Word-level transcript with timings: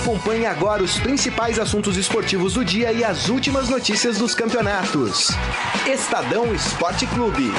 Acompanhe 0.00 0.46
agora 0.46 0.82
os 0.82 0.98
principais 0.98 1.58
assuntos 1.58 1.98
esportivos 1.98 2.54
do 2.54 2.64
dia 2.64 2.90
e 2.90 3.04
as 3.04 3.28
últimas 3.28 3.68
notícias 3.68 4.16
dos 4.16 4.34
campeonatos. 4.34 5.28
Estadão 5.86 6.54
Esporte 6.54 7.06
Clube. 7.08 7.52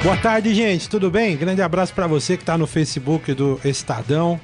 Boa 0.00 0.16
tarde, 0.18 0.54
gente. 0.54 0.88
Tudo 0.88 1.10
bem? 1.10 1.36
Grande 1.36 1.60
abraço 1.60 1.92
para 1.92 2.06
você 2.06 2.36
que 2.36 2.44
está 2.44 2.56
no 2.56 2.68
Facebook 2.68 3.34
do 3.34 3.60
Estadão, 3.64 4.40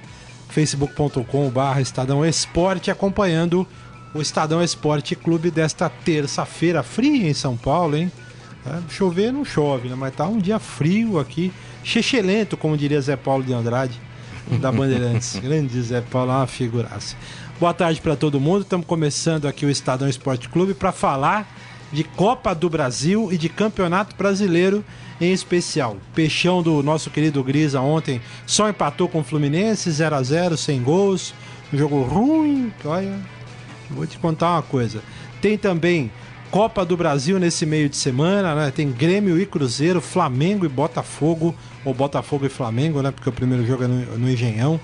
facebook.com/barra 0.48 1.80
Estadão 1.80 2.26
Esporte, 2.26 2.90
acompanhando 2.90 3.64
o 4.12 4.20
Estadão 4.20 4.60
Esporte 4.60 5.14
Clube 5.14 5.48
desta 5.48 5.88
terça-feira 5.88 6.82
fria 6.82 7.30
em 7.30 7.34
São 7.34 7.56
Paulo, 7.56 7.96
hein? 7.96 8.10
É, 8.66 8.92
chover 8.92 9.32
não 9.32 9.44
chove, 9.44 9.88
né? 9.88 9.94
Mas 9.94 10.14
tá 10.16 10.26
um 10.26 10.38
dia 10.38 10.58
frio 10.58 11.20
aqui, 11.20 11.52
chechelento, 11.82 12.56
como 12.56 12.76
diria 12.76 13.00
Zé 13.00 13.16
Paulo 13.16 13.44
de 13.44 13.52
Andrade, 13.52 14.00
da 14.60 14.70
Bandeirantes. 14.72 15.36
Grande 15.42 15.80
Zé 15.82 16.00
Paulo, 16.00 16.32
uma 16.32 16.46
figuraça. 16.46 17.16
Boa 17.58 17.74
tarde 17.74 18.00
para 18.00 18.16
todo 18.16 18.40
mundo. 18.40 18.62
Estamos 18.62 18.86
começando 18.86 19.46
aqui 19.46 19.66
o 19.66 19.70
Estadão 19.70 20.08
Esporte 20.08 20.48
Clube 20.48 20.74
para 20.74 20.92
falar 20.92 21.46
de 21.92 22.04
Copa 22.04 22.54
do 22.54 22.70
Brasil 22.70 23.32
e 23.32 23.38
de 23.38 23.48
Campeonato 23.48 24.14
Brasileiro 24.16 24.84
em 25.20 25.32
especial. 25.32 25.96
Peixão 26.14 26.62
do 26.62 26.82
nosso 26.82 27.10
querido 27.10 27.42
Grisa 27.44 27.80
ontem 27.80 28.20
só 28.46 28.68
empatou 28.68 29.08
com 29.08 29.20
o 29.20 29.24
Fluminense 29.24 29.90
0 29.90 30.16
a 30.16 30.22
0 30.22 30.56
sem 30.56 30.82
gols. 30.82 31.34
Um 31.72 31.76
jogo 31.78 32.02
ruim. 32.02 32.72
Olha, 32.84 33.18
vou 33.90 34.06
te 34.06 34.18
contar 34.18 34.52
uma 34.52 34.62
coisa. 34.62 35.02
Tem 35.40 35.58
também 35.58 36.10
Copa 36.50 36.84
do 36.84 36.96
Brasil 36.96 37.38
nesse 37.38 37.64
meio 37.64 37.88
de 37.88 37.96
semana, 37.96 38.54
né? 38.54 38.72
Tem 38.72 38.90
Grêmio 38.90 39.40
e 39.40 39.46
Cruzeiro, 39.46 40.00
Flamengo 40.00 40.66
e 40.66 40.68
Botafogo, 40.68 41.54
ou 41.84 41.94
Botafogo 41.94 42.44
e 42.44 42.48
Flamengo, 42.48 43.00
né? 43.02 43.12
Porque 43.12 43.28
o 43.28 43.32
primeiro 43.32 43.64
jogo 43.64 43.84
é 43.84 43.86
no, 43.86 44.18
no 44.18 44.30
Engenhão. 44.30 44.80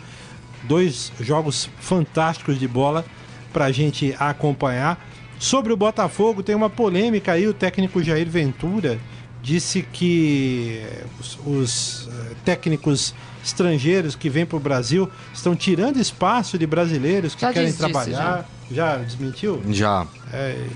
Dois 0.62 1.12
jogos 1.20 1.68
fantásticos 1.80 2.58
de 2.58 2.68
bola 2.68 3.04
pra 3.52 3.72
gente 3.72 4.14
acompanhar. 4.18 5.04
Sobre 5.38 5.72
o 5.72 5.76
Botafogo, 5.76 6.42
tem 6.42 6.54
uma 6.54 6.70
polêmica 6.70 7.32
aí, 7.32 7.46
o 7.48 7.52
técnico 7.52 8.02
Jair 8.02 8.28
Ventura 8.28 8.98
disse 9.42 9.82
que 9.82 10.82
os, 11.20 11.38
os 11.46 12.08
eh, 12.08 12.34
técnicos 12.44 13.14
estrangeiros 13.44 14.16
que 14.16 14.28
vêm 14.28 14.44
para 14.44 14.56
o 14.56 14.60
Brasil 14.60 15.08
estão 15.32 15.54
tirando 15.54 15.98
espaço 16.00 16.58
de 16.58 16.66
brasileiros 16.66 17.34
que 17.34 17.42
Já 17.42 17.52
querem 17.52 17.68
disse 17.68 17.78
trabalhar. 17.78 18.48
já. 18.70 18.96
desmentiu? 18.96 19.62
Já. 19.70 20.06
É, 20.32 20.66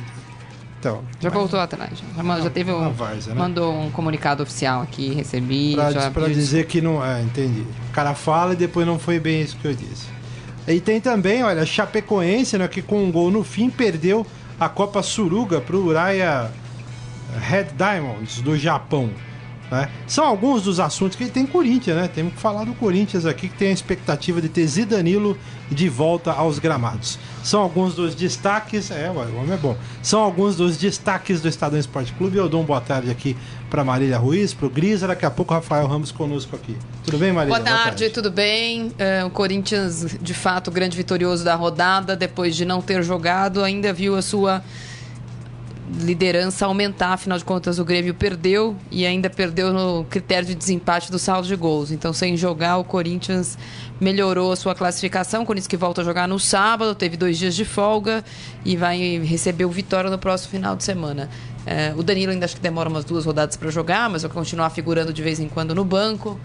então. 0.81 1.03
Já 1.21 1.29
voltou 1.31 1.61
atrás. 1.61 2.03
Já, 2.17 2.23
ma- 2.23 2.41
já 2.41 2.51
teve 2.51 2.73
um. 2.73 2.81
né? 2.91 3.35
Mandou 3.35 3.73
um 3.73 3.91
comunicado 3.91 4.43
oficial 4.43 4.81
aqui, 4.83 5.13
recebi. 5.15 5.75
Pra, 5.75 5.93
já 5.93 6.11
pra 6.11 6.27
dizer 6.29 6.67
que 6.67 6.81
não. 6.81 7.05
É, 7.05 7.23
entendi. 7.23 7.61
O 7.89 7.93
cara 7.93 8.15
fala 8.15 8.55
e 8.55 8.57
depois 8.57 8.87
não 8.87 8.99
foi 8.99 9.21
bem 9.21 9.43
isso 9.43 9.57
que 9.59 9.67
eu 9.69 9.75
disse. 9.75 10.07
E 10.67 10.81
tem 10.81 11.01
também, 11.01 11.43
olha, 11.43 11.65
Chapecoense, 11.67 12.57
né, 12.57 12.67
que 12.69 12.81
com 12.83 13.03
um 13.05 13.11
gol 13.13 13.31
no 13.31 13.43
fim 13.45 13.69
perdeu 13.71 14.27
a 14.59 14.69
Copa 14.69 15.03
Suruga 15.03 15.61
pro 15.61 15.85
Uraia 15.85 16.51
Red 17.41 17.69
Diamonds 17.77 18.41
do 18.41 18.57
Japão. 18.57 19.11
Né? 19.71 19.89
São 20.07 20.27
alguns 20.27 20.63
dos 20.63 20.81
assuntos 20.81 21.17
que 21.17 21.29
tem 21.29 21.47
Corinthians, 21.47 21.97
né? 21.97 22.09
Temos 22.09 22.35
que 22.35 22.41
falar 22.41 22.65
do 22.65 22.75
Corinthians 22.75 23.25
aqui, 23.25 23.49
que 23.49 23.57
tem 23.57 23.69
a 23.69 23.73
expectativa 23.73 24.41
de 24.41 24.49
ter 24.49 24.67
Zidanilo 24.67 25.39
de 25.71 25.89
volta 25.89 26.33
aos 26.33 26.59
gramados. 26.59 27.19
São 27.45 27.61
alguns 27.61 27.95
dos 27.95 28.15
destaques. 28.15 28.91
É, 28.91 29.09
o 29.11 29.19
homem 29.19 29.53
é 29.53 29.57
bom. 29.57 29.77
São 30.03 30.21
alguns 30.21 30.57
dos 30.57 30.77
destaques 30.77 31.41
do 31.41 31.49
Estadão 31.49 31.79
Esporte 31.79 32.13
Clube. 32.15 32.37
Eu 32.37 32.49
dou 32.49 32.61
uma 32.61 32.67
boa 32.67 32.81
tarde 32.81 33.11
aqui 33.11 33.37
para 33.71 33.85
Marília 33.85 34.19
Ruiz, 34.19 34.53
para 34.53 34.67
o 34.67 34.71
Grisa, 34.71 35.07
daqui 35.07 35.25
a 35.25 35.31
pouco 35.31 35.55
o 35.55 35.57
Rafael 35.57 35.87
Ramos 35.87 36.11
conosco 36.11 36.57
aqui. 36.57 36.77
Tudo 37.05 37.19
bem, 37.19 37.33
Marília? 37.33 37.57
Boa 37.57 37.65
tarde, 37.65 38.11
tudo 38.11 38.31
bem? 38.31 38.91
É, 38.99 39.25
o 39.25 39.31
Corinthians, 39.31 40.17
de 40.21 40.35
fato, 40.35 40.73
grande 40.73 40.97
vitorioso 40.97 41.45
da 41.45 41.55
rodada, 41.55 42.17
depois 42.17 42.57
de 42.57 42.65
não 42.65 42.83
ter 42.83 43.05
jogado, 43.05 43.63
ainda 43.63 43.93
viu 43.93 44.17
a 44.17 44.23
sua 44.23 44.63
liderança 45.99 46.67
aumentar, 46.67 47.15
afinal 47.15 47.37
de 47.37 47.45
contas 47.45 47.79
o 47.79 47.85
Grêmio 47.85 48.15
perdeu 48.15 48.77
e 48.91 49.05
ainda 49.05 49.29
perdeu 49.29 49.73
no 49.73 50.05
critério 50.05 50.47
de 50.47 50.55
desempate 50.55 51.11
do 51.11 51.19
saldo 51.19 51.49
de 51.49 51.57
gols. 51.57 51.91
Então, 51.91 52.13
sem 52.13 52.37
jogar, 52.37 52.79
o 52.79 52.85
Corinthians 52.85 53.59
melhorou 54.01 54.53
a 54.53 54.57
sua 54.57 54.75
classificação. 54.75 55.43
O 55.43 55.47
Corinthians 55.47 55.67
que 55.67 55.77
volta 55.77 56.03
a 56.03 56.05
jogar 56.05 56.29
no 56.29 56.39
sábado, 56.39 56.95
teve 56.95 57.17
dois 57.17 57.39
dias 57.39 57.55
de 57.55 57.65
folga 57.65 58.25
e 58.65 58.77
vai 58.77 59.19
receber 59.19 59.65
o 59.65 59.71
Vitória 59.71 60.11
no 60.11 60.19
próximo 60.19 60.51
final 60.51 60.77
de 60.77 60.85
semana. 60.85 61.29
É, 61.67 61.93
o 61.97 62.03
Danilo 62.03 62.33
ainda 62.33 62.45
acho 62.45 62.55
que 62.55 62.63
demora 62.63 62.89
umas 62.89 63.05
duas 63.05 63.25
rodadas 63.25 63.57
para 63.57 63.71
jogar, 63.71 64.09
mas 64.09 64.23
vai 64.23 64.31
continuar 64.31 64.71
figurando 64.71 65.13
de 65.13 65.23
vez 65.23 65.41
em 65.41 65.49
quando 65.49 65.75
no 65.75 65.85
banco. 65.85 66.39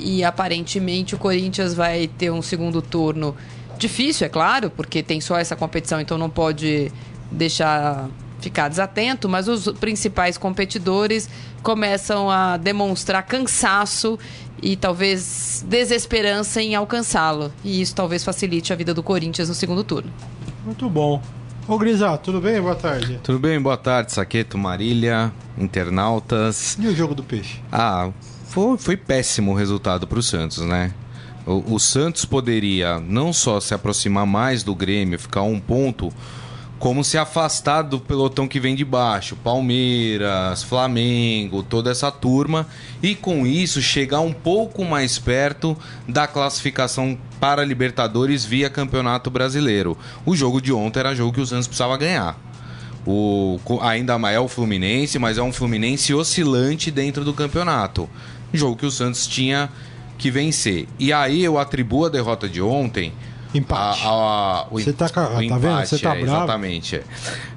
E 0.00 0.24
aparentemente 0.24 1.14
o 1.14 1.18
Corinthians 1.18 1.74
vai 1.74 2.08
ter 2.08 2.30
um 2.30 2.42
segundo 2.42 2.82
turno 2.82 3.36
difícil, 3.78 4.26
é 4.26 4.28
claro, 4.28 4.70
porque 4.70 5.02
tem 5.02 5.20
só 5.20 5.38
essa 5.38 5.56
competição, 5.56 6.00
então 6.00 6.18
não 6.18 6.30
pode 6.30 6.90
deixar 7.30 8.08
ficar 8.42 8.68
desatento, 8.68 9.28
mas 9.28 9.48
os 9.48 9.66
principais 9.78 10.36
competidores 10.36 11.28
começam 11.62 12.30
a 12.30 12.56
demonstrar 12.56 13.22
cansaço 13.22 14.18
e 14.60 14.76
talvez 14.76 15.64
desesperança 15.66 16.60
em 16.60 16.74
alcançá-lo. 16.74 17.52
E 17.64 17.80
isso 17.80 17.94
talvez 17.94 18.24
facilite 18.24 18.72
a 18.72 18.76
vida 18.76 18.92
do 18.92 19.02
Corinthians 19.02 19.48
no 19.48 19.54
segundo 19.54 19.84
turno. 19.84 20.10
Muito 20.64 20.88
bom. 20.90 21.22
Ô 21.66 21.78
Grisa, 21.78 22.18
tudo 22.18 22.40
bem? 22.40 22.60
Boa 22.60 22.74
tarde. 22.74 23.20
Tudo 23.22 23.38
bem? 23.38 23.60
Boa 23.60 23.76
tarde, 23.76 24.12
Saqueto, 24.12 24.58
Marília, 24.58 25.32
internautas. 25.56 26.76
E 26.78 26.86
o 26.88 26.94
jogo 26.94 27.14
do 27.14 27.22
peixe? 27.22 27.60
Ah, 27.70 28.10
foi, 28.46 28.76
foi 28.76 28.96
péssimo 28.96 29.52
o 29.52 29.54
resultado 29.54 30.06
para 30.06 30.18
o 30.18 30.22
Santos, 30.22 30.58
né? 30.58 30.92
O, 31.46 31.74
o 31.74 31.78
Santos 31.78 32.24
poderia 32.24 32.98
não 32.98 33.32
só 33.32 33.60
se 33.60 33.74
aproximar 33.74 34.26
mais 34.26 34.62
do 34.62 34.74
Grêmio, 34.74 35.18
ficar 35.18 35.40
a 35.40 35.44
um 35.44 35.58
ponto, 35.58 36.12
como 36.82 37.04
se 37.04 37.16
afastar 37.16 37.82
do 37.82 38.00
pelotão 38.00 38.48
que 38.48 38.58
vem 38.58 38.74
de 38.74 38.84
baixo, 38.84 39.36
Palmeiras, 39.36 40.64
Flamengo, 40.64 41.62
toda 41.62 41.92
essa 41.92 42.10
turma, 42.10 42.66
e 43.00 43.14
com 43.14 43.46
isso 43.46 43.80
chegar 43.80 44.18
um 44.18 44.32
pouco 44.32 44.84
mais 44.84 45.16
perto 45.16 45.78
da 46.08 46.26
classificação 46.26 47.16
para 47.38 47.64
Libertadores 47.64 48.44
via 48.44 48.68
Campeonato 48.68 49.30
Brasileiro. 49.30 49.96
O 50.26 50.34
jogo 50.34 50.60
de 50.60 50.72
ontem 50.72 50.98
era 50.98 51.14
jogo 51.14 51.32
que 51.32 51.40
o 51.40 51.46
Santos 51.46 51.68
precisava 51.68 51.96
ganhar. 51.96 52.36
O, 53.06 53.60
ainda 53.80 54.18
mais 54.18 54.34
é 54.34 54.40
o 54.40 54.48
Fluminense, 54.48 55.20
mas 55.20 55.38
é 55.38 55.42
um 55.42 55.52
Fluminense 55.52 56.12
oscilante 56.12 56.90
dentro 56.90 57.24
do 57.24 57.32
campeonato. 57.32 58.10
Jogo 58.52 58.74
que 58.74 58.86
o 58.86 58.90
Santos 58.90 59.28
tinha 59.28 59.70
que 60.18 60.32
vencer. 60.32 60.88
E 60.98 61.12
aí 61.12 61.44
eu 61.44 61.58
atribuo 61.58 62.06
a 62.06 62.08
derrota 62.08 62.48
de 62.48 62.60
ontem. 62.60 63.12
Empate. 63.54 64.02
a- 64.04 64.08
a- 64.08 64.66
o 64.70 64.78
Você 64.80 64.92
tá 64.92 65.08
tá 65.08 65.26
vendo? 65.28 65.42
empate, 65.56 65.88
Você 65.88 65.98
tá 65.98 66.16
é, 66.16 66.20
bravo. 66.22 66.36
Exatamente. 66.44 67.00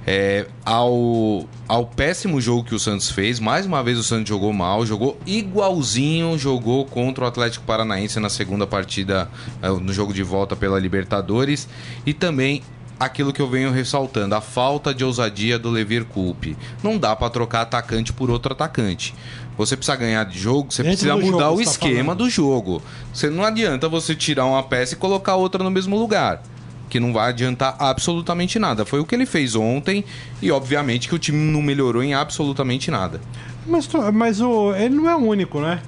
é. 0.06 0.46
Ao, 0.66 1.46
ao 1.68 1.86
péssimo 1.86 2.42
jogo 2.42 2.64
que 2.64 2.76
o 2.76 2.80
Santos 2.80 3.10
fez, 3.10 3.40
mais 3.40 3.66
uma 3.66 3.82
vez 3.84 3.98
o 3.98 4.04
Santos 4.04 4.28
jogou 4.30 4.52
mal, 4.52 4.86
jogou 4.86 5.18
igualzinho, 5.26 6.38
jogou 6.38 6.86
contra 6.86 7.24
o 7.24 7.28
Atlético 7.28 7.66
Paranaense 7.66 8.20
na 8.20 8.30
segunda 8.30 8.68
partida, 8.68 9.30
é, 9.62 9.70
no 9.70 9.94
jogo 9.94 10.14
de 10.14 10.24
volta 10.24 10.56
pela 10.56 10.80
Libertadores. 10.80 11.68
E 12.06 12.14
também 12.14 12.62
aquilo 13.00 13.34
que 13.34 13.42
eu 13.42 13.50
venho 13.50 13.72
ressaltando, 13.72 14.36
a 14.36 14.42
falta 14.42 14.94
de 14.94 15.04
ousadia 15.04 15.60
do 15.60 15.70
Levir 15.70 16.06
Coupe. 16.06 16.56
Não 16.82 16.98
dá 16.98 17.14
pra 17.16 17.30
trocar 17.30 17.62
atacante 17.62 18.14
por 18.14 18.30
outro 18.30 18.54
atacante. 18.54 19.14
Você 19.58 19.78
precisa 19.78 19.96
ganhar 19.96 20.24
de 20.26 20.38
jogo, 20.38 20.72
você 20.72 20.84
Dentro 20.84 20.98
precisa 21.08 21.16
mudar 21.16 21.46
jogo, 21.46 21.54
o 21.62 21.64
tá 21.64 21.72
esquema 21.72 22.04
falando. 22.04 22.18
do 22.18 22.30
jogo. 22.30 22.82
Você 23.14 23.30
não 23.30 23.44
adianta 23.44 23.88
você 23.88 24.14
tirar 24.14 24.46
uma 24.46 24.62
peça 24.64 24.94
e 24.94 24.98
colocar 24.98 25.36
outra 25.36 25.64
no 25.64 25.72
mesmo 25.72 25.98
lugar. 25.98 26.42
Que 26.90 27.00
não 27.00 27.12
vai 27.14 27.30
adiantar 27.30 27.76
absolutamente 27.80 28.60
nada. 28.60 28.86
Foi 28.86 29.00
o 29.00 29.06
que 29.06 29.16
ele 29.16 29.26
fez 29.26 29.56
ontem 29.56 30.04
e, 30.42 30.52
obviamente, 30.52 31.08
que 31.08 31.16
o 31.16 31.20
time 31.20 31.38
não 31.52 31.62
melhorou 31.62 32.04
em 32.04 32.14
absolutamente 32.14 32.92
nada. 32.92 33.20
Mas, 33.66 33.90
mas 34.14 34.42
o, 34.42 34.74
ele 34.76 34.94
não 34.96 35.10
é 35.10 35.16
o 35.16 35.20
único, 35.20 35.59
né? 35.59 35.82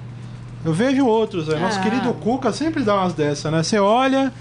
Eu 0.64 0.72
vejo 0.72 1.06
outros. 1.06 1.46
Né? 1.48 1.56
Nosso 1.58 1.78
Ah. 1.78 1.82
querido 1.82 2.12
Cuca 2.14 2.50
sempre 2.52 2.82
dá 2.82 2.94
umas 2.96 3.12
dessas, 3.12 3.52
né? 3.52 3.62
Você 3.62 3.78
olha, 3.78 4.32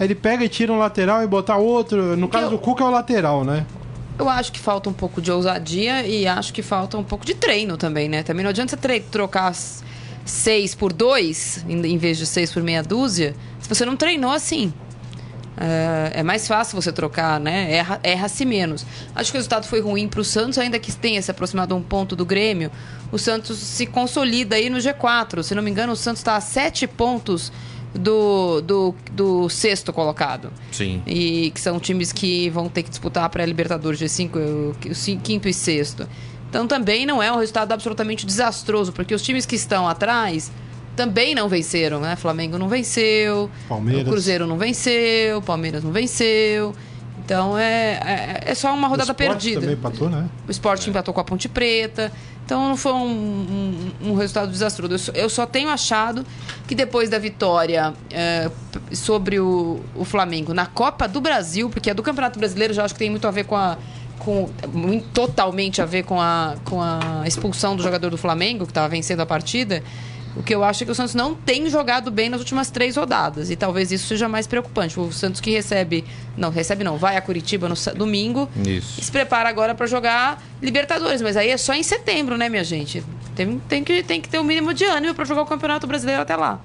ele 0.00 0.14
pega 0.14 0.44
e 0.44 0.48
tira 0.48 0.72
um 0.72 0.78
lateral 0.78 1.22
e 1.22 1.26
botar 1.26 1.58
outro. 1.58 2.16
No 2.16 2.28
caso 2.28 2.46
eu- 2.46 2.50
do 2.52 2.58
Cuca 2.58 2.82
é 2.82 2.86
o 2.86 2.90
lateral, 2.90 3.44
né? 3.44 3.64
Eu 4.20 4.28
acho 4.28 4.52
que 4.52 4.60
falta 4.60 4.90
um 4.90 4.92
pouco 4.92 5.18
de 5.22 5.32
ousadia 5.32 6.06
e 6.06 6.26
acho 6.26 6.52
que 6.52 6.60
falta 6.62 6.98
um 6.98 7.02
pouco 7.02 7.24
de 7.24 7.34
treino 7.34 7.78
também, 7.78 8.06
né? 8.06 8.22
Também 8.22 8.42
não 8.42 8.50
adianta 8.50 8.76
você 8.78 9.00
trocar 9.00 9.54
seis 10.26 10.74
por 10.74 10.92
dois, 10.92 11.64
em 11.66 11.96
vez 11.96 12.18
de 12.18 12.26
seis 12.26 12.52
por 12.52 12.62
meia 12.62 12.82
dúzia, 12.82 13.34
se 13.58 13.66
você 13.66 13.82
não 13.86 13.96
treinou 13.96 14.30
assim. 14.30 14.74
É, 15.56 16.20
é 16.20 16.22
mais 16.22 16.46
fácil 16.46 16.80
você 16.80 16.92
trocar, 16.92 17.40
né? 17.40 17.72
Erra- 17.72 17.98
Erra-se 18.02 18.44
menos. 18.44 18.84
Acho 19.14 19.30
que 19.32 19.38
o 19.38 19.40
resultado 19.40 19.66
foi 19.66 19.80
ruim 19.80 20.06
para 20.06 20.20
o 20.20 20.24
Santos, 20.24 20.58
ainda 20.58 20.78
que 20.78 20.92
tenha 20.92 21.22
se 21.22 21.30
aproximado 21.30 21.74
um 21.74 21.82
ponto 21.82 22.14
do 22.14 22.26
Grêmio. 22.26 22.70
O 23.10 23.18
Santos 23.18 23.56
se 23.58 23.86
consolida 23.86 24.56
aí 24.56 24.68
no 24.68 24.76
G4. 24.78 25.42
Se 25.42 25.54
não 25.54 25.62
me 25.62 25.70
engano, 25.70 25.94
o 25.94 25.96
Santos 25.96 26.20
está 26.20 26.36
a 26.36 26.40
sete 26.42 26.86
pontos 26.86 27.50
do, 27.94 28.60
do, 28.60 28.94
do 29.12 29.48
sexto 29.48 29.92
colocado. 29.92 30.50
Sim. 30.70 31.02
E 31.06 31.50
que 31.52 31.60
são 31.60 31.78
times 31.80 32.12
que 32.12 32.48
vão 32.50 32.68
ter 32.68 32.82
que 32.82 32.90
disputar 32.90 33.24
a 33.24 33.28
pré-Libertadores 33.28 33.98
de 33.98 34.08
cinco, 34.08 34.38
o 34.38 34.94
ci- 34.94 35.18
quinto 35.22 35.48
e 35.48 35.52
sexto. 35.54 36.08
Então 36.48 36.66
também 36.66 37.06
não 37.06 37.22
é 37.22 37.30
um 37.32 37.36
resultado 37.38 37.72
absolutamente 37.72 38.26
desastroso, 38.26 38.92
porque 38.92 39.14
os 39.14 39.22
times 39.22 39.46
que 39.46 39.54
estão 39.56 39.88
atrás 39.88 40.50
também 40.96 41.34
não 41.34 41.48
venceram, 41.48 42.00
né? 42.00 42.16
Flamengo 42.16 42.58
não 42.58 42.68
venceu, 42.68 43.48
Palmeiras. 43.68 44.02
o 44.02 44.10
Cruzeiro 44.10 44.46
não 44.46 44.58
venceu, 44.58 45.40
Palmeiras 45.42 45.82
não 45.84 45.92
venceu. 45.92 46.74
Então 47.24 47.56
é, 47.56 48.40
é, 48.44 48.50
é 48.50 48.54
só 48.54 48.74
uma 48.74 48.88
rodada 48.88 49.12
O 49.12 49.14
Sport 49.14 49.30
perdida. 49.30 49.60
também 49.60 49.76
empatou, 49.76 50.08
né? 50.10 50.28
O 50.48 50.50
Sport 50.50 50.86
empatou 50.88 51.14
com 51.14 51.20
a 51.20 51.24
Ponte 51.24 51.48
Preta. 51.48 52.10
Então 52.50 52.68
não 52.68 52.76
foi 52.76 52.92
um, 52.92 53.06
um- 54.02 54.10
um 54.10 54.14
resultado 54.16 54.50
desastroso. 54.50 54.92
Eu 54.92 54.98
só, 54.98 55.12
eu 55.12 55.30
só 55.30 55.46
tenho 55.46 55.68
achado 55.68 56.26
que 56.66 56.74
depois 56.74 57.08
da 57.08 57.16
vitória 57.16 57.94
é, 58.10 58.50
sobre 58.92 59.38
o, 59.38 59.78
o 59.94 60.04
Flamengo 60.04 60.52
na 60.52 60.66
Copa 60.66 61.06
do 61.06 61.20
Brasil, 61.20 61.70
porque 61.70 61.88
a 61.90 61.94
do 61.94 62.02
Campeonato 62.02 62.40
Brasileiro 62.40 62.74
já 62.74 62.84
acho 62.84 62.94
que 62.94 62.98
tem 62.98 63.08
muito 63.08 63.28
a 63.28 63.30
ver 63.30 63.44
com 63.44 63.54
a. 63.54 63.78
Com, 64.18 64.50
totalmente 65.14 65.80
a 65.80 65.86
ver 65.86 66.02
com 66.02 66.20
a, 66.20 66.56
com 66.64 66.82
a 66.82 67.22
expulsão 67.24 67.74
do 67.76 67.82
jogador 67.82 68.10
do 68.10 68.18
Flamengo, 68.18 68.66
que 68.66 68.72
estava 68.72 68.88
vencendo 68.88 69.20
a 69.20 69.26
partida. 69.26 69.82
O 70.36 70.42
que 70.42 70.54
eu 70.54 70.62
acho 70.62 70.82
é 70.82 70.86
que 70.86 70.92
o 70.92 70.94
Santos 70.94 71.14
não 71.14 71.34
tem 71.34 71.68
jogado 71.68 72.10
bem 72.10 72.28
nas 72.28 72.40
últimas 72.40 72.70
três 72.70 72.96
rodadas. 72.96 73.50
E 73.50 73.56
talvez 73.56 73.90
isso 73.90 74.06
seja 74.06 74.28
mais 74.28 74.46
preocupante. 74.46 74.98
O 74.98 75.12
Santos 75.12 75.40
que 75.40 75.50
recebe. 75.50 76.04
Não, 76.36 76.50
recebe 76.50 76.84
não, 76.84 76.96
vai 76.96 77.16
a 77.16 77.20
Curitiba 77.20 77.68
no 77.68 77.74
domingo 77.96 78.48
Isso. 78.64 79.00
e 79.00 79.04
se 79.04 79.10
prepara 79.10 79.48
agora 79.48 79.74
para 79.74 79.86
jogar 79.86 80.42
Libertadores, 80.62 81.20
mas 81.20 81.36
aí 81.36 81.50
é 81.50 81.56
só 81.56 81.74
em 81.74 81.82
setembro, 81.82 82.36
né, 82.36 82.48
minha 82.48 82.64
gente? 82.64 83.02
Tem, 83.34 83.58
tem, 83.68 83.84
que, 83.84 84.02
tem 84.02 84.20
que 84.20 84.28
ter 84.28 84.38
o 84.38 84.44
mínimo 84.44 84.72
de 84.72 84.84
ânimo 84.84 85.14
para 85.14 85.24
jogar 85.24 85.42
o 85.42 85.46
Campeonato 85.46 85.86
Brasileiro 85.86 86.22
até 86.22 86.36
lá. 86.36 86.60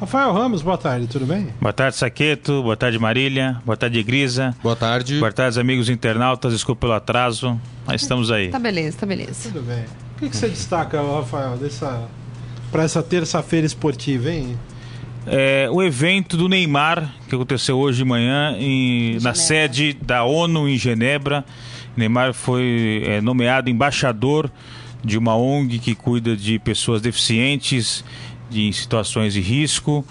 Rafael 0.00 0.32
Ramos, 0.32 0.60
boa 0.60 0.76
tarde, 0.76 1.06
tudo 1.06 1.24
bem? 1.24 1.48
Boa 1.60 1.72
tarde, 1.72 1.96
Saqueto. 1.96 2.62
Boa 2.62 2.76
tarde, 2.76 2.98
Marília. 2.98 3.62
Boa 3.64 3.76
tarde, 3.76 4.02
Grisa. 4.02 4.54
Boa 4.62 4.76
tarde. 4.76 5.18
Boa 5.18 5.32
tarde, 5.32 5.58
amigos 5.58 5.88
internautas. 5.88 6.52
Desculpa 6.52 6.82
pelo 6.82 6.92
atraso, 6.92 7.58
mas 7.86 8.02
estamos 8.02 8.30
aí. 8.30 8.50
Tá 8.50 8.58
beleza, 8.58 8.98
tá 8.98 9.06
beleza. 9.06 9.48
Tudo 9.50 9.62
bem. 9.62 9.84
O 10.16 10.18
que, 10.18 10.28
que 10.28 10.36
você 10.36 10.48
destaca, 10.48 11.00
Rafael, 11.00 11.56
dessa 11.56 12.06
para 12.76 12.84
essa 12.84 13.02
terça-feira 13.02 13.66
esportiva, 13.66 14.30
hein? 14.30 14.54
É, 15.26 15.66
o 15.72 15.82
evento 15.82 16.36
do 16.36 16.46
Neymar, 16.46 17.10
que 17.26 17.34
aconteceu 17.34 17.78
hoje 17.78 17.96
de 17.98 18.04
manhã 18.04 18.54
em- 18.58 19.18
na 19.22 19.32
sede 19.32 19.94
da 19.94 20.24
ONU 20.24 20.68
em 20.68 20.76
Genebra. 20.76 21.42
Neymar 21.96 22.34
foi 22.34 23.02
é, 23.06 23.20
nomeado 23.22 23.70
embaixador 23.70 24.50
de 25.02 25.16
uma 25.16 25.34
ONG 25.34 25.78
que 25.78 25.94
cuida 25.94 26.36
de 26.36 26.58
pessoas 26.58 27.00
deficientes 27.00 28.04
de, 28.50 28.64
em 28.68 28.72
situações 28.72 29.32
de 29.32 29.40
risco. 29.40 30.04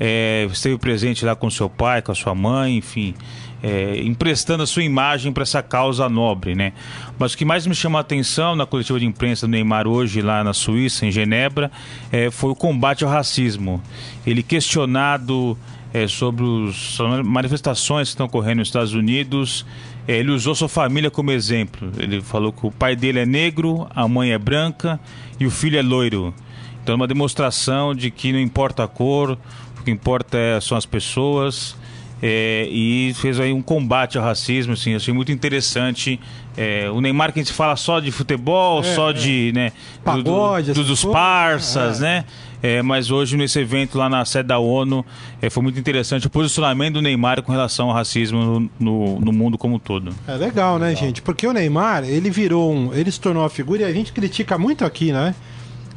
É, 0.00 0.48
esteve 0.50 0.76
presente 0.76 1.24
lá 1.24 1.36
com 1.36 1.48
seu 1.48 1.70
pai, 1.70 2.02
com 2.02 2.10
a 2.10 2.16
sua 2.16 2.34
mãe, 2.34 2.78
enfim, 2.78 3.14
é, 3.62 4.00
emprestando 4.02 4.62
a 4.62 4.66
sua 4.66 4.82
imagem 4.84 5.32
para 5.32 5.42
essa 5.42 5.62
causa 5.62 6.08
nobre, 6.08 6.54
né? 6.54 6.72
Mas 7.18 7.32
o 7.32 7.38
que 7.38 7.44
mais 7.44 7.66
me 7.66 7.74
chamou 7.74 7.98
a 7.98 8.00
atenção 8.00 8.54
na 8.54 8.66
coletiva 8.66 8.98
de 9.00 9.06
imprensa 9.06 9.46
do 9.46 9.50
Neymar 9.50 9.86
hoje 9.86 10.22
lá 10.22 10.44
na 10.44 10.52
Suíça, 10.52 11.06
em 11.06 11.10
Genebra, 11.10 11.70
é, 12.12 12.30
foi 12.30 12.50
o 12.50 12.54
combate 12.54 13.04
ao 13.04 13.10
racismo. 13.10 13.82
Ele 14.26 14.42
questionado 14.42 15.58
é, 15.92 16.06
sobre 16.06 16.44
as 16.68 16.98
manifestações 17.24 18.08
que 18.08 18.14
estão 18.14 18.26
ocorrendo 18.26 18.58
nos 18.58 18.68
Estados 18.68 18.92
Unidos, 18.92 19.64
é, 20.06 20.18
ele 20.18 20.30
usou 20.30 20.54
sua 20.54 20.68
família 20.68 21.10
como 21.10 21.30
exemplo. 21.30 21.90
Ele 21.98 22.20
falou 22.20 22.52
que 22.52 22.66
o 22.66 22.70
pai 22.70 22.94
dele 22.94 23.20
é 23.20 23.26
negro, 23.26 23.86
a 23.94 24.06
mãe 24.06 24.32
é 24.32 24.38
branca 24.38 25.00
e 25.38 25.46
o 25.46 25.50
filho 25.50 25.78
é 25.78 25.82
loiro. 25.82 26.34
Então 26.82 26.94
é 26.94 26.96
uma 26.96 27.06
demonstração 27.06 27.94
de 27.94 28.10
que 28.10 28.32
não 28.32 28.38
importa 28.40 28.84
a 28.84 28.88
cor, 28.88 29.38
o 29.78 29.84
que 29.84 29.90
importa 29.90 30.38
é- 30.38 30.60
são 30.60 30.78
as 30.78 30.86
pessoas. 30.86 31.76
É, 32.22 32.66
e 32.70 33.12
fez 33.14 33.38
aí 33.38 33.52
um 33.52 33.62
combate 33.62 34.18
ao 34.18 34.24
racismo, 34.24 34.72
assim, 34.72 34.94
achei 34.94 35.12
muito 35.14 35.30
interessante. 35.32 36.18
É, 36.56 36.90
o 36.90 37.00
Neymar 37.00 37.32
que 37.32 37.38
a 37.38 37.42
gente 37.42 37.52
fala 37.52 37.76
só 37.76 38.00
de 38.00 38.10
futebol, 38.10 38.80
É, 38.80 38.82
só 38.94 39.10
é. 39.10 39.12
de, 39.12 39.52
né, 39.54 39.70
do- 39.70 40.02
Pagode, 40.02 40.66
do- 40.66 40.72
essas 40.72 40.86
dos 40.86 41.04
parças, 41.04 42.00
é. 42.00 42.04
né? 42.04 42.24
É, 42.60 42.82
mas 42.82 43.08
hoje 43.12 43.36
nesse 43.36 43.60
evento 43.60 43.96
lá 43.96 44.08
na 44.08 44.24
sede 44.24 44.48
da 44.48 44.58
ONU 44.58 45.06
foi 45.48 45.62
muito 45.62 45.78
interessante 45.78 46.26
o 46.26 46.30
posicionamento 46.30 46.94
do 46.94 47.00
Neymar 47.02 47.40
com 47.40 47.52
relação 47.52 47.88
ao 47.88 47.94
racismo 47.94 48.40
no, 48.42 48.70
no, 48.80 49.20
no 49.20 49.32
mundo 49.32 49.56
como 49.56 49.76
um 49.76 49.78
todo. 49.78 50.12
É 50.26 50.34
legal, 50.34 50.76
né, 50.76 50.92
gente? 50.96 51.22
Porque 51.22 51.46
o 51.46 51.52
Neymar, 51.52 52.02
ele 52.02 52.28
virou 52.30 52.74
um. 52.74 52.92
Ele 52.92 53.12
se 53.12 53.20
tornou 53.20 53.44
uma 53.44 53.48
figura 53.48 53.82
e 53.82 53.84
a 53.84 53.92
gente 53.92 54.12
critica 54.12 54.58
muito 54.58 54.84
aqui, 54.84 55.12
né? 55.12 55.36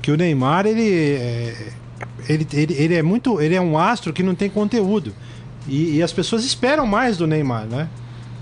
Que 0.03 0.11
o 0.11 0.15
Neymar, 0.15 0.67
ele. 0.67 1.51
Ele, 2.29 2.47
ele, 2.53 2.73
ele 2.77 2.93
é 2.95 3.01
muito. 3.01 3.41
Ele 3.41 3.55
é 3.55 3.61
um 3.61 3.75
astro 3.77 4.13
que 4.13 4.21
não 4.21 4.35
tem 4.35 4.47
conteúdo. 4.49 5.13
E, 5.67 5.97
e 5.97 6.03
as 6.03 6.11
pessoas 6.11 6.43
esperam 6.43 6.85
mais 6.85 7.17
do 7.17 7.27
Neymar, 7.27 7.65
né? 7.65 7.89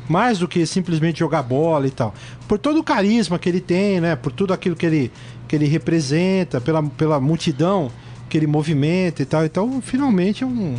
Mais 0.07 0.39
do 0.39 0.47
que 0.47 0.65
simplesmente 0.65 1.19
jogar 1.19 1.43
bola 1.43 1.85
e 1.87 1.91
tal. 1.91 2.13
Por 2.47 2.57
todo 2.57 2.79
o 2.79 2.83
carisma 2.83 3.37
que 3.37 3.47
ele 3.47 3.61
tem, 3.61 4.01
né? 4.01 4.15
Por 4.15 4.31
tudo 4.31 4.53
aquilo 4.53 4.75
que 4.75 4.85
ele, 4.85 5.11
que 5.47 5.55
ele 5.55 5.67
representa, 5.67 6.59
pela, 6.59 6.81
pela 6.81 7.19
multidão 7.19 7.91
que 8.29 8.37
ele 8.37 8.47
movimenta 8.47 9.21
e 9.21 9.25
tal. 9.25 9.45
Então, 9.45 9.81
finalmente, 9.81 10.43
é 10.43 10.47
um, 10.47 10.75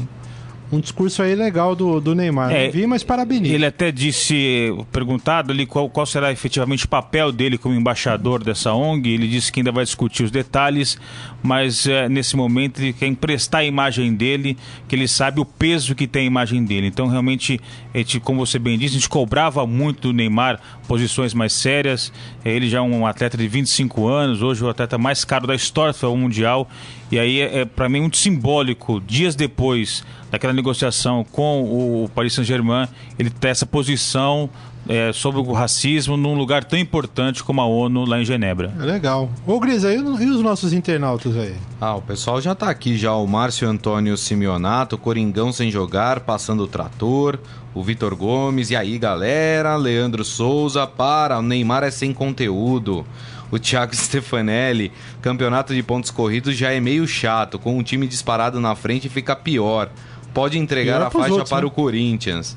um 0.73 0.79
discurso 0.79 1.23
aí 1.23 1.35
legal 1.35 1.75
do, 1.75 2.01
do 2.01 2.15
Neymar. 2.15 2.53
É, 2.53 2.67
Não 2.67 2.73
vi, 2.73 2.87
mas 2.87 3.03
parabenizo. 3.03 3.53
Ele 3.53 3.67
até 3.67 3.91
disse, 3.91 4.73
perguntado 4.93 5.53
ali 5.53 5.67
qual, 5.67 5.89
qual 5.91 6.07
será 6.07 6.31
efetivamente 6.31 6.85
o 6.85 6.89
papel 6.89 7.33
dele 7.33 7.59
como 7.59 7.75
embaixador 7.75 8.43
dessa 8.43 8.73
ONG, 8.73 9.11
ele 9.11 9.27
disse 9.29 9.51
que 9.51 9.61
ainda 9.61 9.73
vai 9.73 9.85
discutir 9.85 10.23
os 10.23 10.31
detalhes, 10.31 10.99
mas 11.43 11.87
eh, 11.87 12.09
nesse 12.09 12.37
momento 12.37 12.81
ele 12.81 12.93
quer 12.93 13.07
emprestar 13.07 13.63
a 13.63 13.65
imagem 13.65 14.15
dele, 14.15 14.57
que 14.87 14.95
ele 14.95 15.09
sabe 15.09 15.41
o 15.41 15.45
peso 15.45 15.95
que 15.95 16.07
tem 16.07 16.23
a 16.23 16.27
imagem 16.27 16.65
dele. 16.65 16.87
Então, 16.87 17.09
realmente, 17.09 17.61
gente, 17.95 18.21
como 18.21 18.47
você 18.47 18.59
bem 18.59 18.79
disse, 18.79 18.97
a 18.97 18.99
gente 19.01 19.09
cobrava 19.09 19.67
muito 19.67 20.09
do 20.09 20.13
Neymar 20.13 20.61
posições 20.87 21.35
mais 21.35 21.53
sérias. 21.53 22.13
Eh, 22.45 22.51
Ele 22.51 22.69
já 22.69 22.79
é 22.79 22.83
um 22.83 23.07
atleta 23.07 23.37
de 23.37 23.49
25 23.49 24.07
anos, 24.07 24.43
hoje 24.43 24.65
o 24.65 24.69
atleta 24.69 24.97
mais 24.99 25.25
caro 25.25 25.47
da 25.47 25.55
história 25.55 25.93
do 25.93 26.17
mundial. 26.17 26.69
E 27.11 27.19
aí 27.19 27.41
é, 27.41 27.61
é 27.61 27.65
para 27.65 27.89
mim 27.89 28.01
muito 28.01 28.17
simbólico, 28.17 29.01
dias 29.01 29.35
depois 29.35 30.05
daquela 30.31 30.53
negociação 30.53 31.25
com 31.25 31.63
o 32.05 32.09
Paris 32.15 32.35
Saint-Germain, 32.35 32.87
ele 33.19 33.31
ter 33.31 33.49
essa 33.49 33.67
posição 33.67 34.49
é, 34.89 35.13
sobre 35.13 35.41
o 35.41 35.53
racismo 35.53 36.17
num 36.17 36.35
lugar 36.35 36.65
tão 36.65 36.79
importante 36.79 37.45
como 37.45 37.61
a 37.61 37.67
ONU 37.67 38.05
lá 38.05 38.21
em 38.21 38.25
Genebra. 38.25 38.73
É 38.79 38.85
legal. 38.85 39.31
Ô, 39.47 39.59
Gris, 39.61 39.85
aí, 39.85 39.97
e 39.97 40.31
os 40.31 40.43
nossos 40.43 40.73
internautas 40.73 41.37
aí? 41.37 41.55
Ah, 41.81 41.97
o 41.97 42.03
pessoal 42.03 42.41
já 42.41 42.55
tá 42.55 42.71
aqui 42.71 42.97
já. 42.97 43.15
O 43.15 43.27
Márcio 43.27 43.69
Antônio 43.69 44.17
Simeonato, 44.17 44.97
Coringão 44.97 45.53
sem 45.53 45.71
jogar, 45.71 46.21
passando 46.21 46.65
o 46.65 46.67
trator. 46.67 47.39
O 47.75 47.83
Vitor 47.83 48.17
Gomes, 48.17 48.71
e 48.71 48.77
aí 48.77 48.99
galera? 48.99 49.77
Leandro 49.77 50.25
Souza, 50.25 50.87
para, 50.87 51.39
o 51.39 51.43
Neymar 51.43 51.85
é 51.85 51.91
sem 51.91 52.13
conteúdo. 52.13 53.07
O 53.51 53.59
Thiago 53.59 53.95
Stefanelli, 53.97 54.93
campeonato 55.23 55.75
de 55.75 55.83
pontos 55.83 56.11
corridos 56.11 56.57
já 56.57 56.73
é 56.73 56.81
meio 56.81 57.07
chato, 57.07 57.59
com 57.59 57.79
um 57.79 57.83
time 57.83 58.07
disparado 58.07 58.61
na 58.61 58.75
frente 58.75 59.09
fica 59.09 59.37
pior. 59.37 59.91
Pode 60.35 60.59
entregar 60.59 60.99
Pior 60.99 61.07
a 61.07 61.11
faixa 61.11 61.33
outros, 61.33 61.51
para 61.51 61.63
né? 61.63 61.67
o 61.67 61.71
Corinthians. 61.71 62.57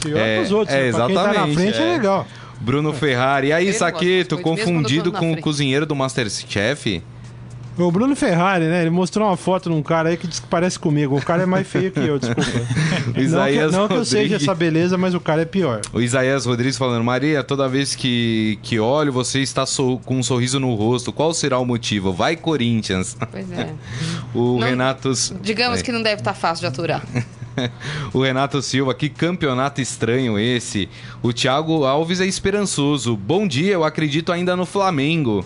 Pior 0.00 0.18
É, 0.18 0.38
pros 0.38 0.52
outros. 0.52 0.76
é, 0.76 0.86
né? 0.86 0.92
Pra 0.92 1.06
quem 1.06 1.14
tá 1.14 1.22
na 1.22 1.30
exatamente, 1.30 1.54
frente 1.54 1.78
é, 1.78 1.88
é. 1.88 1.92
legal. 1.92 2.26
Bruno 2.60 2.92
Ferrari, 2.92 3.48
e 3.48 3.52
aí, 3.52 3.72
Saqueto, 3.72 4.38
confundido 4.38 5.12
na 5.12 5.18
com 5.18 5.32
o 5.32 5.40
cozinheiro 5.40 5.84
do 5.84 5.94
Masterchef? 5.94 7.02
O 7.76 7.90
Bruno 7.90 8.14
Ferrari, 8.14 8.66
né? 8.66 8.82
Ele 8.82 8.90
mostrou 8.90 9.26
uma 9.26 9.36
foto 9.36 9.68
num 9.68 9.82
cara 9.82 10.10
aí 10.10 10.16
que 10.16 10.28
diz 10.28 10.38
que 10.38 10.46
parece 10.46 10.78
comigo. 10.78 11.16
O 11.16 11.20
cara 11.24 11.42
é 11.42 11.46
mais 11.46 11.66
feio 11.66 11.90
que 11.90 11.98
eu, 11.98 12.18
desculpa. 12.20 12.42
O 13.04 13.06
não 13.08 13.12
que, 13.14 13.20
Isaías 13.20 13.72
não 13.72 13.88
que 13.88 13.94
eu 13.94 14.04
seja 14.04 14.22
Rodrigues. 14.22 14.42
essa 14.42 14.54
beleza, 14.54 14.96
mas 14.96 15.12
o 15.14 15.20
cara 15.20 15.42
é 15.42 15.44
pior. 15.44 15.80
O 15.92 16.00
Isaías 16.00 16.46
Rodrigues 16.46 16.78
falando, 16.78 17.02
Maria, 17.04 17.42
toda 17.42 17.68
vez 17.68 17.94
que, 17.96 18.58
que 18.62 18.78
olho, 18.78 19.12
você 19.12 19.40
está 19.40 19.66
so- 19.66 19.98
com 20.04 20.16
um 20.18 20.22
sorriso 20.22 20.58
no 20.60 20.72
rosto. 20.74 21.12
Qual 21.12 21.34
será 21.34 21.58
o 21.58 21.64
motivo? 21.66 22.12
Vai, 22.12 22.36
Corinthians. 22.36 23.16
Pois 23.30 23.50
é. 23.52 23.70
O 24.32 24.58
Não- 24.58 24.66
Renato. 24.68 25.12
Digamos 25.42 25.80
É. 25.80 25.82
que 25.82 25.90
não 25.92 26.02
deve 26.02 26.20
estar 26.20 26.34
fácil 26.34 26.62
de 26.62 26.66
aturar. 26.68 27.02
O 28.12 28.20
Renato 28.22 28.60
Silva, 28.62 28.92
que 28.94 29.08
campeonato 29.08 29.80
estranho 29.80 30.36
esse. 30.38 30.88
O 31.22 31.32
Thiago 31.32 31.84
Alves 31.84 32.20
é 32.20 32.26
esperançoso. 32.26 33.16
Bom 33.16 33.46
dia, 33.46 33.72
eu 33.74 33.84
acredito 33.84 34.32
ainda 34.32 34.56
no 34.56 34.66
Flamengo. 34.66 35.44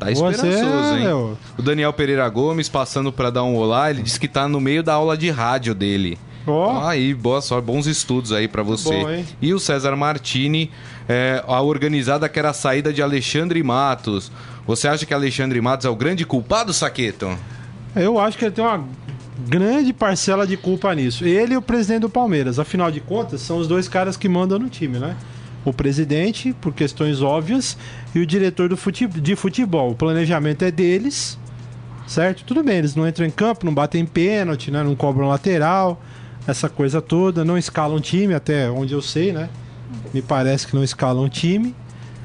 Tá 0.00 0.06
Você, 0.06 0.30
esperançoso, 0.30 0.96
hein? 0.96 1.04
meu. 1.04 1.38
O 1.58 1.62
Daniel 1.62 1.92
Pereira 1.92 2.26
Gomes 2.30 2.70
passando 2.70 3.12
para 3.12 3.28
dar 3.28 3.44
um 3.44 3.54
olá, 3.54 3.90
ele 3.90 4.02
disse 4.02 4.18
que 4.18 4.26
tá 4.26 4.48
no 4.48 4.58
meio 4.58 4.82
da 4.82 4.94
aula 4.94 5.14
de 5.16 5.28
rádio 5.28 5.74
dele. 5.74 6.18
Ó. 6.46 6.88
Aí, 6.88 7.12
boa 7.12 7.42
sorte, 7.42 7.66
bons 7.66 7.86
estudos 7.86 8.32
aí 8.32 8.48
pra 8.48 8.62
você. 8.62 8.88
bom, 8.88 9.24
e 9.42 9.52
o 9.52 9.60
César 9.60 9.94
Martini, 9.94 10.70
é, 11.06 11.44
a 11.46 11.60
organizada 11.60 12.30
que 12.30 12.38
era 12.38 12.48
a 12.48 12.54
saída 12.54 12.94
de 12.94 13.02
Alexandre 13.02 13.62
Matos. 13.62 14.32
Você 14.66 14.88
acha 14.88 15.04
que 15.04 15.12
Alexandre 15.12 15.60
Matos 15.60 15.84
é 15.84 15.90
o 15.90 15.94
grande 15.94 16.24
culpado, 16.24 16.72
Saqueto? 16.72 17.36
Eu 17.94 18.18
acho 18.18 18.38
que 18.38 18.46
ele 18.46 18.52
tem 18.52 18.64
uma 18.64 18.82
grande 19.46 19.92
parcela 19.92 20.46
de 20.46 20.56
culpa 20.56 20.94
nisso. 20.94 21.26
Ele 21.26 21.54
e 21.54 21.56
o 21.58 21.62
presidente 21.62 22.00
do 22.00 22.08
Palmeiras. 22.10 22.58
Afinal 22.58 22.90
de 22.90 23.00
contas, 23.00 23.42
são 23.42 23.58
os 23.58 23.68
dois 23.68 23.86
caras 23.86 24.16
que 24.16 24.28
mandam 24.28 24.58
no 24.58 24.70
time, 24.70 24.98
né? 24.98 25.14
O 25.64 25.72
presidente, 25.72 26.54
por 26.60 26.72
questões 26.72 27.20
óbvias, 27.20 27.76
e 28.14 28.18
o 28.18 28.26
diretor 28.26 28.68
do 28.68 28.76
fute- 28.76 29.06
de 29.06 29.36
futebol. 29.36 29.90
O 29.90 29.94
planejamento 29.94 30.64
é 30.64 30.70
deles, 30.70 31.38
certo? 32.06 32.44
Tudo 32.44 32.62
bem, 32.62 32.78
eles 32.78 32.94
não 32.94 33.06
entram 33.06 33.26
em 33.26 33.30
campo, 33.30 33.66
não 33.66 33.74
batem 33.74 34.06
pênalti, 34.06 34.70
né? 34.70 34.82
não 34.82 34.96
cobram 34.96 35.28
lateral, 35.28 36.02
essa 36.46 36.68
coisa 36.68 37.02
toda, 37.02 37.44
não 37.44 37.58
escalam 37.58 38.00
time, 38.00 38.32
até 38.32 38.70
onde 38.70 38.94
eu 38.94 39.02
sei, 39.02 39.32
né? 39.32 39.48
Me 40.14 40.22
parece 40.22 40.66
que 40.66 40.74
não 40.74 40.82
escalam 40.82 41.28
time. 41.28 41.74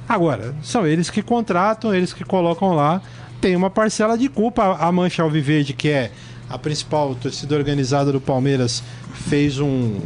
Agora, 0.07 0.55
são 0.61 0.85
eles 0.87 1.09
que 1.09 1.21
contratam, 1.21 1.93
eles 1.93 2.13
que 2.13 2.23
colocam 2.23 2.73
lá. 2.73 3.01
tem 3.41 3.55
uma 3.55 3.69
parcela 3.69 4.17
de 4.17 4.29
culpa. 4.29 4.77
A 4.79 4.91
Mancha 4.91 5.21
Alviverde, 5.23 5.73
que 5.73 5.89
é 5.89 6.11
a 6.49 6.57
principal 6.57 7.13
torcida 7.15 7.55
organizada 7.55 8.11
do 8.11 8.21
Palmeiras, 8.21 8.81
fez 9.27 9.59
um, 9.59 9.99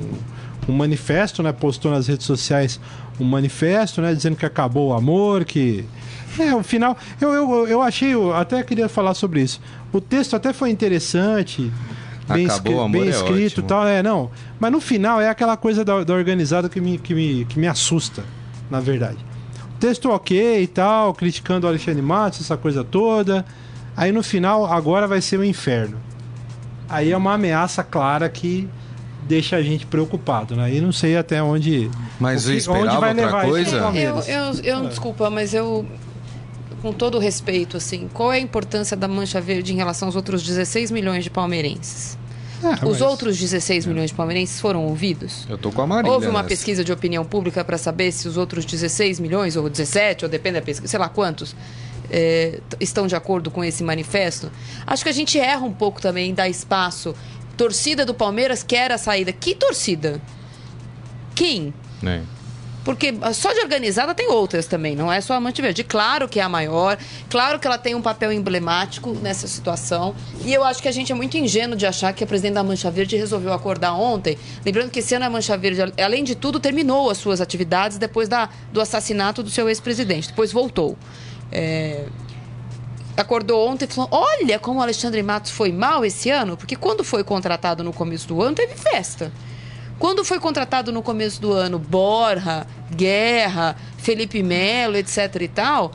um 0.70 0.76
manifesto, 0.76 1.42
né? 1.42 1.52
Postou 1.52 1.92
nas 1.92 2.08
redes 2.08 2.26
sociais 2.26 2.80
um 3.20 3.26
manifesto, 3.26 4.02
né? 4.02 4.14
Dizendo 4.14 4.36
que 4.36 4.46
acabou 4.46 4.90
o 4.90 4.94
amor, 4.94 5.46
que. 5.46 5.86
É, 6.38 6.54
o 6.56 6.64
final. 6.64 6.98
Eu, 7.20 7.34
eu, 7.34 7.68
eu 7.68 7.82
achei, 7.82 8.14
eu 8.14 8.34
até 8.34 8.62
queria 8.64 8.88
falar 8.88 9.14
sobre 9.14 9.42
isso. 9.42 9.60
O 9.92 10.00
texto 10.00 10.36
até 10.36 10.54
foi 10.54 10.70
interessante. 10.70 11.72
Bem, 12.28 12.46
Acabou 12.46 12.86
o 12.86 12.90
bem 12.90 13.08
é 13.08 13.10
escrito 13.10 13.40
e 13.40 13.46
ótimo. 13.46 13.68
tal, 13.68 13.88
é, 13.88 14.04
não. 14.04 14.30
Mas 14.60 14.72
no 14.72 14.80
final 14.80 15.20
é 15.20 15.28
aquela 15.28 15.58
coisa 15.58 15.84
da, 15.84 16.04
da 16.04 16.14
organizada 16.14 16.70
que 16.70 16.80
me, 16.80 17.00
que, 17.00 17.16
me, 17.16 17.46
que 17.46 17.60
me 17.60 17.68
assusta, 17.68 18.24
na 18.70 18.80
verdade. 18.80 19.18
Texto 19.80 20.10
ok 20.12 20.62
e 20.62 20.68
tal, 20.68 21.14
criticando 21.14 21.66
o 21.66 21.70
Alexandre 21.70 22.02
Matos, 22.04 22.42
essa 22.42 22.56
coisa 22.56 22.84
toda. 22.84 23.44
Aí 23.98 24.12
no 24.12 24.22
final, 24.22 24.66
agora 24.66 25.08
vai 25.08 25.22
ser 25.22 25.40
o 25.40 25.44
inferno. 25.44 25.98
Aí 26.88 27.12
é 27.12 27.18
uma 27.18 27.34
ameaça 27.34 27.84
clara 27.84 28.30
que 28.30 28.70
deixa 29.30 29.56
a 29.56 29.62
gente 29.62 29.86
preocupado, 29.86 30.56
né? 30.56 30.74
E 30.76 30.82
não 30.82 30.92
sei 30.92 31.16
até 31.16 31.42
onde. 31.42 31.90
Mas 32.20 32.46
o 32.46 32.50
eu 32.50 32.52
que- 32.54 32.58
esperava 32.60 32.86
onde 32.90 32.98
vai 33.00 33.10
outra 33.12 33.26
levar 33.26 33.42
isso 33.44 33.52
coisa. 33.52 33.76
Eu, 33.78 33.82
Palmeiras. 33.84 34.28
eu, 34.28 34.64
eu, 34.64 34.88
desculpa, 34.90 35.30
mas 35.30 35.54
eu, 35.54 35.86
com 36.82 36.92
todo 36.92 37.16
o 37.16 37.20
respeito, 37.20 37.78
assim, 37.78 38.10
qual 38.14 38.34
é 38.34 38.38
a 38.38 38.40
importância 38.40 38.98
da 38.98 39.08
Mancha 39.08 39.40
Verde 39.40 39.72
em 39.72 39.78
relação 39.78 40.08
aos 40.08 40.16
outros 40.16 40.44
16 40.44 40.92
milhões 40.92 41.24
de 41.24 41.30
palmeirenses? 41.30 42.18
É, 42.62 42.74
Os 42.86 43.00
mas- 43.00 43.02
outros 43.02 43.38
16 43.38 43.86
milhões 43.86 44.10
de 44.10 44.16
palmeirenses 44.16 44.60
foram 44.60 44.84
ouvidos? 44.86 45.46
Eu 45.50 45.58
tô 45.58 45.72
com 45.72 45.82
a 45.82 45.88
Marília. 45.88 46.12
Houve 46.12 46.28
uma 46.28 46.40
nessa. 46.40 46.50
pesquisa 46.50 46.84
de 46.84 46.92
opinião 46.92 47.24
pública 47.24 47.64
para 47.64 47.78
saber 47.78 48.12
se 48.12 48.28
os 48.28 48.36
outros 48.36 48.66
16 48.66 49.18
milhões, 49.20 49.56
ou 49.56 49.70
17, 49.70 50.26
ou 50.26 50.30
depende 50.30 50.56
da 50.60 50.62
pesquisa, 50.62 50.90
sei 50.90 51.00
lá 51.00 51.08
quantos, 51.08 51.56
é, 52.12 52.60
estão 52.80 53.08
de 53.08 53.16
acordo 53.16 53.50
com 53.50 53.64
esse 53.64 53.82
manifesto? 53.82 54.52
Acho 54.86 55.04
que 55.04 55.10
a 55.10 55.14
gente 55.14 55.40
erra 55.40 55.62
um 55.66 55.72
pouco 55.72 56.02
também 56.02 56.32
em 56.32 56.34
dar 56.34 56.50
espaço. 56.50 57.16
Torcida 57.60 58.06
do 58.06 58.14
Palmeiras 58.14 58.64
quer 58.64 58.90
a 58.90 58.98
saída. 58.98 59.34
Que 59.34 59.54
torcida? 59.54 60.22
Quem? 61.36 61.74
É. 62.02 62.22
Porque 62.86 63.14
só 63.34 63.52
de 63.52 63.60
organizada 63.60 64.16
tem 64.16 64.30
outras 64.30 64.66
também, 64.66 64.96
não 64.96 65.12
é 65.12 65.20
só 65.20 65.34
a 65.34 65.42
Mante 65.42 65.62
Verde. 65.62 65.84
Claro 65.84 66.30
que 66.30 66.40
é 66.40 66.44
a 66.44 66.48
maior, 66.48 66.98
claro 67.30 67.60
que 67.60 67.68
ela 67.68 67.78
tem 67.78 67.96
um 67.96 68.02
papel 68.02 68.32
emblemático 68.32 69.14
nessa 69.22 69.46
situação. 69.46 70.16
E 70.46 70.54
eu 70.54 70.64
acho 70.64 70.82
que 70.82 70.88
a 70.88 70.92
gente 70.94 71.12
é 71.12 71.16
muito 71.16 71.36
ingênuo 71.36 71.76
de 71.76 71.86
achar 71.86 72.14
que 72.14 72.24
a 72.24 72.28
presidente 72.28 72.54
da 72.54 72.64
Mancha 72.64 72.90
Verde 72.90 73.18
resolveu 73.18 73.52
acordar 73.52 73.94
ontem. 73.94 74.38
Lembrando 74.66 74.90
que 74.90 75.00
esse 75.00 75.14
ano 75.14 75.26
a 75.26 75.30
Mancha 75.30 75.58
Verde, 75.58 75.82
além 76.02 76.24
de 76.24 76.36
tudo, 76.36 76.62
terminou 76.62 77.10
as 77.10 77.18
suas 77.18 77.42
atividades 77.42 77.98
depois 77.98 78.30
da, 78.30 78.48
do 78.72 78.80
assassinato 78.80 79.44
do 79.44 79.50
seu 79.50 79.68
ex-presidente. 79.68 80.30
Depois 80.30 80.54
voltou. 80.54 80.98
É, 81.52 82.06
acordou 83.22 83.68
ontem 83.68 83.86
e 83.86 83.94
falou: 83.94 84.10
Olha 84.12 84.58
como 84.58 84.80
o 84.80 84.82
Alexandre 84.82 85.22
Matos 85.22 85.52
foi 85.52 85.72
mal 85.72 86.06
esse 86.06 86.30
ano, 86.30 86.56
porque 86.56 86.76
quando 86.76 87.04
foi 87.04 87.24
contratado 87.24 87.84
no 87.84 87.94
começo 87.94 88.28
do 88.28 88.42
ano, 88.42 88.56
teve 88.56 88.76
festa. 88.76 89.32
Quando 89.98 90.24
foi 90.24 90.40
contratado 90.40 90.94
no 90.94 91.04
começo 91.04 91.42
do 91.42 91.52
ano 91.52 91.78
Borra, 91.78 92.66
Guerra, 92.90 93.76
Felipe 93.98 94.42
Melo, 94.42 94.96
etc 94.96 95.36
e 95.42 95.48
tal, 95.50 95.92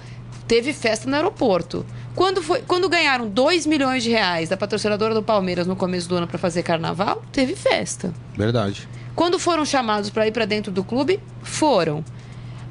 teve 0.47 0.75
festa 0.75 1.09
no 1.09 1.16
aeroporto. 1.16 1.87
Quando, 2.14 2.43
foi, 2.43 2.61
quando 2.61 2.88
ganharam 2.88 3.26
2 3.26 3.66
milhões 3.66 4.02
de 4.02 4.11
reais 4.11 4.50
da 4.50 4.57
patrocinadora 4.57 5.14
do 5.14 5.23
Palmeiras 5.23 5.66
no 5.66 5.75
começo 5.75 6.09
do 6.09 6.16
ano 6.16 6.28
para 6.28 6.38
fazer 6.38 6.62
carnaval, 6.62 7.23
teve 7.33 7.57
festa. 7.57 8.12
Verdade. 8.37 8.87
Quando 9.16 9.38
foram 9.38 9.64
chamados 9.64 10.11
para 10.11 10.26
ir 10.26 10.33
para 10.33 10.45
dentro 10.45 10.71
do 10.71 10.85
clube, 10.85 11.19
foram. 11.43 12.04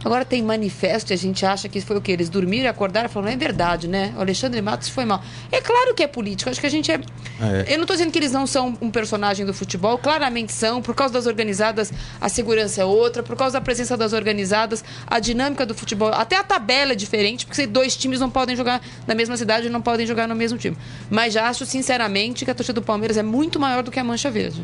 Agora 0.04 0.26
tem 0.26 0.44
manifesto 0.44 1.12
e 1.12 1.14
a 1.14 1.18
gente 1.18 1.46
acha 1.46 1.70
que 1.70 1.80
foi 1.80 1.98
o 1.98 2.02
que? 2.02 2.12
Eles 2.12 2.30
dormiram 2.30 2.66
e 2.66 2.68
acordaram 2.68 3.08
e 3.08 3.10
falaram, 3.10 3.32
não 3.32 3.36
é 3.36 3.40
verdade, 3.40 3.88
né? 3.88 4.14
O 4.18 4.22
Alexandre 4.22 4.62
Matos 4.62 4.90
foi 4.90 5.06
mal. 5.06 5.24
É 5.52 5.62
claro 5.62 5.94
que 5.94 6.04
é 6.04 6.08
político, 6.08 6.50
acho 6.50 6.60
que 6.60 6.68
a 6.68 6.70
gente 6.70 6.92
é. 6.92 6.96
É. 6.96 7.74
Eu 7.74 7.78
não 7.78 7.84
estou 7.84 7.96
dizendo 7.96 8.12
que 8.12 8.20
eles 8.20 8.32
não 8.32 8.46
são 8.46 8.78
um 8.82 8.92
personagem 8.92 9.46
do 9.46 9.54
futebol, 9.54 9.98
claramente 9.98 10.52
são. 10.52 10.82
Por 10.82 10.94
causa 10.94 11.14
das 11.14 11.26
organizadas, 11.26 11.92
a 12.20 12.28
segurança 12.28 12.82
é 12.82 12.86
outra. 12.86 13.24
Por 13.24 13.36
causa 13.36 13.54
da 13.54 13.62
presença 13.62 13.96
das 13.96 14.14
organizadas, 14.14 14.84
a 15.08 15.20
dinâmica 15.20 15.66
do 15.66 15.74
futebol. 15.74 16.10
Até 16.14 16.36
a 16.36 16.44
tabela 16.44 16.92
é 16.92 16.96
diferente, 16.96 17.46
porque 17.46 17.66
dois 17.66 17.96
times 17.96 18.20
não 18.20 18.30
podem 18.30 18.56
jogar 18.56 18.82
na 19.08 19.16
mesma 19.16 19.38
cidade 19.38 19.68
e 19.68 19.70
não 19.70 19.82
podem 19.82 20.06
jogar 20.06 20.28
no 20.28 20.36
mesmo 20.36 20.58
time. 20.58 20.78
Mas 21.10 21.34
já 21.34 21.48
acho, 21.48 21.66
sinceramente, 21.66 22.44
que 22.44 22.52
a 22.52 22.56
torcida 22.56 22.80
do 22.80 22.86
Palmeiras 22.86 23.18
é 23.18 23.24
muito 23.24 23.60
maior 23.60 23.84
do 23.84 23.92
que 23.92 24.00
a 24.00 24.04
Mancha 24.04 24.30
Verde. 24.30 24.64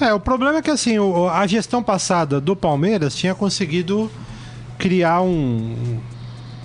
É, 0.00 0.12
o 0.12 0.18
problema 0.18 0.58
é 0.58 0.62
que 0.62 0.70
assim, 0.70 0.96
a 1.30 1.46
gestão 1.46 1.82
passada 1.82 2.40
do 2.40 2.56
Palmeiras 2.56 3.14
tinha 3.14 3.34
conseguido 3.34 4.10
criar 4.78 5.22
um, 5.22 6.00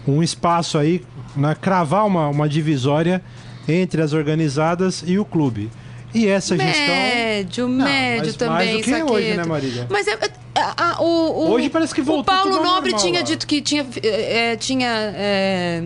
um 0.07 0.21
espaço 0.23 0.77
aí, 0.77 1.03
né, 1.35 1.55
cravar 1.59 2.05
uma, 2.05 2.27
uma 2.29 2.47
divisória 2.49 3.21
entre 3.67 4.01
as 4.01 4.13
organizadas 4.13 5.03
e 5.05 5.17
o 5.19 5.25
clube. 5.25 5.69
E 6.13 6.27
essa 6.27 6.57
gestão. 6.57 6.87
Médio, 6.87 7.67
Não, 7.67 7.85
médio 7.85 8.25
mas 8.25 8.35
também, 8.35 8.55
mais 8.73 8.77
do 8.77 8.83
que 8.83 9.03
hoje, 9.13 9.33
né, 9.35 9.43
Marília? 9.45 9.87
Mas 9.91 10.07
é, 10.07 10.13
é, 10.13 10.31
a- 10.59 10.73
a- 10.95 11.01
o, 11.01 11.05
o- 11.05 11.51
Hoje 11.51 11.69
parece 11.69 11.93
que 11.93 12.01
voltou 12.01 12.33
O 12.33 12.37
Paulo 12.37 12.63
Nobre 12.63 12.91
normal 12.91 12.99
tinha 13.07 13.19
lá. 13.19 13.25
dito 13.25 13.45
que 13.45 13.61
tinha, 13.61 13.85
é, 14.01 14.51
é, 14.53 14.55
tinha 14.55 14.89
é, 15.15 15.83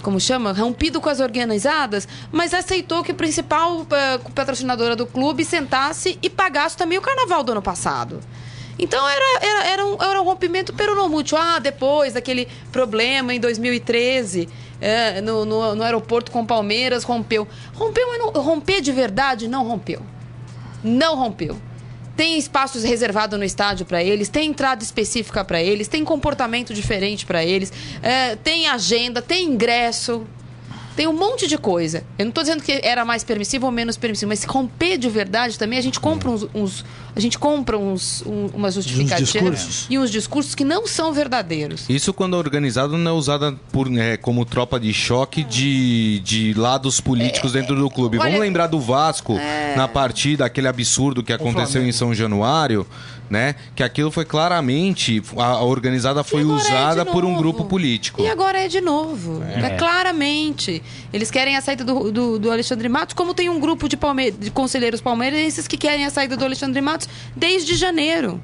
como 0.00 0.20
chama? 0.20 0.52
Rompido 0.52 1.00
com 1.00 1.08
as 1.08 1.18
organizadas, 1.18 2.06
mas 2.30 2.54
aceitou 2.54 3.02
que 3.02 3.10
a 3.10 3.14
principal 3.14 3.84
é, 3.90 4.18
patrocinadora 4.32 4.94
do 4.94 5.06
clube 5.06 5.44
sentasse 5.44 6.16
e 6.22 6.30
pagasse 6.30 6.76
também 6.76 6.96
o 6.96 7.02
carnaval 7.02 7.42
do 7.42 7.50
ano 7.50 7.62
passado. 7.62 8.20
Então 8.82 9.08
era, 9.08 9.24
era, 9.40 9.66
era, 9.68 9.86
um, 9.86 10.02
era 10.02 10.20
um 10.20 10.24
rompimento 10.24 10.74
mútuo. 11.08 11.38
Ah, 11.38 11.58
depois 11.58 12.12
daquele 12.12 12.46
problema 12.70 13.32
em 13.32 13.40
2013, 13.40 14.48
é, 14.80 15.20
no, 15.22 15.46
no, 15.46 15.74
no 15.74 15.82
aeroporto 15.82 16.30
com 16.30 16.44
Palmeiras, 16.44 17.04
rompeu. 17.04 17.48
Rompeu, 17.72 18.06
mas 18.08 18.18
não, 18.18 18.42
romper 18.42 18.80
de 18.80 18.92
verdade 18.92 19.48
não 19.48 19.66
rompeu 19.66 20.02
não 20.82 21.16
rompeu. 21.16 21.56
Tem 22.16 22.36
espaços 22.36 22.82
reservados 22.82 23.38
no 23.38 23.44
estádio 23.44 23.86
para 23.86 24.02
eles, 24.02 24.28
tem 24.28 24.50
entrada 24.50 24.82
específica 24.82 25.44
para 25.44 25.62
eles, 25.62 25.88
tem 25.88 26.04
comportamento 26.04 26.74
diferente 26.74 27.24
para 27.24 27.42
eles, 27.42 27.72
é, 28.02 28.36
tem 28.36 28.66
agenda, 28.68 29.22
tem 29.22 29.48
ingresso, 29.48 30.26
tem 30.96 31.06
um 31.06 31.12
monte 31.12 31.46
de 31.46 31.56
coisa. 31.56 32.04
Eu 32.18 32.26
não 32.26 32.30
estou 32.30 32.42
dizendo 32.44 32.62
que 32.62 32.80
era 32.82 33.04
mais 33.04 33.24
permissivo 33.24 33.66
ou 33.66 33.72
menos 33.72 33.96
permissivo, 33.96 34.28
mas 34.28 34.40
se 34.40 34.46
romper 34.46 34.98
de 34.98 35.08
verdade 35.08 35.58
também, 35.58 35.78
a 35.78 35.82
gente 35.82 35.98
compra 35.98 36.28
uns, 36.30 36.46
uns- 36.54 36.84
a 37.14 37.20
gente 37.20 37.38
compra 37.38 37.76
uns, 37.78 38.22
um, 38.26 38.46
umas 38.54 38.74
justificativas 38.74 39.30
discursos. 39.32 39.86
e 39.90 39.98
uns 39.98 40.10
discursos 40.10 40.54
que 40.54 40.64
não 40.64 40.86
são 40.86 41.12
verdadeiros. 41.12 41.84
Isso 41.88 42.12
quando 42.12 42.34
a 42.36 42.38
organizada 42.38 42.96
não 42.96 43.10
é 43.10 43.14
usada 43.14 43.52
por, 43.70 43.88
né, 43.90 44.16
como 44.16 44.44
tropa 44.44 44.78
de 44.80 44.92
choque 44.94 45.42
de, 45.42 46.20
de 46.20 46.54
lados 46.54 47.00
políticos 47.00 47.52
dentro 47.52 47.76
do 47.76 47.90
clube. 47.90 48.18
olha- 48.18 48.26
Vamos 48.30 48.40
lembrar 48.40 48.66
do 48.66 48.80
Vasco 48.80 49.38
na 49.76 49.86
partida, 49.88 50.44
aquele 50.46 50.68
absurdo 50.68 51.22
que 51.22 51.32
aconteceu 51.32 51.82
em 51.86 51.92
São 51.92 52.14
Januário, 52.14 52.86
né? 53.32 53.54
Que 53.74 53.82
aquilo 53.82 54.10
foi 54.10 54.26
claramente. 54.26 55.22
A 55.38 55.62
a 55.62 55.64
organizada 55.64 56.22
foi 56.22 56.42
é 56.42 56.44
usada 56.44 57.06
por 57.06 57.24
um 57.24 57.34
grupo 57.34 57.64
político. 57.64 58.20
E 58.20 58.28
agora 58.28 58.60
é 58.60 58.68
de 58.68 58.80
novo. 58.80 59.42
É. 59.42 59.70
claramente. 59.70 60.82
Eles 61.12 61.30
querem 61.30 61.56
a 61.56 61.62
saída 61.62 61.82
do, 61.82 62.12
do, 62.12 62.38
do 62.38 62.50
Alexandre 62.50 62.88
Matos, 62.90 63.14
como 63.14 63.32
tem 63.32 63.48
um 63.48 63.58
grupo 63.58 63.88
de, 63.88 63.96
palme 63.96 64.30
de 64.30 64.50
conselheiros 64.50 65.00
palmeirenses 65.00 65.66
que 65.66 65.78
querem 65.78 66.04
a 66.04 66.10
saída 66.10 66.36
do 66.36 66.44
Alexandre 66.44 66.82
Matos 66.82 67.08
desde 67.34 67.74
janeiro. 67.74 68.38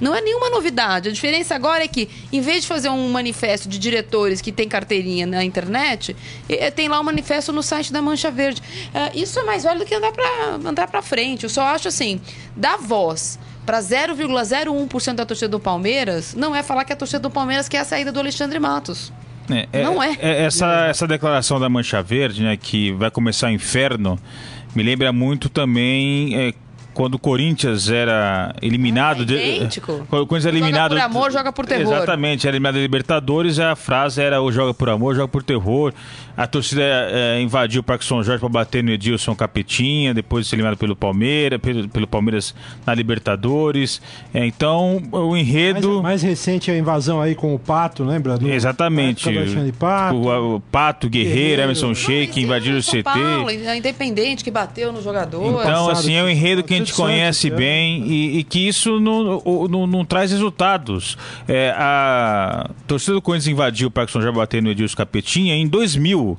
Não 0.00 0.14
é 0.14 0.20
nenhuma 0.20 0.48
novidade. 0.48 1.08
A 1.08 1.12
diferença 1.12 1.56
agora 1.56 1.82
é 1.82 1.88
que, 1.88 2.08
em 2.32 2.40
vez 2.40 2.62
de 2.62 2.68
fazer 2.68 2.88
um 2.88 3.08
manifesto 3.08 3.68
de 3.68 3.80
diretores 3.80 4.40
que 4.40 4.52
tem 4.52 4.68
carteirinha 4.68 5.26
na 5.26 5.42
internet, 5.42 6.14
eh, 6.48 6.70
tem 6.70 6.86
lá 6.86 7.00
um 7.00 7.02
manifesto 7.02 7.52
no 7.52 7.64
site 7.64 7.92
da 7.92 8.00
Mancha 8.00 8.30
Verde. 8.30 8.62
Eh, 8.94 9.10
isso 9.16 9.40
é 9.40 9.42
mais 9.42 9.64
válido 9.64 9.84
do 9.84 9.88
que 9.88 9.94
andar 9.96 10.12
para 10.12 10.54
andar 10.64 10.86
pra 10.86 11.02
frente. 11.02 11.42
Eu 11.42 11.50
só 11.50 11.62
acho 11.62 11.88
assim, 11.88 12.20
dar 12.54 12.76
voz 12.76 13.40
para 13.68 13.80
0,01% 13.80 15.14
da 15.14 15.26
torcida 15.26 15.50
do 15.50 15.60
Palmeiras 15.60 16.34
não 16.34 16.56
é 16.56 16.62
falar 16.62 16.86
que 16.86 16.92
a 16.94 16.96
torcida 16.96 17.20
do 17.20 17.28
Palmeiras 17.28 17.68
quer 17.68 17.80
a 17.80 17.84
saída 17.84 18.10
do 18.10 18.18
Alexandre 18.18 18.58
Matos. 18.58 19.12
Não 19.84 20.02
é. 20.02 20.16
essa, 20.22 20.86
essa 20.86 21.06
declaração 21.06 21.60
da 21.60 21.68
Mancha 21.68 22.02
Verde, 22.02 22.42
né, 22.42 22.56
que 22.56 22.92
vai 22.92 23.10
começar 23.10 23.48
o 23.48 23.50
inferno, 23.50 24.18
me 24.74 24.82
lembra 24.82 25.12
muito 25.12 25.50
também 25.50 26.34
é, 26.34 26.54
quando 26.98 27.14
o 27.14 27.18
Corinthians 27.20 27.88
era 27.88 28.52
eliminado. 28.60 29.22
É 29.22 29.24
de- 29.24 29.34
idêntico. 29.36 30.04
quando 30.10 30.22
o 30.22 30.26
Corinthians 30.26 30.46
era 30.46 30.56
Joga 30.56 30.66
eliminado. 30.66 30.90
por 30.90 30.98
amor, 31.00 31.30
joga 31.30 31.52
por 31.52 31.64
terror. 31.64 31.94
Exatamente, 31.94 32.48
era 32.48 32.56
eliminado 32.56 32.74
da 32.74 32.80
Libertadores, 32.80 33.60
a 33.60 33.76
frase 33.76 34.20
era 34.20 34.42
o 34.42 34.50
joga 34.50 34.74
por 34.74 34.90
amor, 34.90 35.14
joga 35.14 35.28
por 35.28 35.44
terror. 35.44 35.94
A 36.36 36.46
torcida 36.46 36.82
é, 36.82 37.40
invadiu 37.40 37.80
o 37.80 37.84
Parque 37.84 38.04
São 38.04 38.22
Jorge 38.22 38.40
para 38.40 38.48
bater 38.48 38.82
no 38.82 38.90
Edilson 38.90 39.34
Capetinha, 39.34 40.12
depois 40.14 40.44
de 40.44 40.50
ser 40.50 40.56
eliminado 40.56 40.76
pelo 40.76 40.96
Palmeiras, 40.96 41.60
pelo, 41.60 41.88
pelo 41.88 42.06
Palmeiras 42.06 42.54
na 42.86 42.94
Libertadores. 42.94 44.00
É, 44.32 44.46
então, 44.46 45.02
o 45.12 45.30
Mais, 45.32 45.42
enredo. 45.48 46.02
mais 46.02 46.22
recente 46.22 46.70
é 46.70 46.74
a 46.74 46.78
invasão 46.78 47.20
aí 47.20 47.34
com 47.34 47.54
o 47.54 47.58
Pato, 47.58 48.04
lembra? 48.04 48.38
Do, 48.38 48.48
Exatamente. 48.48 49.28
Pato. 49.78 50.16
O, 50.16 50.56
o 50.56 50.60
Pato, 50.60 51.08
Guerreiro, 51.08 51.34
Guerreiro. 51.34 51.62
Emerson 51.62 51.94
Sheik, 51.94 52.28
Mas 52.34 52.44
invadiram 52.44 52.78
o 52.78 52.82
CT. 52.82 53.02
Paulo, 53.02 53.48
a 53.48 53.76
Independente 53.76 54.44
que 54.44 54.50
bateu 54.50 54.92
no 54.92 55.02
jogador. 55.02 55.44
Então, 55.44 55.56
Passado, 55.64 55.90
assim, 55.90 56.14
é 56.14 56.22
um 56.22 56.28
enredo 56.28 56.62
que 56.62 56.72
a 56.74 56.76
gente 56.76 56.87
gente 56.88 56.94
conhece 56.94 57.50
bem 57.50 58.04
e, 58.06 58.38
e 58.38 58.44
que 58.44 58.66
isso 58.66 58.98
não, 58.98 59.42
não, 59.68 59.86
não 59.86 60.04
traz 60.04 60.30
resultados. 60.30 61.16
É, 61.46 61.72
a 61.76 62.70
torcida 62.86 63.14
do 63.14 63.22
Corinthians 63.22 63.52
invadiu 63.52 63.88
o 63.88 63.90
Parque 63.90 64.12
São 64.12 64.22
Jabaté 64.22 64.60
no 64.60 64.70
Edilson 64.70 64.96
Capetinha 64.96 65.54
em 65.54 65.66
2000. 65.66 66.38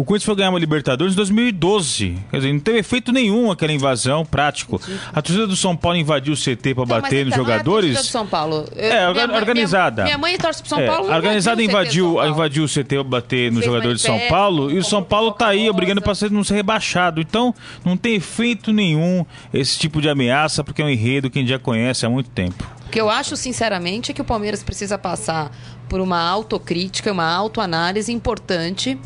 O 0.00 0.04
Corinthians 0.04 0.24
foi 0.24 0.34
ganhar 0.36 0.48
uma 0.48 0.58
Libertadores 0.58 1.12
em 1.12 1.16
2012. 1.16 2.16
Quer 2.30 2.36
dizer, 2.38 2.52
não 2.54 2.60
teve 2.60 2.78
efeito 2.78 3.12
nenhum 3.12 3.50
aquela 3.50 3.70
invasão 3.70 4.24
prático. 4.24 4.80
A 5.12 5.20
torcida 5.20 5.46
do 5.46 5.54
São 5.54 5.76
Paulo 5.76 5.98
invadiu 5.98 6.32
o 6.32 6.36
CT 6.36 6.74
para 6.74 6.86
mas 6.86 7.02
bater 7.02 7.26
nos 7.26 7.34
então, 7.34 7.44
é 7.44 7.46
a 7.46 7.52
jogadores. 7.52 7.92
torcida 7.92 8.08
do 8.08 8.10
São 8.10 8.26
Paulo. 8.26 8.64
Eu- 8.74 8.82
É, 8.92 9.12
minha 9.12 9.36
organizada. 9.36 10.04
Minha, 10.04 10.16
minha 10.16 10.18
mãe 10.18 10.38
torce 10.38 10.60
pro 10.62 10.70
São 10.70 10.80
É, 10.80 10.86
Paulo. 10.86 11.12
a 11.12 11.16
organizada 11.16 11.62
invadiu 11.62 12.06
o 12.06 12.14
CT 12.14 12.16
do 12.16 12.22
invadiu, 12.22 12.32
invadiu 12.34 12.64
o 12.64 12.68
CT 12.68 12.94
pra 12.94 13.04
bater 13.04 13.52
nos 13.52 13.62
jogadores 13.62 13.98
de 13.98 14.02
São 14.04 14.12
manifesto, 14.14 14.34
Paulo 14.34 14.70
e 14.70 14.78
o 14.78 14.84
São 14.84 15.02
Paulo 15.02 15.32
tá 15.32 15.48
aí 15.48 15.70
brigando 15.70 16.02
ser- 16.14 16.30
não 16.30 16.42
ser 16.44 16.54
rebaixado. 16.54 17.20
Então, 17.20 17.54
não 17.84 17.94
tem 17.94 18.14
efeito 18.14 18.72
nenhum 18.72 19.26
esse 19.52 19.78
tipo 19.78 20.00
de 20.00 20.08
ameaça, 20.08 20.64
porque 20.64 20.80
é 20.80 20.84
um 20.86 20.88
enredo 20.88 21.28
que 21.28 21.38
a 21.38 21.42
gente 21.42 21.50
já 21.50 21.58
conhece 21.58 22.06
há 22.06 22.08
muito 22.08 22.30
tempo. 22.30 22.66
O 22.86 22.90
que 22.90 22.98
eu 22.98 23.10
acho, 23.10 23.36
sinceramente, 23.36 24.10
é 24.10 24.14
que 24.14 24.22
o 24.22 24.24
Palmeiras 24.24 24.62
precisa 24.62 24.96
passar 24.96 25.54
por 25.90 26.00
uma 26.00 26.18
autocrítica, 26.20 27.12
uma 27.12 27.30
autoanálise 27.30 28.10
importante. 28.10 28.98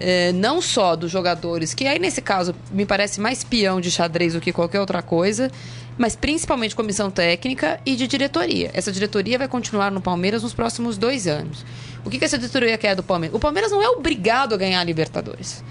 Eh, 0.00 0.32
não 0.32 0.60
só 0.60 0.96
dos 0.96 1.10
jogadores, 1.10 1.74
que 1.74 1.86
aí 1.86 1.98
nesse 1.98 2.22
caso 2.22 2.54
me 2.70 2.86
parece 2.86 3.20
mais 3.20 3.44
peão 3.44 3.80
de 3.80 3.90
xadrez 3.90 4.32
do 4.32 4.40
que 4.40 4.52
qualquer 4.52 4.80
outra 4.80 5.02
coisa, 5.02 5.50
mas 5.98 6.16
principalmente 6.16 6.74
comissão 6.74 7.10
técnica 7.10 7.78
e 7.84 7.94
de 7.94 8.06
diretoria. 8.06 8.70
Essa 8.72 8.90
diretoria 8.90 9.38
vai 9.38 9.46
continuar 9.46 9.90
no 9.90 10.00
Palmeiras 10.00 10.42
nos 10.42 10.54
próximos 10.54 10.96
dois 10.96 11.26
anos. 11.26 11.64
O 12.04 12.08
que, 12.08 12.18
que 12.18 12.24
essa 12.24 12.38
diretoria 12.38 12.78
quer 12.78 12.96
do 12.96 13.02
Palmeiras? 13.02 13.36
O 13.36 13.38
Palmeiras 13.38 13.70
não 13.70 13.82
é 13.82 13.88
obrigado 13.90 14.54
a 14.54 14.56
ganhar 14.56 14.80
a 14.80 14.84
Libertadores. 14.84 15.62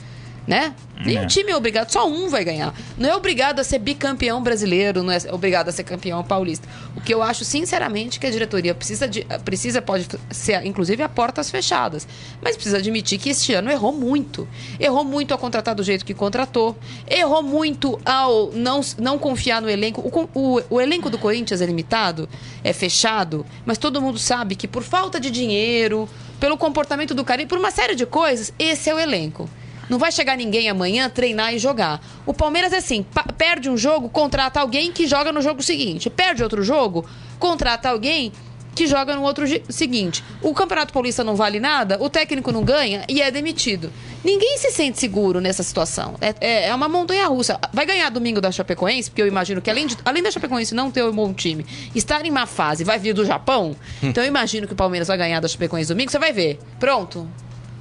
Né? 0.49 0.73
Nenhum 1.05 1.21
É. 1.21 1.27
time 1.27 1.51
é 1.51 1.55
obrigado, 1.55 1.91
só 1.91 2.09
um 2.09 2.27
vai 2.27 2.43
ganhar. 2.43 2.73
Não 2.97 3.07
é 3.07 3.15
obrigado 3.15 3.59
a 3.59 3.63
ser 3.63 3.77
bicampeão 3.77 4.41
brasileiro, 4.41 5.03
não 5.03 5.13
é 5.13 5.19
obrigado 5.31 5.69
a 5.69 5.71
ser 5.71 5.83
campeão 5.83 6.23
paulista. 6.23 6.67
O 6.97 7.01
que 7.01 7.13
eu 7.13 7.21
acho, 7.21 7.45
sinceramente, 7.45 8.19
que 8.19 8.25
a 8.25 8.31
diretoria 8.31 8.73
precisa, 8.73 9.07
de, 9.07 9.23
precisa 9.45 9.79
pode 9.79 10.07
ser, 10.31 10.65
inclusive, 10.65 11.03
a 11.03 11.07
portas 11.07 11.51
fechadas. 11.51 12.07
Mas 12.41 12.55
precisa 12.55 12.77
admitir 12.79 13.19
que 13.19 13.29
este 13.29 13.53
ano 13.53 13.69
errou 13.69 13.93
muito. 13.93 14.47
Errou 14.79 15.05
muito 15.05 15.31
ao 15.33 15.37
contratar 15.37 15.75
do 15.75 15.83
jeito 15.83 16.03
que 16.03 16.15
contratou. 16.15 16.75
Errou 17.07 17.43
muito 17.43 18.01
ao 18.03 18.51
não, 18.51 18.81
não 18.97 19.19
confiar 19.19 19.61
no 19.61 19.69
elenco. 19.69 20.01
O, 20.01 20.29
o, 20.57 20.61
o 20.67 20.81
elenco 20.81 21.11
do 21.11 21.19
Corinthians 21.19 21.61
é 21.61 21.65
limitado, 21.67 22.27
é 22.63 22.73
fechado, 22.73 23.45
mas 23.67 23.77
todo 23.77 24.01
mundo 24.01 24.17
sabe 24.17 24.55
que 24.55 24.67
por 24.67 24.81
falta 24.81 25.19
de 25.19 25.29
dinheiro, 25.29 26.09
pelo 26.39 26.57
comportamento 26.57 27.13
do 27.13 27.23
cara 27.23 27.43
e 27.43 27.45
por 27.45 27.59
uma 27.59 27.69
série 27.69 27.93
de 27.93 28.07
coisas, 28.07 28.51
esse 28.57 28.89
é 28.89 28.95
o 28.95 28.97
elenco. 28.99 29.47
Não 29.89 29.97
vai 29.97 30.11
chegar 30.11 30.37
ninguém 30.37 30.69
amanhã 30.69 31.09
treinar 31.09 31.53
e 31.53 31.59
jogar. 31.59 31.99
O 32.25 32.33
Palmeiras 32.33 32.71
é 32.73 32.77
assim: 32.77 33.05
perde 33.37 33.69
um 33.69 33.75
jogo, 33.77 34.07
contrata 34.09 34.59
alguém 34.59 34.91
que 34.91 35.07
joga 35.07 35.31
no 35.31 35.41
jogo 35.41 35.63
seguinte. 35.63 36.09
Perde 36.09 36.43
outro 36.43 36.63
jogo, 36.63 37.05
contrata 37.39 37.89
alguém 37.89 38.31
que 38.75 38.85
joga 38.87 39.13
no 39.15 39.23
outro 39.23 39.45
seguinte. 39.69 40.23
O 40.41 40.53
Campeonato 40.53 40.93
Paulista 40.93 41.21
não 41.21 41.35
vale 41.35 41.59
nada, 41.59 41.97
o 42.01 42.09
técnico 42.09 42.49
não 42.51 42.63
ganha 42.63 43.03
e 43.09 43.21
é 43.21 43.29
demitido. 43.29 43.91
Ninguém 44.23 44.57
se 44.57 44.71
sente 44.71 44.97
seguro 44.99 45.41
nessa 45.41 45.63
situação. 45.63 46.15
É, 46.21 46.33
é- 46.39 46.67
é 46.67 46.75
uma 46.75 46.87
montanha 46.87 47.25
russa. 47.27 47.59
Vai 47.73 47.85
ganhar 47.85 48.09
domingo 48.09 48.39
da 48.39 48.51
Chapecoense, 48.51 49.09
porque 49.09 49.21
eu 49.21 49.27
imagino 49.27 49.61
que 49.61 49.69
além, 49.69 49.87
de, 49.87 49.97
além 50.05 50.23
da 50.23 50.31
Chapecoense 50.31 50.73
não 50.75 50.91
ter 50.91 51.03
um 51.03 51.11
bom 51.11 51.33
time, 51.33 51.65
estar 51.93 52.25
em 52.25 52.31
má 52.31 52.45
fase, 52.45 52.83
vai 52.85 52.97
vir 52.99 53.13
do 53.13 53.25
Japão. 53.25 53.75
Então 54.01 54.23
eu 54.23 54.27
imagino 54.27 54.65
que 54.67 54.73
o 54.73 54.75
Palmeiras 54.77 55.07
vai 55.09 55.17
ganhar 55.17 55.39
da 55.41 55.47
Chapecoense 55.47 55.89
domingo, 55.89 56.09
você 56.11 56.19
vai 56.19 56.31
ver. 56.31 56.57
Pronto. 56.79 57.27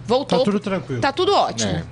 Voltou. 0.09 0.39
Tá 0.39 0.45
tudo 0.45 0.59
tranquilo. 0.59 1.01
Tá 1.01 1.13
tudo 1.13 1.33
ótimo. 1.35 1.71
É. 1.71 1.85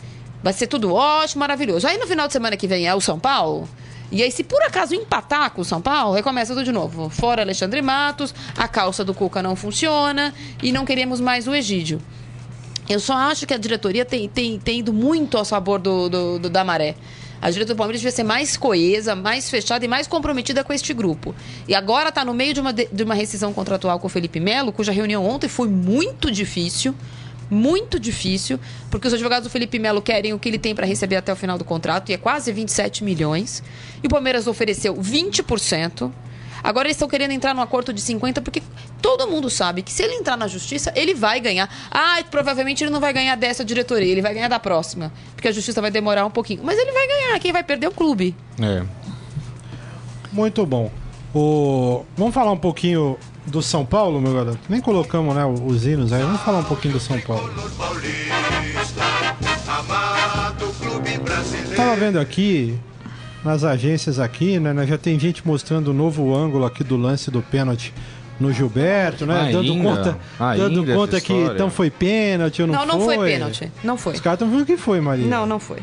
Vai 0.42 0.52
ser 0.52 0.66
tudo 0.66 0.92
ótimo, 0.94 1.40
maravilhoso. 1.40 1.86
Aí 1.86 1.98
no 1.98 2.06
final 2.06 2.26
de 2.26 2.32
semana 2.32 2.56
que 2.56 2.66
vem 2.66 2.86
é 2.88 2.94
o 2.94 3.00
São 3.00 3.18
Paulo. 3.18 3.68
E 4.10 4.22
aí, 4.22 4.30
se 4.30 4.44
por 4.44 4.62
acaso 4.62 4.94
empatar 4.94 5.50
com 5.50 5.60
o 5.60 5.64
São 5.64 5.80
Paulo, 5.82 6.14
recomeça 6.14 6.54
tudo 6.54 6.64
de 6.64 6.70
novo. 6.72 7.08
Fora 7.10 7.42
Alexandre 7.42 7.82
Matos, 7.82 8.34
a 8.56 8.66
calça 8.68 9.04
do 9.04 9.12
Cuca 9.12 9.42
não 9.42 9.54
funciona 9.56 10.32
e 10.62 10.70
não 10.72 10.84
queremos 10.84 11.20
mais 11.20 11.46
o 11.48 11.54
Egídio. 11.54 12.00
Eu 12.88 13.00
só 13.00 13.14
acho 13.14 13.46
que 13.46 13.52
a 13.52 13.58
diretoria 13.58 14.04
tem, 14.04 14.28
tem, 14.28 14.58
tem 14.60 14.78
ido 14.78 14.92
muito 14.92 15.36
ao 15.36 15.44
sabor 15.44 15.80
do, 15.80 16.08
do- 16.08 16.38
do- 16.38 16.48
da 16.50 16.62
maré. 16.64 16.94
A 17.42 17.50
diretoria 17.50 17.74
do 17.74 17.78
Palmeiras 17.78 18.00
devia 18.00 18.12
ser 18.14 18.22
mais 18.22 18.56
coesa, 18.56 19.16
mais 19.16 19.50
fechada 19.50 19.84
e 19.84 19.88
mais 19.88 20.06
comprometida 20.06 20.62
com 20.62 20.72
este 20.72 20.94
grupo. 20.94 21.34
E 21.66 21.74
agora 21.74 22.08
está 22.10 22.24
no 22.24 22.32
meio 22.32 22.54
de 22.54 22.60
uma, 22.60 22.72
de, 22.72 22.86
de 22.90 23.02
uma 23.02 23.14
rescisão 23.14 23.52
contratual 23.52 23.98
com 23.98 24.06
o 24.06 24.10
Felipe 24.10 24.38
Melo, 24.38 24.72
cuja 24.72 24.92
reunião 24.92 25.26
ontem 25.28 25.48
foi 25.48 25.68
muito 25.68 26.30
difícil. 26.30 26.94
Muito 27.50 28.00
difícil, 28.00 28.58
porque 28.90 29.06
os 29.06 29.14
advogados 29.14 29.48
do 29.48 29.50
Felipe 29.50 29.78
Melo 29.78 30.02
querem 30.02 30.32
o 30.32 30.38
que 30.38 30.48
ele 30.48 30.58
tem 30.58 30.74
para 30.74 30.86
receber 30.86 31.16
até 31.16 31.32
o 31.32 31.36
final 31.36 31.56
do 31.56 31.64
contrato, 31.64 32.10
e 32.10 32.14
é 32.14 32.16
quase 32.18 32.52
27 32.52 33.04
milhões. 33.04 33.62
E 34.02 34.06
o 34.06 34.10
Palmeiras 34.10 34.46
ofereceu 34.46 34.94
20%. 34.94 36.10
Agora 36.62 36.88
eles 36.88 36.96
estão 36.96 37.08
querendo 37.08 37.30
entrar 37.30 37.54
num 37.54 37.62
acordo 37.62 37.92
de 37.92 38.00
50, 38.00 38.42
porque 38.42 38.60
todo 39.00 39.28
mundo 39.28 39.48
sabe 39.48 39.82
que 39.82 39.92
se 39.92 40.02
ele 40.02 40.14
entrar 40.14 40.36
na 40.36 40.48
justiça, 40.48 40.92
ele 40.96 41.14
vai 41.14 41.38
ganhar. 41.38 41.68
Ah, 41.90 42.18
provavelmente 42.28 42.82
ele 42.82 42.90
não 42.90 42.98
vai 42.98 43.12
ganhar 43.12 43.36
dessa 43.36 43.64
diretoria, 43.64 44.10
ele 44.10 44.22
vai 44.22 44.34
ganhar 44.34 44.48
da 44.48 44.58
próxima. 44.58 45.12
Porque 45.36 45.46
a 45.46 45.52
justiça 45.52 45.80
vai 45.80 45.92
demorar 45.92 46.26
um 46.26 46.30
pouquinho. 46.30 46.62
Mas 46.64 46.76
ele 46.76 46.90
vai 46.90 47.06
ganhar, 47.06 47.38
quem 47.38 47.52
vai 47.52 47.62
perder 47.62 47.86
é 47.86 47.88
o 47.88 47.92
clube. 47.92 48.34
É. 48.60 48.82
Muito 50.32 50.66
bom. 50.66 50.90
O... 51.32 52.04
Vamos 52.16 52.34
falar 52.34 52.50
um 52.50 52.58
pouquinho 52.58 53.16
do 53.46 53.62
São 53.62 53.84
Paulo, 53.84 54.20
meu 54.20 54.34
garoto? 54.34 54.58
Nem 54.68 54.80
colocamos 54.80 55.34
né, 55.34 55.44
os 55.44 55.86
hinos 55.86 56.12
aí. 56.12 56.22
Vamos 56.22 56.40
falar 56.40 56.58
um 56.58 56.64
pouquinho 56.64 56.94
do 56.94 57.00
São 57.00 57.18
Paulo. 57.20 57.52
Tava 61.76 61.96
vendo 61.96 62.18
aqui, 62.18 62.78
nas 63.44 63.64
agências 63.64 64.18
aqui, 64.18 64.58
né? 64.58 64.72
né, 64.72 64.86
Já 64.86 64.98
tem 64.98 65.18
gente 65.18 65.46
mostrando 65.46 65.88
o 65.88 65.94
novo 65.94 66.34
ângulo 66.34 66.64
aqui 66.64 66.82
do 66.82 66.96
lance 66.96 67.30
do 67.30 67.42
pênalti 67.42 67.92
no 68.38 68.52
Gilberto, 68.52 69.24
né? 69.24 69.50
dando 69.52 69.72
Ainda? 69.72 69.88
conta, 69.88 70.18
Ainda 70.38 70.68
dando 70.68 70.84
essa 70.84 70.94
conta 70.94 71.20
que 71.20 71.32
então 71.32 71.70
foi 71.70 71.90
pênalti 71.90 72.62
ou 72.62 72.68
não, 72.68 72.74
Não, 72.74 72.86
não 72.86 73.00
foi 73.00 73.18
pênalti. 73.18 73.72
Não 73.82 73.96
foi. 73.96 74.14
Os 74.14 74.20
caras 74.20 74.36
estão 74.36 74.48
falando 74.48 74.66
que 74.66 74.76
foi, 74.76 75.00
Maria. 75.00 75.26
Não, 75.26 75.46
não 75.46 75.58
foi. 75.58 75.78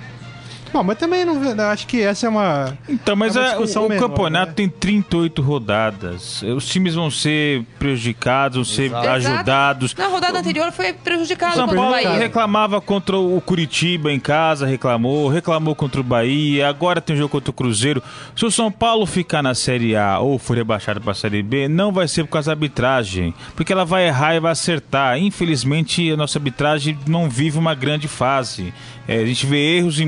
Bom, 0.74 0.82
mas 0.84 0.98
também 0.98 1.24
não 1.24 1.40
acho 1.70 1.86
que 1.86 2.02
essa 2.02 2.26
é 2.26 2.30
uma. 2.30 2.76
Então, 2.90 3.16
mas 3.16 3.36
É 3.36 3.40
uma 3.40 3.46
é, 3.46 3.50
o, 3.50 3.52
discussão 3.52 3.86
o 3.86 3.90
menor, 3.90 4.10
campeonato 4.10 4.48
né? 4.48 4.54
tem 4.56 4.68
38 4.68 5.40
rodadas. 5.42 6.42
Os 6.42 6.68
times 6.68 6.96
vão 6.96 7.12
ser 7.12 7.64
prejudicados, 7.78 8.56
vão 8.56 8.66
ser 8.66 8.86
Exato. 8.86 9.08
ajudados. 9.08 9.96
Na 9.96 10.08
rodada 10.08 10.40
anterior 10.40 10.72
foi 10.72 10.92
prejudicado 10.92 11.54
São 11.54 11.68
contra 11.68 11.80
o 11.80 11.82
Paulo 11.84 11.96
Bahia. 11.96 12.18
reclamava 12.18 12.82
contra 12.82 13.16
o 13.16 13.40
Curitiba 13.40 14.12
em 14.12 14.20
casa, 14.20 14.66
reclamou, 14.66 15.28
reclamou 15.28 15.76
contra 15.76 16.02
o 16.02 16.04
Bahia, 16.04 16.68
agora 16.68 17.00
tem 17.00 17.16
jogo 17.16 17.30
contra 17.30 17.52
o 17.52 17.54
Cruzeiro. 17.54 18.02
Se 18.36 18.44
o 18.44 18.50
São 18.52 18.72
Paulo 18.72 19.06
ficar 19.06 19.44
na 19.44 19.54
Série 19.54 19.96
A 19.96 20.18
ou 20.20 20.40
for 20.40 20.58
rebaixado 20.58 21.00
para 21.00 21.12
a 21.12 21.16
Série 21.16 21.44
B, 21.44 21.68
não 21.68 21.92
vai 21.92 22.08
ser 22.08 22.24
por 22.24 22.32
causa 22.32 22.48
da 22.48 22.54
arbitragem, 22.54 23.32
porque 23.56 23.72
ela 23.72 23.86
vai 23.86 24.08
errar 24.08 24.36
e 24.36 24.40
vai 24.40 24.52
acertar. 24.52 25.20
Infelizmente, 25.20 26.12
a 26.12 26.18
nossa 26.18 26.40
arbitragem 26.40 26.98
não 27.06 27.30
vive 27.30 27.60
uma 27.60 27.76
grande 27.76 28.08
fase. 28.08 28.74
É, 29.08 29.18
a 29.20 29.26
gente 29.26 29.46
vê 29.46 29.78
erros 29.78 30.00
em 30.00 30.06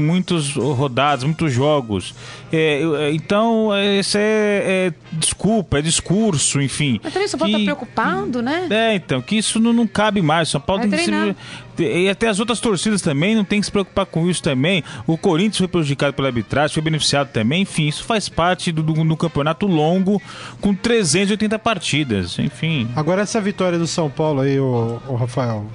muitas 0.56 0.78
rodadas, 0.78 1.24
muitos 1.24 1.52
jogos. 1.54 2.13
É, 2.52 2.82
é, 2.82 3.13
então, 3.13 3.70
esse 3.98 4.18
é, 4.18 4.91
é 4.91 4.94
desculpa, 5.13 5.80
é 5.80 5.82
discurso, 5.82 6.62
enfim. 6.62 7.00
Mas 7.04 7.13
também 7.13 7.26
o 7.26 7.30
São 7.30 7.39
Paulo 7.39 7.54
tá 7.54 7.60
Que- 7.60 7.65
preocupado, 7.65 8.41
né? 8.41 8.68
é, 8.70 8.96
então, 8.96 9.22
que 9.22 9.36
isso 9.38 9.60
não, 9.60 9.74
não 9.74 9.88
cabe 9.88 10.22
mais. 10.22 10.50
São 10.50 10.62
Paulo 10.62 10.82
Vai 10.84 10.89
tem 10.89 11.00
que 11.00 11.06
treinar. 11.06 11.36
se. 11.78 11.84
E 11.84 12.08
até 12.10 12.30
as 12.30 12.39
outras 12.39 12.62
torcidas 12.62 13.02
também 13.02 13.36
não 13.36 13.44
tem 13.44 13.60
que 13.60 13.65
se 13.65 13.72
preocupar 13.72 14.06
com 14.06 14.30
isso 14.30 14.41
também. 14.41 14.82
O 15.06 15.18
Corinthians 15.18 15.58
foi 15.58 15.68
prejudicado 15.68 16.13
pela 16.13 16.30
arbitragem, 16.30 16.74
foi 16.74 16.82
beneficiado 16.84 17.30
também. 17.34 17.63
Enfim, 17.63 17.88
isso 17.88 18.06
faz 18.06 18.30
parte 18.30 18.72
do, 18.72 18.82
do, 18.82 18.94
do 19.04 19.18
campeonato 19.18 19.68
longo 19.68 20.22
com 20.62 20.74
380 20.74 21.60
partidas. 21.60 22.39
Enfim. 22.39 22.88
Agora 22.96 23.22
essa 23.24 23.41
vitória 23.41 23.78
do 23.78 23.88
São 23.88 24.10
Paulo 24.10 24.39
aí, 24.41 24.58
o, 24.58 25.02
Rafael, 25.15 25.65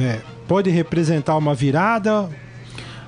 é, 0.00 0.20
pode 0.48 0.70
representar 0.70 1.36
uma 1.36 1.54
virada 1.54 2.30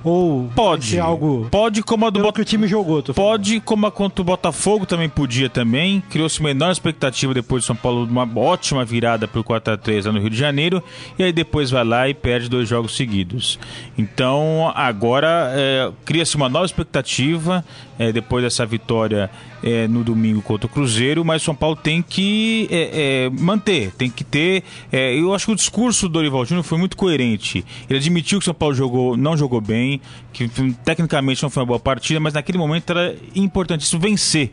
ou 0.05 0.49
Pode. 0.55 0.99
algo 1.01 1.49
Pode, 1.51 1.83
como 1.83 2.07
a 2.07 2.11
do 2.11 2.15
pelo 2.15 2.25
Bota- 2.27 2.37
que 2.37 2.43
o 2.43 2.45
time 2.45 2.67
jogou? 2.69 3.03
Pode, 3.03 3.59
como 3.61 3.87
a 3.87 3.91
contra 3.91 4.21
o 4.21 4.25
Botafogo 4.25 4.85
também 4.87 5.09
podia 5.09 5.49
também. 5.49 6.01
Criou-se 6.11 6.39
uma 6.41 6.51
enorme 6.51 6.73
expectativa 6.73 7.33
depois 7.33 7.63
de 7.63 7.67
São 7.67 7.75
Paulo, 7.77 8.05
uma 8.05 8.29
ótima 8.39 8.85
virada 8.85 9.27
pro 9.27 9.43
4x3 9.43 10.07
lá 10.07 10.13
no 10.13 10.21
Rio 10.21 10.31
de 10.31 10.37
Janeiro. 10.37 10.83
E 11.19 11.23
aí 11.25 11.33
depois 11.33 11.71
vai 11.71 11.85
lá 11.85 12.09
e 12.09 12.15
perde 12.15 12.49
dois 12.49 12.69
jogos 12.69 12.95
seguidos. 12.97 13.59
Então 13.97 14.71
agora 14.75 15.51
é, 15.55 15.91
cria-se 16.05 16.37
uma 16.37 16.49
nova 16.49 16.67
expectativa 16.67 17.65
é, 17.99 18.13
depois 18.13 18.43
dessa 18.45 18.65
vitória 18.67 19.31
é, 19.63 19.87
no 19.89 20.05
domingo 20.05 20.43
contra 20.43 20.67
o 20.67 20.69
Cruzeiro. 20.69 21.25
Mas 21.25 21.43
São 21.43 21.55
Paulo 21.55 21.77
tem 21.77 22.03
que 22.03 22.69
é, 22.71 23.27
é, 23.27 23.31
manter, 23.31 23.93
tem 23.93 24.11
que 24.11 24.25
ter. 24.25 24.63
é, 24.93 25.15
eu 25.15 25.35
acho 25.35 25.47
que 25.47 25.53
o 25.53 25.57
discurso 25.57 26.09
do 26.09 26.15
Dorival 26.15 26.45
Júnior 26.45 26.65
foi 26.65 26.79
muito 26.79 26.97
coerente. 26.97 27.65
Ele 27.89 27.99
admitiu 27.99 28.39
que 28.39 28.45
o 28.45 28.47
São 28.47 28.55
Paulo 28.55 28.75
jogou, 28.75 29.17
não 29.17 29.37
jogou 29.37 29.61
bem, 29.61 30.01
que 30.33 30.49
tecnicamente 30.85 31.43
não 31.43 31.51
foi 31.51 31.63
uma 31.63 31.67
boa 31.67 31.81
partida, 31.81 32.21
mas 32.21 32.35
naquele 32.35 32.59
momento 32.59 32.91
era 32.91 33.15
importantíssimo 33.35 34.01
vencer 34.01 34.53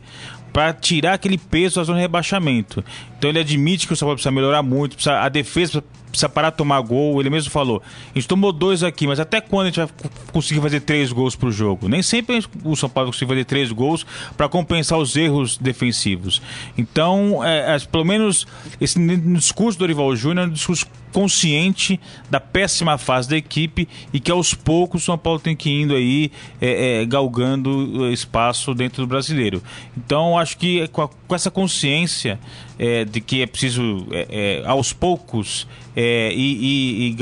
para 0.52 0.74
tirar 0.74 1.14
aquele 1.14 1.38
peso 1.38 1.78
da 1.78 1.84
zona 1.84 1.98
de 2.00 2.02
rebaixamento. 2.02 2.84
Então 3.18 3.30
ele 3.30 3.40
admite 3.40 3.88
que 3.88 3.94
o 3.94 3.96
São 3.96 4.06
Paulo 4.06 4.18
precisa 4.18 4.32
melhorar 4.32 4.62
muito, 4.62 4.96
precisa, 4.96 5.20
a 5.20 5.30
defesa 5.30 5.84
precisa 6.12 6.30
parar 6.30 6.52
de 6.52 6.58
tomar 6.58 6.80
gol. 6.82 7.20
Ele 7.20 7.30
mesmo 7.30 7.50
falou: 7.50 7.82
a 8.14 8.14
gente 8.20 8.28
tomou 8.28 8.52
dois 8.52 8.84
aqui, 8.84 9.08
mas 9.08 9.20
até 9.20 9.42
quando 9.42 9.64
a 9.64 9.70
gente 9.70 9.80
vai 9.80 9.90
conseguir 10.32 10.62
fazer 10.62 10.82
três 10.82 11.12
gols 11.12 11.36
pro 11.36 11.52
jogo? 11.52 11.88
Nem 11.88 12.04
sempre 12.04 12.44
o 12.64 12.76
São 12.76 12.90
Paulo 12.90 13.10
conseguiu 13.10 13.30
fazer 13.30 13.46
três 13.46 13.72
gols 13.72 14.06
para 14.38 14.48
compensar 14.48 15.00
os 15.00 15.16
erros 15.16 15.58
defensivos. 15.58 16.42
Então, 16.78 17.44
é, 17.44 17.76
é, 17.76 17.80
pelo 17.80 18.06
menos 18.06 18.46
esse 18.80 19.00
discurso 19.18 19.80
do 19.80 19.84
Orival 19.84 20.16
Júnior 20.16 20.46
é 20.46 20.50
um 20.50 20.54
discurso 20.54 20.86
consciente 21.12 22.00
da 22.30 22.40
péssima 22.40 22.98
fase 22.98 23.30
da 23.30 23.38
equipe 23.38 23.88
e 24.14 24.20
que 24.20 24.32
aos 24.32 24.54
poucos 24.54 25.04
o 25.04 25.06
São 25.06 25.18
Paulo 25.18 25.40
tem 25.40 25.56
que 25.56 25.70
ir 25.70 25.82
indo 25.82 25.96
aí 25.96 26.32
é, 26.60 27.02
é, 27.02 27.06
galgando 27.06 28.10
espaço 28.12 28.74
dentro 28.74 29.04
do 29.04 29.08
brasileiro. 29.08 29.62
Então 29.98 30.38
acho 30.38 30.58
que 30.58 30.88
com, 30.88 31.02
a, 31.02 31.10
com 31.28 31.36
essa 31.36 31.52
consciência 31.52 32.40
é, 32.80 33.06
de 33.06 33.22
que 33.22 33.42
é 33.42 33.46
preciso 33.46 34.08
é, 34.12 34.62
é, 34.64 34.68
aos 34.68 34.94
poucos 34.94 35.68
é, 35.96 36.32
e, 36.34 37.12
e, 37.12 37.16
e 37.16 37.18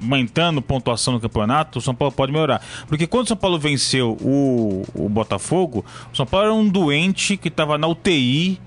aumentando 0.00 0.60
pontuação 0.60 1.14
no 1.14 1.20
campeonato, 1.20 1.78
o 1.78 1.82
São 1.82 1.94
Paulo 1.94 2.12
pode 2.12 2.32
melhorar. 2.32 2.60
Porque 2.86 3.06
quando 3.06 3.24
o 3.24 3.28
São 3.28 3.36
Paulo 3.36 3.58
venceu 3.58 4.16
o, 4.20 4.84
o 4.94 5.08
Botafogo, 5.08 5.84
o 6.12 6.16
São 6.16 6.26
Paulo 6.26 6.46
era 6.46 6.54
um 6.54 6.68
doente 6.68 7.36
que 7.36 7.48
estava 7.48 7.78
na 7.78 7.86
UTI, 7.86 8.60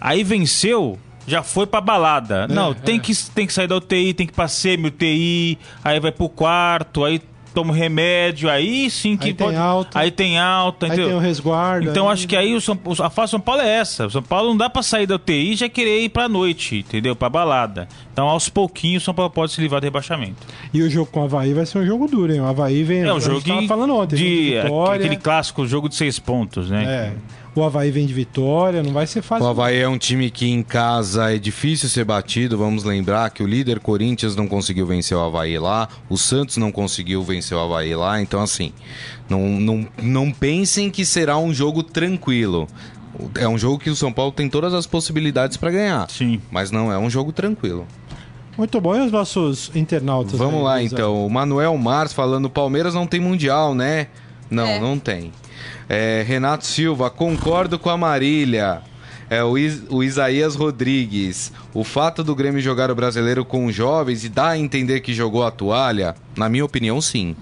aí 0.00 0.22
venceu 0.22 0.98
já 1.26 1.42
foi 1.42 1.66
pra 1.66 1.80
balada. 1.80 2.46
É, 2.48 2.52
não, 2.52 2.70
é. 2.70 2.74
tem, 2.74 3.00
que, 3.00 3.12
tem 3.30 3.46
que 3.46 3.52
sair 3.52 3.66
da 3.66 3.76
UTI, 3.76 4.14
tem 4.14 4.26
que 4.26 4.32
ir 4.32 4.36
pra 4.36 4.48
semi-UTI, 4.48 5.58
aí 5.82 5.98
vai 5.98 6.12
pro 6.12 6.28
quarto, 6.28 7.04
aí 7.04 7.20
toma 7.54 7.72
remédio, 7.72 8.50
aí 8.50 8.90
sim 8.90 9.16
que 9.16 9.28
aí 9.28 9.34
pode. 9.34 9.52
Tem 9.52 9.58
alta, 9.58 9.98
aí 9.98 10.10
tem 10.10 10.38
alta, 10.38 10.86
aí 10.86 10.92
entendeu? 10.92 11.08
tem 11.08 11.16
o 11.16 11.20
resguardo. 11.20 11.88
Então 11.88 12.08
aí... 12.08 12.12
acho 12.12 12.28
que 12.28 12.36
aí 12.36 12.54
o 12.54 12.60
São, 12.60 12.78
a 13.00 13.08
fase 13.08 13.30
São 13.30 13.40
Paulo 13.40 13.62
é 13.62 13.68
essa. 13.68 14.06
O 14.06 14.10
São 14.10 14.22
Paulo 14.22 14.50
não 14.50 14.56
dá 14.56 14.68
pra 14.68 14.82
sair 14.82 15.06
da 15.06 15.14
UTI 15.14 15.52
e 15.52 15.56
já 15.56 15.68
querer 15.68 16.00
ir 16.00 16.08
pra 16.08 16.28
noite, 16.28 16.78
entendeu? 16.78 17.14
Pra 17.14 17.30
balada. 17.30 17.88
Então 18.12 18.28
aos 18.28 18.48
pouquinhos 18.48 19.02
o 19.02 19.06
São 19.06 19.14
Paulo 19.14 19.30
pode 19.30 19.52
se 19.52 19.60
livrar 19.60 19.80
do 19.80 19.84
rebaixamento. 19.84 20.46
E 20.72 20.82
o 20.82 20.90
jogo 20.90 21.10
com 21.10 21.20
o 21.20 21.24
Havaí 21.24 21.54
vai 21.54 21.64
ser 21.64 21.78
um 21.78 21.86
jogo 21.86 22.08
duro, 22.08 22.32
hein? 22.32 22.40
O 22.40 22.46
Havaí 22.46 22.82
vem. 22.82 23.02
É 23.02 23.14
um 23.14 23.20
jogo 23.20 23.40
de, 23.40 23.68
falando 23.68 23.94
ontem. 23.94 24.16
De, 24.16 24.54
aquele 24.92 25.16
clássico 25.16 25.66
jogo 25.66 25.88
de 25.88 25.94
seis 25.94 26.18
pontos, 26.18 26.68
né? 26.70 26.84
É. 26.84 27.12
O 27.54 27.62
Havaí 27.62 27.90
vem 27.90 28.04
de 28.04 28.12
vitória, 28.12 28.82
não 28.82 28.92
vai 28.92 29.06
ser 29.06 29.22
fácil. 29.22 29.46
O 29.46 29.48
Havaí 29.48 29.78
é 29.78 29.88
um 29.88 29.96
time 29.96 30.28
que 30.28 30.50
em 30.50 30.62
casa 30.62 31.32
é 31.32 31.38
difícil 31.38 31.88
ser 31.88 32.04
batido. 32.04 32.58
Vamos 32.58 32.82
lembrar 32.82 33.30
que 33.30 33.44
o 33.44 33.46
líder 33.46 33.78
Corinthians 33.78 34.34
não 34.34 34.48
conseguiu 34.48 34.84
vencer 34.86 35.16
o 35.16 35.20
Havaí 35.20 35.56
lá, 35.56 35.88
o 36.08 36.18
Santos 36.18 36.56
não 36.56 36.72
conseguiu 36.72 37.22
vencer 37.22 37.56
o 37.56 37.60
Havaí 37.60 37.94
lá. 37.94 38.20
Então, 38.20 38.42
assim, 38.42 38.72
não, 39.28 39.40
não, 39.48 39.86
não 40.02 40.32
pensem 40.32 40.90
que 40.90 41.04
será 41.04 41.38
um 41.38 41.54
jogo 41.54 41.84
tranquilo. 41.84 42.66
É 43.36 43.46
um 43.46 43.56
jogo 43.56 43.78
que 43.78 43.88
o 43.88 43.94
São 43.94 44.12
Paulo 44.12 44.32
tem 44.32 44.48
todas 44.48 44.74
as 44.74 44.86
possibilidades 44.86 45.56
para 45.56 45.70
ganhar. 45.70 46.10
Sim. 46.10 46.42
Mas 46.50 46.72
não 46.72 46.90
é 46.90 46.98
um 46.98 47.08
jogo 47.08 47.32
tranquilo. 47.32 47.86
Muito 48.58 48.80
bom. 48.80 48.96
E 48.96 49.00
os 49.00 49.12
nossos 49.12 49.70
internautas? 49.76 50.38
Vamos 50.38 50.56
aí, 50.56 50.64
lá, 50.64 50.82
então. 50.82 51.24
O 51.24 51.30
Manuel 51.30 51.76
Mars 51.76 52.12
falando: 52.12 52.50
Palmeiras 52.50 52.94
não 52.94 53.06
tem 53.06 53.20
mundial, 53.20 53.74
né? 53.74 54.08
Não, 54.50 54.66
é. 54.66 54.80
não 54.80 54.98
tem. 54.98 55.32
É, 55.88 56.24
Renato 56.26 56.66
Silva, 56.66 57.10
concordo 57.10 57.78
com 57.78 57.90
a 57.90 57.96
Marília. 57.96 58.82
É, 59.28 59.42
o, 59.42 59.56
Is, 59.56 59.82
o 59.88 60.02
Isaías 60.02 60.54
Rodrigues. 60.54 61.52
O 61.72 61.82
fato 61.82 62.22
do 62.22 62.34
Grêmio 62.34 62.60
jogar 62.60 62.90
o 62.90 62.94
brasileiro 62.94 63.44
com 63.44 63.70
jovens 63.72 64.24
e 64.24 64.28
dar 64.28 64.50
a 64.50 64.58
entender 64.58 65.00
que 65.00 65.14
jogou 65.14 65.44
a 65.44 65.50
toalha, 65.50 66.14
na 66.36 66.48
minha 66.48 66.64
opinião, 66.64 67.00
sim. 67.00 67.34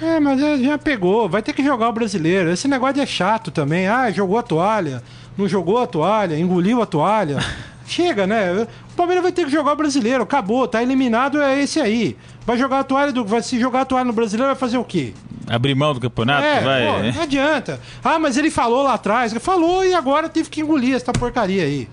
É, 0.00 0.20
mas 0.20 0.40
já 0.40 0.78
pegou, 0.78 1.28
vai 1.28 1.42
ter 1.42 1.52
que 1.52 1.62
jogar 1.62 1.88
o 1.88 1.92
brasileiro. 1.92 2.50
Esse 2.50 2.68
negócio 2.68 3.02
é 3.02 3.06
chato 3.06 3.50
também. 3.50 3.88
Ah, 3.88 4.10
jogou 4.10 4.38
a 4.38 4.42
toalha, 4.42 5.02
não 5.36 5.48
jogou 5.48 5.78
a 5.78 5.86
toalha, 5.86 6.38
engoliu 6.38 6.80
a 6.80 6.86
toalha. 6.86 7.38
Chega, 7.86 8.26
né? 8.26 8.66
O 8.92 8.94
Palmeiras 8.94 9.22
vai 9.22 9.32
ter 9.32 9.46
que 9.46 9.50
jogar 9.50 9.72
o 9.72 9.76
brasileiro, 9.76 10.22
acabou, 10.22 10.68
tá 10.68 10.82
eliminado, 10.82 11.40
é 11.40 11.60
esse 11.60 11.80
aí. 11.80 12.16
Vai 12.46 12.58
jogar 12.58 12.80
a 12.80 12.84
toalha 12.84 13.12
do. 13.12 13.24
Vai 13.24 13.42
se 13.42 13.58
jogar 13.58 13.80
a 13.80 13.84
toalha 13.84 14.04
no 14.04 14.12
brasileiro, 14.12 14.52
vai 14.52 14.60
fazer 14.60 14.76
o 14.76 14.84
quê? 14.84 15.14
Abrir 15.50 15.74
mão 15.74 15.94
do 15.94 16.00
campeonato? 16.00 16.44
É, 16.44 16.60
vai. 16.60 16.86
Pô, 16.86 16.98
não 17.16 17.22
adianta. 17.22 17.80
Ah, 18.02 18.18
mas 18.18 18.36
ele 18.36 18.50
falou 18.50 18.82
lá 18.82 18.94
atrás. 18.94 19.32
Falou 19.40 19.84
e 19.84 19.94
agora 19.94 20.28
teve 20.28 20.48
que 20.48 20.60
engolir 20.60 20.94
essa 20.94 21.12
porcaria 21.12 21.62
aí. 21.62 21.88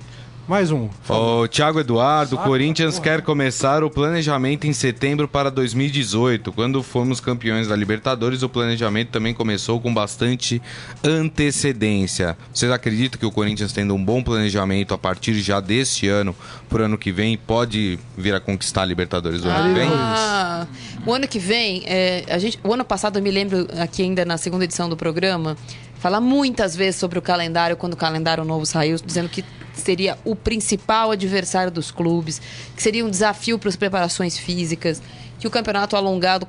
Mais 0.47 0.69
um. 0.71 0.89
O 1.10 1.47
Thiago 1.47 1.79
Eduardo, 1.79 2.36
o 2.36 2.39
Corinthians 2.39 2.99
quer 2.99 3.23
começar 3.23 3.84
o 3.84 3.89
planejamento 3.89 4.67
em 4.67 4.73
setembro 4.73 5.27
para 5.27 5.49
2018. 5.49 6.53
Quando 6.53 6.84
fomos 6.84 7.19
campeões 7.19 7.67
da 7.67 7.75
Libertadores, 7.75 8.43
o 8.43 8.49
planejamento 8.49 9.10
também 9.10 9.34
começou 9.34 9.81
com 9.81 9.91
bastante 9.91 10.62
antecedência. 11.03 12.38
Vocês 12.53 12.71
acreditam 12.71 13.19
que 13.19 13.25
o 13.25 13.31
Corinthians, 13.31 13.73
tendo 13.73 13.95
um 13.95 14.03
bom 14.03 14.21
planejamento 14.21 14.93
a 14.93 14.99
partir 14.99 15.34
já 15.34 15.60
deste 15.60 16.08
ano, 16.08 16.36
por 16.69 16.79
ano 16.79 16.95
que 16.95 17.12
vem, 17.12 17.36
pode 17.36 17.97
vir 18.15 18.36
a 18.36 18.39
conquistar 18.39 18.84
a 18.84 18.86
Libertadores 18.86 19.41
do 19.41 19.49
ah, 19.49 19.55
ano 19.55 19.73
que 19.73 19.79
vem? 19.79 19.89
Ah, 19.91 20.67
o 21.08 21.12
ano 21.12 21.27
que 21.27 21.39
vem, 21.39 21.84
é, 21.88 22.23
a 22.29 22.38
gente, 22.38 22.60
o 22.63 22.71
ano 22.71 22.86
passado 22.86 23.17
eu 23.17 23.23
me 23.23 23.31
lembro 23.31 23.67
aqui 23.79 24.03
ainda 24.03 24.23
na 24.23 24.38
segunda 24.38 24.63
edição 24.63 24.88
do 24.88 24.95
programa, 24.95 25.58
falar 26.06 26.22
muitas 26.22 26.76
vezes 26.76 27.00
sobre 27.00 27.18
o 27.18 27.22
calendário 27.22 27.76
quando 27.76 27.94
o 27.94 27.98
calendário 27.98 28.46
novo 28.46 28.63
saiu, 28.63 28.96
dizendo 29.04 29.28
que 29.28 29.44
seria 29.74 30.20
o 30.24 30.36
principal 30.36 31.10
adversário 31.10 31.72
dos 31.72 31.89
clubes, 31.89 32.39
que 32.76 32.84
seria 32.84 33.04
um 33.04 33.10
desafio 33.10 33.58
para 33.58 33.70
as 33.70 33.76
preparações 33.76 34.38
físicas, 34.38 35.02
que 35.39 35.48
o 35.48 35.50
campeonato 35.50 35.96
alongado 35.96 36.48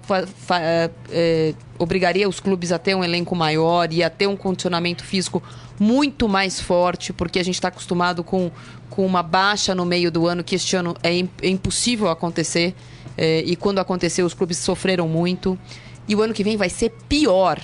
é, 0.60 0.90
é, 1.10 1.54
obrigaria 1.78 2.28
os 2.28 2.38
clubes 2.38 2.70
a 2.70 2.78
ter 2.78 2.94
um 2.94 3.02
elenco 3.02 3.34
maior 3.34 3.90
e 3.90 4.04
a 4.04 4.10
ter 4.10 4.26
um 4.26 4.36
condicionamento 4.36 5.02
físico 5.02 5.42
muito 5.80 6.28
mais 6.28 6.60
forte, 6.60 7.14
porque 7.14 7.38
a 7.38 7.42
gente 7.42 7.54
está 7.54 7.68
acostumado 7.68 8.22
com, 8.22 8.50
com 8.90 9.06
uma 9.06 9.22
baixa 9.22 9.74
no 9.74 9.86
meio 9.86 10.10
do 10.10 10.26
ano, 10.26 10.44
que 10.44 10.54
este 10.54 10.76
ano 10.76 10.94
é, 11.02 11.18
é 11.40 11.48
impossível 11.48 12.10
acontecer. 12.10 12.74
É, 13.16 13.40
e 13.40 13.56
quando 13.56 13.78
aconteceu, 13.78 14.26
os 14.26 14.34
clubes 14.34 14.58
sofreram 14.58 15.08
muito. 15.08 15.58
E 16.06 16.14
o 16.14 16.20
ano 16.20 16.34
que 16.34 16.44
vem 16.44 16.58
vai 16.58 16.68
ser 16.68 16.90
pior. 17.08 17.58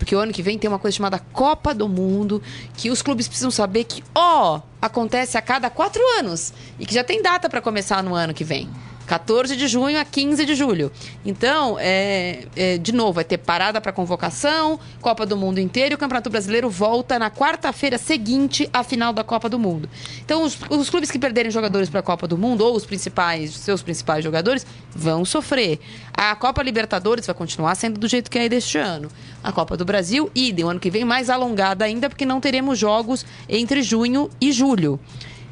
Porque 0.00 0.16
o 0.16 0.18
ano 0.18 0.32
que 0.32 0.42
vem 0.42 0.58
tem 0.58 0.66
uma 0.66 0.78
coisa 0.78 0.96
chamada 0.96 1.18
Copa 1.18 1.74
do 1.74 1.86
Mundo, 1.86 2.42
que 2.74 2.88
os 2.90 3.02
clubes 3.02 3.28
precisam 3.28 3.50
saber 3.50 3.84
que, 3.84 4.02
ó, 4.14 4.56
oh, 4.56 4.62
acontece 4.80 5.36
a 5.36 5.42
cada 5.42 5.68
quatro 5.68 6.00
anos. 6.18 6.54
E 6.78 6.86
que 6.86 6.94
já 6.94 7.04
tem 7.04 7.20
data 7.20 7.50
para 7.50 7.60
começar 7.60 8.02
no 8.02 8.14
ano 8.14 8.32
que 8.32 8.42
vem. 8.42 8.66
14 9.10 9.56
de 9.56 9.66
junho 9.66 9.98
a 9.98 10.04
15 10.04 10.46
de 10.46 10.54
julho. 10.54 10.92
Então, 11.26 11.76
é, 11.80 12.44
é 12.54 12.78
de 12.78 12.92
novo, 12.92 13.14
vai 13.14 13.24
ter 13.24 13.38
parada 13.38 13.80
para 13.80 13.90
convocação, 13.90 14.78
Copa 15.00 15.26
do 15.26 15.36
Mundo 15.36 15.58
inteiro 15.58 15.94
e 15.94 15.96
o 15.96 15.98
Campeonato 15.98 16.30
Brasileiro 16.30 16.70
volta 16.70 17.18
na 17.18 17.28
quarta-feira 17.28 17.98
seguinte 17.98 18.70
à 18.72 18.84
final 18.84 19.12
da 19.12 19.24
Copa 19.24 19.48
do 19.48 19.58
Mundo. 19.58 19.90
Então, 20.24 20.44
os, 20.44 20.56
os 20.70 20.88
clubes 20.88 21.10
que 21.10 21.18
perderem 21.18 21.50
jogadores 21.50 21.90
para 21.90 21.98
a 21.98 22.02
Copa 22.04 22.28
do 22.28 22.38
Mundo, 22.38 22.60
ou 22.60 22.76
os 22.76 22.86
principais, 22.86 23.52
seus 23.52 23.82
principais 23.82 24.22
jogadores, 24.22 24.64
vão 24.94 25.24
sofrer. 25.24 25.80
A 26.14 26.36
Copa 26.36 26.62
Libertadores 26.62 27.26
vai 27.26 27.34
continuar 27.34 27.74
sendo 27.74 27.98
do 27.98 28.06
jeito 28.06 28.30
que 28.30 28.38
é 28.38 28.48
deste 28.48 28.78
ano. 28.78 29.08
A 29.42 29.50
Copa 29.50 29.76
do 29.76 29.84
Brasil, 29.84 30.30
idem, 30.36 30.64
o 30.64 30.68
ano 30.68 30.78
que 30.78 30.88
vem 30.88 31.04
mais 31.04 31.28
alongada 31.28 31.84
ainda, 31.84 32.08
porque 32.08 32.24
não 32.24 32.40
teremos 32.40 32.78
jogos 32.78 33.26
entre 33.48 33.82
junho 33.82 34.30
e 34.40 34.52
julho. 34.52 35.00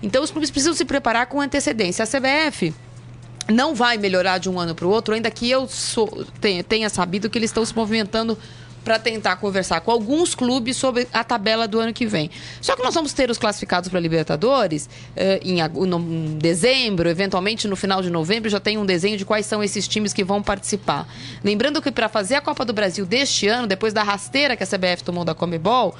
Então, 0.00 0.22
os 0.22 0.30
clubes 0.30 0.48
precisam 0.48 0.74
se 0.74 0.84
preparar 0.84 1.26
com 1.26 1.40
antecedência. 1.40 2.04
A 2.04 2.06
CBF 2.06 2.72
não 3.48 3.74
vai 3.74 3.96
melhorar 3.96 4.38
de 4.38 4.48
um 4.48 4.60
ano 4.60 4.74
para 4.74 4.86
o 4.86 4.90
outro, 4.90 5.14
ainda 5.14 5.30
que 5.30 5.50
eu 5.50 5.66
sou, 5.66 6.26
tenha, 6.40 6.62
tenha 6.62 6.88
sabido 6.88 7.30
que 7.30 7.38
eles 7.38 7.50
estão 7.50 7.64
se 7.64 7.74
movimentando 7.74 8.38
para 8.84 8.98
tentar 8.98 9.36
conversar 9.36 9.80
com 9.82 9.90
alguns 9.90 10.34
clubes 10.34 10.76
sobre 10.76 11.06
a 11.12 11.22
tabela 11.22 11.68
do 11.68 11.78
ano 11.78 11.92
que 11.92 12.06
vem. 12.06 12.30
Só 12.60 12.74
que 12.74 12.82
nós 12.82 12.94
vamos 12.94 13.12
ter 13.12 13.30
os 13.30 13.36
classificados 13.36 13.90
para 13.90 14.00
Libertadores 14.00 14.86
uh, 14.86 15.44
em, 15.44 15.60
em, 15.60 16.38
dezembro, 16.38 17.06
eventualmente 17.06 17.68
no 17.68 17.76
final 17.76 18.00
de 18.00 18.08
novembro, 18.08 18.48
já 18.48 18.58
tem 18.58 18.78
um 18.78 18.86
desenho 18.86 19.18
de 19.18 19.26
quais 19.26 19.44
são 19.44 19.62
esses 19.62 19.86
times 19.86 20.14
que 20.14 20.24
vão 20.24 20.42
participar. 20.42 21.06
Lembrando 21.44 21.82
que 21.82 21.90
para 21.90 22.08
fazer 22.08 22.36
a 22.36 22.40
Copa 22.40 22.64
do 22.64 22.72
Brasil 22.72 23.04
deste 23.04 23.46
ano, 23.46 23.66
depois 23.66 23.92
da 23.92 24.02
rasteira 24.02 24.56
que 24.56 24.62
a 24.62 24.66
CBF 24.66 25.04
tomou 25.04 25.22
da 25.22 25.34
Comebol, 25.34 25.94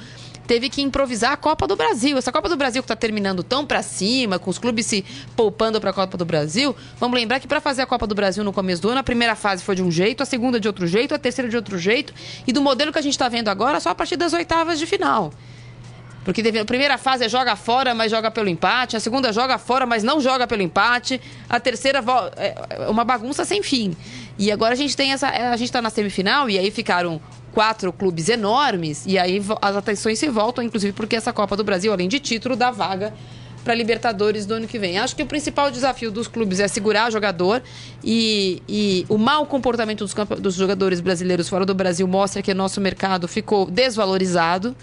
teve 0.49 0.67
que 0.67 0.81
improvisar 0.81 1.33
a 1.33 1.37
Copa 1.37 1.67
do 1.67 1.75
Brasil. 1.75 2.17
Essa 2.17 2.31
Copa 2.31 2.49
do 2.49 2.57
Brasil 2.57 2.81
que 2.81 2.85
está 2.85 2.95
terminando 2.95 3.43
tão 3.43 3.67
para 3.67 3.83
cima, 3.83 4.39
com 4.39 4.49
os 4.49 4.57
clubes 4.57 4.87
se 4.87 5.05
poupando 5.35 5.79
para 5.79 5.91
a 5.91 5.93
Copa 5.93 6.17
do 6.17 6.25
Brasil, 6.25 6.75
vamos 6.99 7.19
lembrar 7.19 7.39
que 7.39 7.47
para 7.47 7.61
fazer 7.61 7.83
a 7.83 7.85
Copa 7.85 8.07
do 8.07 8.15
Brasil 8.15 8.43
no 8.43 8.51
começo 8.51 8.81
do 8.81 8.89
ano, 8.89 8.97
a 8.97 9.03
primeira 9.03 9.35
fase 9.35 9.63
foi 9.63 9.75
de 9.75 9.83
um 9.83 9.91
jeito, 9.91 10.23
a 10.23 10.25
segunda 10.25 10.59
de 10.59 10.67
outro 10.67 10.87
jeito, 10.87 11.13
a 11.13 11.19
terceira 11.19 11.47
de 11.47 11.55
outro 11.55 11.77
jeito, 11.77 12.15
e 12.47 12.51
do 12.51 12.63
modelo 12.63 12.91
que 12.91 12.97
a 12.97 13.01
gente 13.01 13.13
está 13.13 13.29
vendo 13.29 13.47
agora, 13.47 13.79
só 13.79 13.91
a 13.91 13.95
partir 13.95 14.15
das 14.17 14.33
oitavas 14.33 14.79
de 14.79 14.87
final. 14.87 15.31
Porque 16.25 16.41
a 16.41 16.65
primeira 16.65 16.97
fase 16.97 17.25
é 17.25 17.29
joga 17.29 17.55
fora, 17.55 17.93
mas 17.93 18.09
joga 18.09 18.31
pelo 18.31 18.49
empate. 18.49 18.97
A 18.97 18.99
segunda 18.99 19.31
joga 19.31 19.59
fora, 19.59 19.85
mas 19.85 20.03
não 20.03 20.19
joga 20.19 20.47
pelo 20.47 20.61
empate. 20.63 21.21
A 21.47 21.59
terceira 21.59 22.03
é 22.37 22.89
uma 22.89 23.03
bagunça 23.03 23.45
sem 23.45 23.63
fim. 23.63 23.95
E 24.37 24.51
agora 24.51 24.73
a 24.73 24.75
gente 24.75 24.95
tem 24.97 25.11
essa. 25.11 25.27
A 25.27 25.55
gente 25.55 25.69
está 25.69 25.81
na 25.81 25.89
semifinal 25.89 26.49
e 26.49 26.57
aí 26.59 26.69
ficaram 26.71 27.21
quatro 27.53 27.91
clubes 27.91 28.29
enormes, 28.29 29.05
e 29.05 29.17
aí 29.17 29.41
as 29.61 29.75
atenções 29.75 30.19
se 30.19 30.29
voltam, 30.29 30.63
inclusive 30.63 30.93
porque 30.93 31.15
essa 31.15 31.33
Copa 31.33 31.55
do 31.57 31.63
Brasil, 31.63 31.91
além 31.91 32.07
de 32.07 32.19
título, 32.19 32.55
dá 32.55 32.71
vaga 32.71 33.13
para 33.63 33.73
Libertadores 33.75 34.45
do 34.45 34.53
ano 34.53 34.67
que 34.67 34.79
vem. 34.79 34.97
Acho 34.97 35.15
que 35.15 35.23
o 35.23 35.25
principal 35.25 35.69
desafio 35.69 36.11
dos 36.11 36.27
clubes 36.27 36.59
é 36.59 36.67
segurar 36.67 37.09
o 37.09 37.11
jogador 37.11 37.61
e, 38.03 38.63
e 38.67 39.05
o 39.09 39.17
mau 39.17 39.45
comportamento 39.45 40.05
dos, 40.05 40.13
dos 40.39 40.55
jogadores 40.55 41.01
brasileiros 41.01 41.49
fora 41.49 41.65
do 41.65 41.73
Brasil 41.73 42.07
mostra 42.07 42.41
que 42.41 42.51
o 42.51 42.55
nosso 42.55 42.79
mercado 42.79 43.27
ficou 43.27 43.69
desvalorizado 43.69 44.75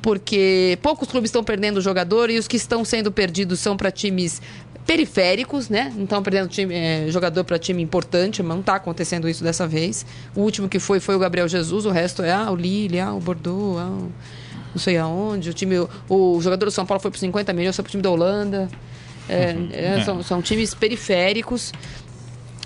porque 0.00 0.78
poucos 0.80 1.08
clubes 1.08 1.28
estão 1.28 1.42
perdendo 1.42 1.80
jogador 1.80 2.30
e 2.30 2.38
os 2.38 2.46
que 2.46 2.56
estão 2.56 2.84
sendo 2.84 3.10
perdidos 3.10 3.60
são 3.60 3.76
para 3.76 3.90
times 3.90 4.40
periféricos, 4.88 5.68
né? 5.68 5.92
Não 5.94 6.04
estão 6.04 6.22
perdendo 6.22 6.48
time, 6.48 6.74
é, 6.74 7.10
jogador 7.10 7.44
para 7.44 7.58
time 7.58 7.82
importante, 7.82 8.42
mas 8.42 8.54
não 8.54 8.60
está 8.60 8.76
acontecendo 8.76 9.28
isso 9.28 9.44
dessa 9.44 9.66
vez. 9.66 10.06
O 10.34 10.40
último 10.40 10.66
que 10.66 10.78
foi 10.78 10.98
foi 10.98 11.14
o 11.14 11.18
Gabriel 11.18 11.46
Jesus, 11.46 11.84
o 11.84 11.90
resto 11.90 12.22
é 12.22 12.32
ah, 12.32 12.50
o 12.50 12.56
Lille, 12.56 12.98
ah, 12.98 13.12
o 13.12 13.20
Bordeaux, 13.20 13.78
ah, 13.78 13.84
não 13.86 14.78
sei 14.78 14.96
aonde. 14.96 15.50
O 15.50 15.52
time, 15.52 15.78
o, 15.78 15.88
o 16.08 16.40
jogador 16.40 16.64
do 16.64 16.70
São 16.70 16.86
Paulo 16.86 17.02
foi 17.02 17.10
por 17.10 17.18
50 17.18 17.52
milhões, 17.52 17.76
foi 17.76 17.82
pro 17.82 17.90
time 17.90 18.02
da 18.02 18.10
Holanda. 18.10 18.66
É, 19.28 19.54
é, 19.72 20.04
são, 20.04 20.22
são 20.22 20.40
times 20.40 20.72
periféricos. 20.72 21.70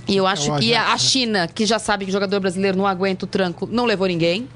E 0.06 0.16
eu 0.16 0.24
acho 0.24 0.48
É 0.48 0.54
o 0.54 0.58
que 0.60 0.72
Ajax, 0.76 0.88
a 0.88 0.92
né? 0.92 0.98
China, 0.98 1.48
que 1.48 1.66
já 1.66 1.80
sabe 1.80 2.04
que 2.04 2.10
o 2.10 2.12
jogador 2.12 2.38
brasileiro 2.38 2.78
não 2.78 2.86
aguenta 2.86 3.24
o 3.24 3.28
tranco, 3.28 3.68
não 3.68 3.84
levou 3.84 4.06
ninguém. 4.06 4.48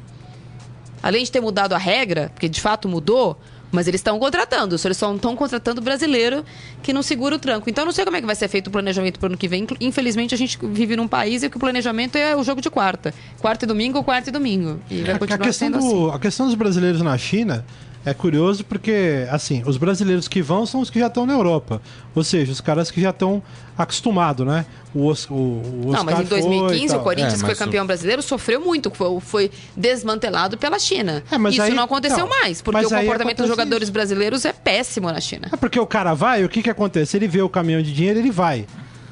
Além 1.02 1.24
de 1.24 1.32
ter 1.32 1.40
mudado 1.40 1.72
a 1.72 1.78
regra, 1.78 2.30
porque 2.32 2.48
de 2.48 2.60
fato 2.60 2.88
mudou, 2.88 3.36
mas 3.72 3.86
eles 3.88 3.98
estão 4.00 4.18
contratando. 4.18 4.76
Eles 4.82 4.96
só 4.96 5.08
não 5.08 5.16
estão 5.16 5.34
contratando 5.36 5.80
brasileiro 5.80 6.44
que 6.82 6.92
não 6.92 7.02
segura 7.02 7.36
o 7.36 7.38
tranco. 7.38 7.68
Então 7.68 7.82
eu 7.82 7.86
não 7.86 7.92
sei 7.92 8.04
como 8.04 8.16
é 8.16 8.20
que 8.20 8.26
vai 8.26 8.36
ser 8.36 8.48
feito 8.48 8.68
o 8.68 8.70
planejamento 8.70 9.18
para 9.18 9.26
o 9.26 9.30
ano 9.30 9.36
que 9.36 9.48
vem. 9.48 9.66
Infelizmente 9.80 10.34
a 10.34 10.38
gente 10.38 10.58
vive 10.62 10.96
num 10.96 11.08
país 11.08 11.42
em 11.42 11.50
que 11.50 11.56
o 11.56 11.60
planejamento 11.60 12.16
é 12.16 12.34
o 12.36 12.42
jogo 12.44 12.60
de 12.60 12.70
quarta. 12.70 13.12
Quarta 13.40 13.64
e 13.64 13.68
domingo 13.68 14.02
quarta 14.04 14.30
e 14.30 14.32
domingo. 14.32 14.80
E 14.90 15.02
vai 15.02 15.14
A 15.14 15.18
continuar 15.18 15.46
questão, 15.46 15.68
sendo 15.68 15.78
do- 15.78 16.06
assim. 16.08 16.16
a 16.16 16.18
questão 16.18 16.46
dos 16.46 16.54
brasileiros 16.54 17.00
na 17.02 17.16
China 17.18 17.64
é 18.06 18.14
curioso 18.14 18.64
porque, 18.64 19.26
assim, 19.30 19.62
os 19.66 19.76
brasileiros 19.76 20.26
que 20.28 20.40
vão 20.40 20.64
são 20.64 20.80
os 20.80 20.88
que 20.88 20.98
já 20.98 21.08
estão 21.08 21.26
na 21.26 21.34
Europa. 21.34 21.82
Ou 22.14 22.24
seja, 22.24 22.50
os 22.52 22.60
caras 22.62 22.90
que 22.90 23.00
já 23.00 23.10
estão 23.10 23.42
acostumados, 23.76 24.46
né? 24.46 24.64
O, 24.94 25.08
Os- 25.08 25.28
o, 25.28 25.34
o 25.34 25.90
Não, 25.92 26.02
mas 26.04 26.20
Oscar 26.20 26.22
em 26.22 26.24
2015 26.24 26.68
foi 26.78 26.84
e 26.86 26.88
tal. 26.88 27.00
o 27.00 27.02
Corinthians, 27.02 27.32
É, 27.32 27.36
que 27.36 27.40
foi 27.40 27.48
mas 27.50 27.58
o- 27.60 27.64
campeão 27.64 27.86
brasileiro, 27.86 28.22
sofreu 28.22 28.60
muito. 28.60 28.90
Foi, 28.94 29.20
foi 29.20 29.50
desmantelado 29.76 30.56
pela 30.56 30.78
China. 30.78 31.22
É, 31.30 31.36
mas 31.36 31.52
Isso 31.54 31.62
aí- 31.62 31.74
não 31.74 31.82
aconteceu 31.84 32.20
não, 32.20 32.28
mais, 32.28 32.62
porque 32.62 32.86
o 32.86 32.88
comportamento 32.88 33.38
dos 33.38 33.48
jogadores 33.48 33.84
isso. 33.86 33.92
brasileiros 33.92 34.44
é 34.44 34.52
péssimo 34.52 35.10
na 35.12 35.20
China. 35.20 35.48
É 35.52 35.56
porque 35.56 35.78
o 35.78 35.86
cara 35.86 36.14
vai, 36.14 36.44
o 36.44 36.48
que 36.48 36.62
que 36.62 36.70
acontece? 36.70 37.16
Ele 37.16 37.28
vê 37.28 37.42
o 37.42 37.48
caminhão 37.48 37.82
de 37.82 37.92
dinheiro, 37.92 38.18
ele 38.18 38.30
vai. 38.30 38.66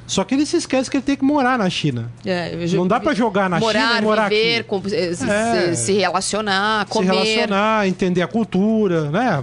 Só 0.07 0.23
que 0.23 0.35
ele 0.35 0.45
se 0.45 0.57
esquece 0.59 0.91
que 0.91 0.97
ele 0.99 1.05
tem 1.05 1.17
que 1.17 1.25
morar 1.25 1.59
na 1.59 1.69
China. 1.71 2.11
É, 2.27 2.55
Não 2.73 2.87
dá 2.87 3.01
pra 3.01 3.15
jogar 3.15 3.49
na 3.49 3.59
morar, 3.59 3.81
China 3.89 3.99
e 3.99 4.03
morar 4.03 4.29
viver, 4.29 4.55
aqui. 4.61 4.65
com- 4.69 4.83
se, 4.89 4.95
É. 5.31 5.75
se- 5.75 5.93
relacionar, 5.93 6.87
comer. 6.87 7.07
Se 7.09 7.13
relacionar, 7.15 7.89
entender 7.89 8.21
a 8.23 8.27
cultura, 8.27 9.11
né, 9.11 9.43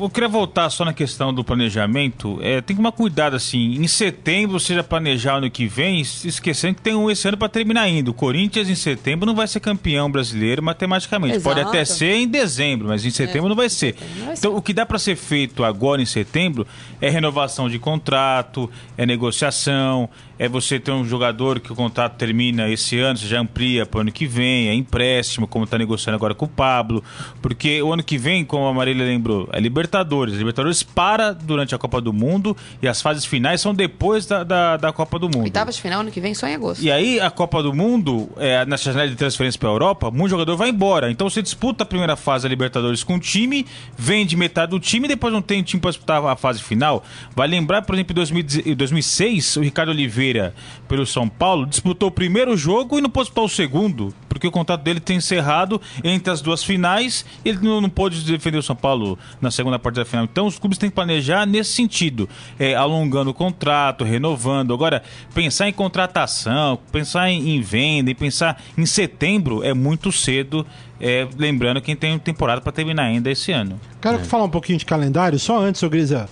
Eu 0.00 0.08
queria 0.08 0.28
voltar 0.28 0.70
só 0.70 0.84
na 0.84 0.92
questão 0.92 1.34
do 1.34 1.42
planejamento. 1.42 2.38
É, 2.40 2.60
tem 2.60 2.76
que 2.76 2.82
tomar 2.82 2.92
cuidado, 2.92 3.34
assim. 3.34 3.74
Em 3.74 3.88
setembro, 3.88 4.58
você 4.58 4.74
já 4.74 4.84
planejar 4.84 5.36
ano 5.36 5.50
que 5.50 5.66
vem, 5.66 6.00
esquecendo 6.00 6.76
que 6.76 6.82
tem 6.82 6.94
um 6.94 7.10
esse 7.10 7.26
ano 7.26 7.36
para 7.36 7.48
terminar 7.48 7.82
ainda. 7.82 8.10
O 8.10 8.14
Corinthians, 8.14 8.68
em 8.68 8.74
setembro, 8.74 9.26
não 9.26 9.34
vai 9.34 9.48
ser 9.48 9.60
campeão 9.60 10.10
brasileiro 10.10 10.62
matematicamente. 10.62 11.40
Pode 11.40 11.60
Exato. 11.60 11.76
até 11.76 11.84
ser 11.84 12.14
em 12.14 12.28
dezembro, 12.28 12.88
mas 12.88 13.04
em 13.04 13.10
setembro 13.10 13.48
não 13.48 13.56
vai 13.56 13.68
ser. 13.68 13.96
não 14.18 14.26
vai 14.26 14.34
Então, 14.34 14.56
o 14.56 14.62
que 14.62 14.72
dá 14.72 14.86
para 14.86 14.98
ser 14.98 15.16
feito 15.16 15.64
agora 15.64 16.00
em 16.00 16.06
setembro 16.06 16.66
é 17.00 17.10
renovação 17.10 17.68
de 17.68 17.78
contrato, 17.78 18.70
é 18.96 19.04
negociação, 19.04 20.08
é 20.42 20.48
você 20.48 20.80
ter 20.80 20.90
um 20.90 21.04
jogador 21.04 21.60
que 21.60 21.72
o 21.72 21.74
contrato 21.76 22.16
termina 22.16 22.68
esse 22.68 22.98
ano, 22.98 23.16
você 23.16 23.28
já 23.28 23.40
amplia 23.40 23.86
para 23.86 23.98
o 23.98 24.00
ano 24.00 24.10
que 24.10 24.26
vem, 24.26 24.68
é 24.68 24.74
empréstimo, 24.74 25.46
como 25.46 25.64
está 25.64 25.78
negociando 25.78 26.16
agora 26.16 26.34
com 26.34 26.46
o 26.46 26.48
Pablo. 26.48 27.02
Porque 27.40 27.80
o 27.80 27.92
ano 27.92 28.02
que 28.02 28.18
vem, 28.18 28.44
como 28.44 28.66
a 28.66 28.74
Marília 28.74 29.06
lembrou, 29.06 29.31
é 29.52 29.60
Libertadores. 29.60 30.34
Libertadores 30.34 30.82
para 30.82 31.32
durante 31.32 31.74
a 31.74 31.78
Copa 31.78 32.00
do 32.00 32.12
Mundo 32.12 32.56
e 32.80 32.88
as 32.88 33.00
fases 33.00 33.24
finais 33.24 33.60
são 33.60 33.74
depois 33.74 34.26
da, 34.26 34.44
da, 34.44 34.76
da 34.76 34.92
Copa 34.92 35.18
do 35.18 35.26
Mundo. 35.26 35.44
Oitavas 35.44 35.76
de 35.76 35.82
final 35.82 36.00
ano 36.00 36.10
que 36.10 36.20
vem, 36.20 36.34
só 36.34 36.46
em 36.46 36.54
agosto. 36.54 36.82
E 36.82 36.90
aí, 36.90 37.20
a 37.20 37.30
Copa 37.30 37.62
do 37.62 37.72
Mundo, 37.72 38.28
é, 38.36 38.64
na 38.64 38.76
janela 38.76 39.08
de 39.08 39.16
transferência 39.16 39.58
para 39.58 39.68
a 39.68 39.72
Europa, 39.72 40.10
muito 40.10 40.30
jogador 40.30 40.56
vai 40.56 40.70
embora. 40.70 41.10
Então 41.10 41.28
você 41.28 41.42
disputa 41.42 41.84
a 41.84 41.86
primeira 41.86 42.16
fase 42.16 42.44
da 42.44 42.48
Libertadores 42.48 43.04
com 43.04 43.14
um 43.14 43.18
time, 43.18 43.66
vende 43.96 44.36
metade 44.36 44.70
do 44.70 44.80
time 44.80 45.06
e 45.06 45.08
depois 45.08 45.32
não 45.32 45.42
tem 45.42 45.62
time 45.62 45.80
para 45.80 45.90
disputar 45.90 46.24
a 46.24 46.36
fase 46.36 46.62
final. 46.62 47.04
Vai 47.34 47.48
lembrar, 47.48 47.82
por 47.82 47.94
exemplo, 47.94 48.12
em 48.12 48.14
2010 48.14 48.62
em 48.66 48.74
2006, 48.74 49.56
o 49.56 49.60
Ricardo 49.60 49.90
Oliveira, 49.90 50.54
pelo 50.88 51.06
São 51.06 51.28
Paulo, 51.28 51.66
disputou 51.66 52.08
o 52.08 52.12
primeiro 52.12 52.56
jogo 52.56 52.98
e 52.98 53.02
não 53.02 53.10
pôde 53.10 53.26
disputar 53.26 53.44
o 53.44 53.48
segundo, 53.48 54.14
porque 54.28 54.46
o 54.46 54.50
contrato 54.50 54.82
dele 54.82 55.00
tem 55.00 55.16
encerrado 55.16 55.80
entre 56.02 56.32
as 56.32 56.40
duas 56.40 56.62
finais 56.64 57.24
e 57.44 57.50
ele 57.50 57.58
não, 57.62 57.80
não 57.80 57.90
pôde 57.90 58.22
defender 58.22 58.58
o 58.58 58.62
São 58.62 58.76
Paulo 58.76 59.18
na 59.40 59.50
segunda 59.50 59.78
parte 59.78 59.96
da 59.96 60.04
final. 60.04 60.24
Então 60.24 60.46
os 60.46 60.58
clubes 60.58 60.78
têm 60.78 60.88
que 60.90 60.94
planejar 60.94 61.46
nesse 61.46 61.72
sentido, 61.72 62.28
é, 62.58 62.74
alongando 62.74 63.30
o 63.30 63.34
contrato, 63.34 64.04
renovando. 64.04 64.72
Agora, 64.74 65.02
pensar 65.34 65.68
em 65.68 65.72
contratação, 65.72 66.78
pensar 66.90 67.30
em, 67.30 67.56
em 67.56 67.60
venda 67.60 68.10
e 68.10 68.14
pensar 68.14 68.62
em 68.76 68.86
setembro 68.86 69.62
é 69.64 69.72
muito 69.74 70.10
cedo, 70.12 70.66
é, 71.00 71.26
lembrando 71.36 71.80
que 71.80 71.94
tem 71.96 72.18
temporada 72.18 72.60
para 72.60 72.72
terminar 72.72 73.04
ainda 73.04 73.30
esse 73.30 73.52
ano. 73.52 73.80
Quero 74.00 74.18
falar 74.20 74.44
um 74.44 74.50
pouquinho 74.50 74.78
de 74.78 74.84
calendário, 74.84 75.38
só 75.38 75.58
antes, 75.60 75.82
ô 75.82 75.88
Grisa. 75.88 76.28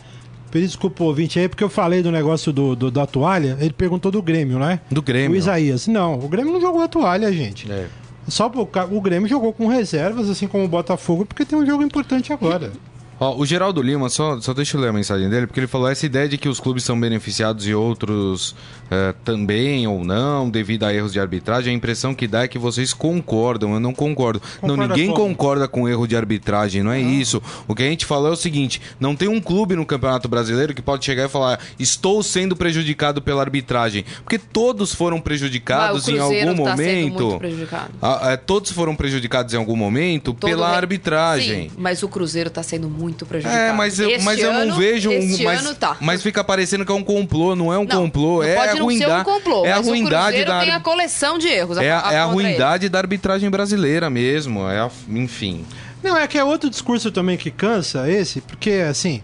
Pedi 0.50 0.66
desculpa 0.66 1.04
o 1.04 1.06
ouvinte 1.06 1.38
aí, 1.38 1.48
porque 1.48 1.62
eu 1.62 1.68
falei 1.68 2.02
do 2.02 2.10
negócio 2.10 2.52
do, 2.52 2.74
do- 2.74 2.90
da 2.90 3.06
toalha. 3.06 3.56
Ele 3.60 3.72
perguntou 3.72 4.10
do 4.10 4.20
Grêmio, 4.20 4.58
né? 4.58 4.80
Do 4.90 5.00
Grêmio. 5.00 5.30
O 5.30 5.36
Isaías. 5.36 5.86
Não, 5.86 6.18
o 6.18 6.28
Grêmio 6.28 6.52
não 6.52 6.60
jogou 6.60 6.82
a 6.82 6.88
toalha, 6.88 7.32
gente. 7.32 7.70
É. 7.70 7.86
Só 8.30 8.46
o, 8.48 8.96
o 8.96 9.00
Grêmio 9.00 9.28
jogou 9.28 9.52
com 9.52 9.66
reservas, 9.66 10.30
assim 10.30 10.46
como 10.46 10.64
o 10.64 10.68
Botafogo, 10.68 11.26
porque 11.26 11.44
tem 11.44 11.58
um 11.58 11.66
jogo 11.66 11.82
importante 11.82 12.32
agora. 12.32 12.72
Ó, 13.20 13.36
o 13.36 13.44
Geraldo 13.44 13.82
Lima, 13.82 14.08
só, 14.08 14.40
só 14.40 14.54
deixa 14.54 14.76
eu 14.76 14.80
ler 14.80 14.88
a 14.88 14.92
mensagem 14.94 15.28
dele, 15.28 15.46
porque 15.46 15.60
ele 15.60 15.66
falou 15.66 15.88
essa 15.88 16.06
ideia 16.06 16.26
de 16.26 16.38
que 16.38 16.48
os 16.48 16.58
clubes 16.58 16.82
são 16.84 16.98
beneficiados 16.98 17.68
e 17.68 17.74
outros 17.74 18.54
eh, 18.90 19.14
também 19.22 19.86
ou 19.86 20.02
não, 20.02 20.48
devido 20.48 20.84
a 20.84 20.94
erros 20.94 21.12
de 21.12 21.20
arbitragem. 21.20 21.72
A 21.74 21.76
impressão 21.76 22.14
que 22.14 22.26
dá 22.26 22.44
é 22.44 22.48
que 22.48 22.58
vocês 22.58 22.94
concordam, 22.94 23.74
eu 23.74 23.80
não 23.80 23.92
concordo. 23.92 24.40
não, 24.62 24.74
ninguém 24.74 25.08
como? 25.08 25.28
concorda 25.28 25.68
com 25.68 25.86
erro 25.86 26.06
de 26.06 26.16
arbitragem, 26.16 26.82
não 26.82 26.90
é 26.90 26.98
isso. 26.98 27.42
O 27.68 27.74
que 27.74 27.82
a 27.82 27.86
gente 27.86 28.06
falou 28.06 28.28
é 28.30 28.32
o 28.32 28.36
seguinte: 28.36 28.80
não 28.98 29.14
tem 29.14 29.28
um 29.28 29.38
clube 29.40 29.76
no 29.76 29.84
Campeonato 29.84 30.26
Brasileiro 30.26 30.72
que 30.74 30.80
pode 30.80 31.04
chegar 31.04 31.26
e 31.26 31.28
falar, 31.28 31.60
estou 31.78 32.22
sendo 32.22 32.56
prejudicado 32.56 33.20
pela 33.20 33.42
arbitragem. 33.42 34.02
Porque 34.24 34.38
todos 34.38 34.94
foram 34.94 35.20
prejudicados 35.20 36.08
em 36.08 36.18
algum 36.18 36.32
tá 36.32 36.40
sendo 36.40 36.56
momento. 36.56 37.24
muito 37.24 37.38
prejudicado. 37.38 37.90
Ah, 38.00 38.20
eh, 38.32 38.36
todos 38.38 38.70
foram 38.72 38.96
prejudicados 38.96 39.52
em 39.52 39.58
algum 39.58 39.76
momento 39.76 40.32
Todo 40.32 40.48
pela 40.48 40.70
re- 40.70 40.76
arbitragem. 40.76 41.68
Sim, 41.68 41.76
mas 41.76 42.02
o 42.02 42.08
Cruzeiro 42.08 42.48
está 42.48 42.62
sendo 42.62 42.88
muito 42.88 43.09
prejudicado. 43.26 43.60
É, 43.62 43.72
mas 43.72 43.98
eu, 43.98 44.10
Este 44.10 44.24
mas 44.24 44.38
eu 44.38 44.52
não 44.52 44.60
ano- 44.62 44.76
vejo 44.76 45.10
um. 45.10 45.12
Este 45.12 45.44
Mas, 45.44 45.60
ano 45.64 45.74
tá. 45.74 45.96
mas 46.00 46.22
fica 46.22 46.42
parecendo 46.44 46.84
que 46.84 46.92
é 46.92 46.94
um 46.94 47.02
complô, 47.02 47.54
não 47.56 47.72
é 47.72 47.78
um 47.78 47.84
Não, 47.84 48.02
complô. 48.04 48.42
não 48.42 48.42
é 48.48 48.54
pode 48.54 48.68
a 48.68 48.70
não 48.70 48.76
ser 48.76 48.82
ruindade. 48.82 49.20
um 49.20 49.32
complô, 49.34 49.64
é 49.66 49.72
a 49.72 49.78
ruindade 49.78 50.44
da. 50.44 50.60
tem 50.60 50.70
a 50.72 50.80
coleção 50.80 51.38
de 51.38 51.48
erros. 51.48 51.78
É, 51.78 51.90
a, 51.90 51.94
é 51.94 51.96
a 51.96 52.00
contra 52.00 52.24
ruindade 52.26 52.88
da 52.88 52.98
arbitragem 52.98 53.50
brasileira 53.50 54.08
mesmo. 54.10 54.68
É 54.68 54.80
a- 54.80 54.90
enfim. 55.08 55.64
Não, 56.02 56.16
é 56.16 56.26
que 56.26 56.38
é 56.38 56.44
outro 56.44 56.70
discurso 56.70 57.10
também 57.10 57.36
que 57.36 57.50
cansa 57.50 58.10
esse, 58.10 58.40
porque 58.40 58.70
assim. 58.88 59.22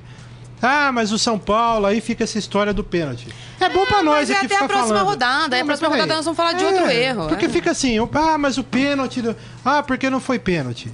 Ah, 0.60 0.90
mas 0.90 1.12
o 1.12 1.18
São 1.18 1.38
Paulo, 1.38 1.84
aí 1.84 2.00
fica 2.00 2.24
essa 2.24 2.38
história 2.38 2.72
do 2.72 2.82
pênalti. 2.82 3.28
É 3.60 3.68
bom 3.68 3.84
pra 3.84 4.02
nós 4.02 4.28
mas 4.28 4.30
é 4.30 4.36
até 4.46 4.54
a 4.56 4.66
próxima 4.66 4.86
falando. 4.88 5.04
rodada, 5.06 5.56
a 5.56 5.58
Não, 5.58 5.66
mas 5.66 5.78
próxima 5.78 5.88
rodada 5.90 6.16
nós 6.16 6.24
vamos 6.24 6.36
falar 6.36 6.52
de 6.54 6.64
outro 6.64 6.90
erro, 6.90 7.28
Porque 7.28 7.44
é. 7.44 7.48
fica 7.50 7.70
assim, 7.72 7.98
ah, 8.14 8.38
mas 8.38 8.56
o 8.56 8.64
pênalti. 8.64 9.20
do- 9.20 9.36
Ah, 9.62 9.82
porque 9.82 10.08
não 10.08 10.18
foi 10.18 10.38
pênalti. 10.38 10.90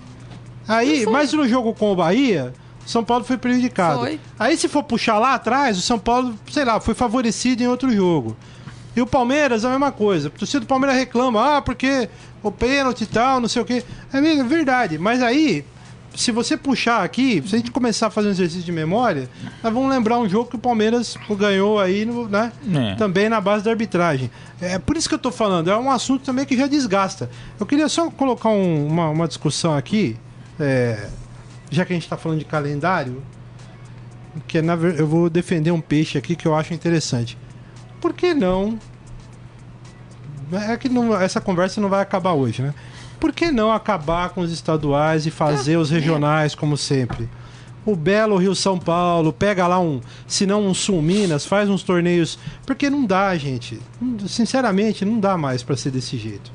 Aí, 0.66 1.06
mas 1.06 1.32
no 1.32 1.46
jogo 1.48 1.72
com 1.74 1.92
o 1.92 1.96
Bahia, 1.96 2.52
São 2.86 3.04
Paulo 3.04 3.24
foi 3.24 3.36
prejudicado. 3.38 4.00
Foi. 4.00 4.20
Aí 4.38 4.56
se 4.56 4.68
for 4.68 4.82
puxar 4.82 5.18
lá 5.18 5.34
atrás, 5.34 5.78
o 5.78 5.82
São 5.82 5.98
Paulo, 5.98 6.34
sei 6.50 6.64
lá, 6.64 6.80
foi 6.80 6.94
favorecido 6.94 7.62
em 7.62 7.66
outro 7.68 7.90
jogo. 7.92 8.36
E 8.94 9.00
o 9.00 9.06
Palmeiras, 9.06 9.64
a 9.64 9.70
mesma 9.70 9.90
coisa. 9.92 10.28
O 10.28 10.30
torcedor 10.30 10.62
do 10.62 10.66
Palmeiras 10.66 10.98
reclama, 10.98 11.56
ah, 11.56 11.62
porque 11.62 12.08
o 12.42 12.50
pênalti 12.50 13.02
e 13.02 13.06
tal, 13.06 13.40
não 13.40 13.48
sei 13.48 13.62
o 13.62 13.64
quê. 13.64 13.82
É 14.12 14.20
mesmo, 14.20 14.42
é 14.42 14.44
verdade. 14.46 14.98
Mas 14.98 15.22
aí, 15.22 15.64
se 16.14 16.30
você 16.30 16.58
puxar 16.58 17.02
aqui, 17.02 17.42
se 17.46 17.54
a 17.54 17.58
gente 17.58 17.70
começar 17.70 18.08
a 18.08 18.10
fazer 18.10 18.28
um 18.28 18.32
exercício 18.32 18.64
de 18.64 18.72
memória, 18.72 19.30
nós 19.62 19.72
vamos 19.72 19.88
lembrar 19.88 20.18
um 20.18 20.28
jogo 20.28 20.50
que 20.50 20.56
o 20.56 20.58
Palmeiras 20.58 21.16
ganhou 21.38 21.80
aí, 21.80 22.04
no- 22.04 22.28
né? 22.28 22.52
É. 22.74 22.94
Também 22.96 23.30
na 23.30 23.40
base 23.40 23.64
da 23.64 23.70
arbitragem. 23.70 24.30
É 24.60 24.78
por 24.78 24.94
isso 24.98 25.08
que 25.08 25.14
eu 25.14 25.18
tô 25.18 25.30
falando, 25.32 25.70
é 25.70 25.76
um 25.78 25.90
assunto 25.90 26.22
também 26.24 26.44
que 26.44 26.54
já 26.54 26.66
desgasta. 26.66 27.30
Eu 27.58 27.64
queria 27.64 27.88
só 27.88 28.10
colocar 28.10 28.50
um- 28.50 28.86
uma, 28.88 29.08
uma 29.08 29.26
discussão 29.26 29.74
aqui, 29.74 30.18
é, 30.60 31.08
já 31.72 31.84
que 31.84 31.92
a 31.92 31.96
gente 31.96 32.08
tá 32.08 32.16
falando 32.16 32.38
de 32.38 32.44
calendário, 32.44 33.22
que 34.46 34.58
é, 34.58 34.62
na 34.62 34.74
eu 34.74 35.06
vou 35.06 35.28
defender 35.28 35.70
um 35.72 35.80
peixe 35.80 36.16
aqui 36.18 36.36
que 36.36 36.46
eu 36.46 36.54
acho 36.54 36.72
interessante. 36.74 37.36
Por 38.00 38.12
que 38.12 38.34
não? 38.34 38.78
É 40.52 40.76
que 40.76 40.88
não- 40.88 41.18
essa 41.18 41.40
conversa 41.40 41.80
não 41.80 41.88
vai 41.88 42.00
acabar 42.02 42.32
hoje, 42.32 42.62
né? 42.62 42.74
Por 43.18 43.32
que 43.32 43.50
não 43.50 43.72
acabar 43.72 44.30
com 44.30 44.40
os 44.40 44.52
estaduais 44.52 45.26
e 45.26 45.30
fazer 45.30 45.76
os 45.76 45.90
regionais 45.90 46.54
como 46.54 46.76
sempre? 46.76 47.28
O 47.86 47.96
Belo 47.96 48.36
Rio 48.36 48.54
São 48.54 48.78
Paulo, 48.78 49.32
pega 49.32 49.66
lá 49.66 49.80
um, 49.80 50.00
se 50.26 50.44
não 50.46 50.66
um 50.66 50.74
Sul 50.74 51.00
Minas, 51.02 51.44
faz 51.46 51.68
uns 51.68 51.82
torneios, 51.82 52.38
porque 52.66 52.88
não 52.90 53.04
dá, 53.04 53.36
gente. 53.36 53.80
Sinceramente, 54.26 55.04
não 55.04 55.18
dá 55.18 55.36
mais 55.36 55.62
pra 55.62 55.76
ser 55.76 55.90
desse 55.90 56.16
jeito. 56.16 56.50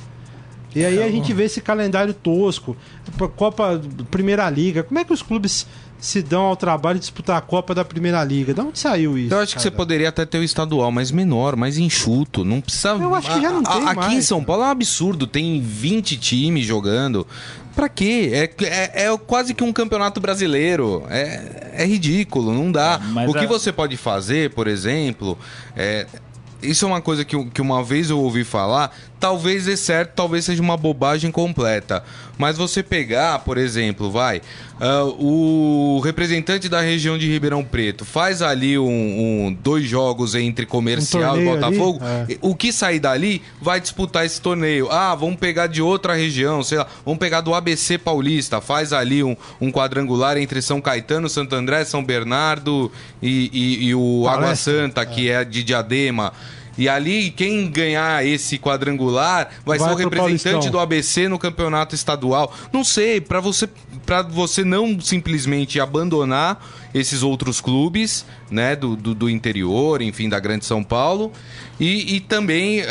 E 0.77 0.85
aí 0.85 1.01
a 1.03 1.09
gente 1.09 1.33
vê 1.33 1.45
esse 1.45 1.61
calendário 1.61 2.13
tosco, 2.13 2.75
Copa 3.35 3.81
Primeira 4.11 4.49
Liga. 4.49 4.83
Como 4.83 4.99
é 4.99 5.03
que 5.03 5.13
os 5.13 5.21
clubes 5.21 5.65
se 5.99 6.21
dão 6.21 6.43
ao 6.43 6.55
trabalho 6.55 6.95
de 6.99 7.01
disputar 7.01 7.37
a 7.37 7.41
Copa 7.41 7.73
da 7.73 7.83
Primeira 7.83 8.23
Liga? 8.23 8.53
De 8.53 8.61
onde 8.61 8.77
saiu 8.77 9.17
isso? 9.17 9.33
Eu 9.33 9.39
acho 9.39 9.55
que 9.55 9.61
você 9.61 9.71
poderia 9.71 10.09
até 10.09 10.25
ter 10.25 10.37
o 10.37 10.43
estadual 10.43 10.91
mais 10.91 11.09
menor, 11.11 11.55
mais 11.55 11.77
enxuto. 11.77 12.43
Não 12.45 12.61
precisa. 12.61 12.89
Eu 12.89 13.15
acho 13.15 13.33
que 13.33 13.41
já 13.41 13.49
não 13.51 13.61
A- 13.61 13.73
tem 13.73 13.83
a- 13.83 13.91
Aqui 13.91 13.95
mais, 13.95 14.13
em 14.13 14.21
São 14.21 14.43
Paulo 14.43 14.63
é 14.63 14.67
um 14.67 14.69
absurdo. 14.69 15.25
Tem 15.25 15.59
20 15.61 16.17
times 16.17 16.65
jogando. 16.65 17.25
Pra 17.75 17.87
quê? 17.87 18.31
É, 18.33 18.65
é, 18.65 19.05
é 19.05 19.17
quase 19.17 19.53
que 19.53 19.63
um 19.63 19.71
campeonato 19.71 20.19
brasileiro. 20.19 21.03
É, 21.09 21.73
é 21.77 21.85
ridículo, 21.85 22.51
não 22.51 22.71
dá. 22.71 22.99
Mas 23.11 23.29
o 23.29 23.33
que 23.33 23.45
a- 23.45 23.47
você 23.47 23.71
pode 23.71 23.95
fazer, 23.97 24.49
por 24.51 24.67
exemplo, 24.67 25.37
é. 25.75 26.05
Isso 26.61 26.85
é 26.85 26.87
uma 26.87 27.01
coisa 27.01 27.23
que, 27.23 27.45
que 27.51 27.61
uma 27.61 27.83
vez 27.83 28.09
eu 28.09 28.19
ouvi 28.19 28.43
falar, 28.43 28.95
talvez 29.19 29.65
dê 29.65 29.77
certo, 29.77 30.13
talvez 30.15 30.45
seja 30.45 30.61
uma 30.61 30.75
bobagem 30.75 31.31
completa. 31.31 32.03
Mas 32.37 32.57
você 32.57 32.81
pegar, 32.81 33.39
por 33.39 33.57
exemplo, 33.57 34.11
vai, 34.11 34.41
ah, 34.79 35.03
o 35.19 35.99
representante 36.03 36.69
da 36.69 36.81
região 36.81 37.17
de 37.17 37.27
Ribeirão 37.31 37.63
Preto 37.63 38.05
faz 38.05 38.41
ali 38.41 38.77
um, 38.77 38.85
um- 39.47 39.57
dois 39.63 39.85
jogos 39.87 40.35
entre 40.35 40.65
comercial 40.65 41.21
e 41.39 41.45
torneio 41.45 41.51
ali, 41.53 41.77
Botafogo, 41.77 41.99
é. 42.29 42.37
o 42.41 42.55
que 42.55 42.71
sair 42.71 42.99
dali 42.99 43.41
vai 43.61 43.79
disputar 43.81 44.25
esse 44.25 44.39
torneio. 44.41 44.87
Ah, 44.91 45.15
vamos 45.15 45.37
pegar 45.37 45.67
de 45.67 45.81
outra 45.81 46.13
região, 46.13 46.61
sei 46.63 46.77
lá, 46.77 46.87
vamos 47.05 47.19
pegar 47.19 47.41
do 47.41 47.53
ABC 47.53 47.97
Paulista, 47.97 48.61
faz 48.61 48.93
ali 48.93 49.23
um, 49.23 49.35
um 49.59 49.71
quadrangular 49.71 50.37
entre 50.37 50.61
São 50.61 50.79
Caetano, 50.79 51.27
Santo 51.29 51.55
André, 51.55 51.83
São 51.85 52.03
Bernardo 52.03 52.91
e, 53.21 53.49
e- 53.53 53.85
e 53.87 53.95
o 53.95 54.27
Água 54.27 54.41
Palestra, 54.43 54.73
Santa, 54.73 55.05
que 55.05 55.29
é 55.29 55.43
de 55.43 55.63
Diadema. 55.63 56.31
E 56.79 56.87
ali, 56.87 57.31
quem 57.31 57.71
ganhar 57.71 58.23
esse 58.23 58.59
quadrangular 58.59 59.49
vai, 59.65 59.79
Vai 59.79 59.87
ser 59.89 59.95
o 59.95 59.97
representante 59.97 60.69
do 60.69 60.77
ABC 60.79 61.27
no 61.27 61.39
campeonato 61.39 61.95
estadual. 61.95 62.53
Não 62.71 62.83
sei, 62.83 63.19
para 63.19 63.39
você 63.39 63.67
para 64.07 64.21
você 64.21 64.63
não 64.63 64.99
simplesmente 65.01 65.81
abandonar 65.81 66.65
esses 66.93 67.21
outros 67.21 67.59
clubes, 67.59 68.25
né, 68.49 68.73
do, 68.73 68.95
do, 68.95 69.13
do 69.13 69.29
interior, 69.29 70.01
enfim, 70.01 70.29
da 70.29 70.39
Grande 70.39 70.65
São 70.65 70.81
Paulo, 70.81 71.31
e, 71.77 72.15
e 72.15 72.19
também 72.21 72.79
é, 72.79 72.85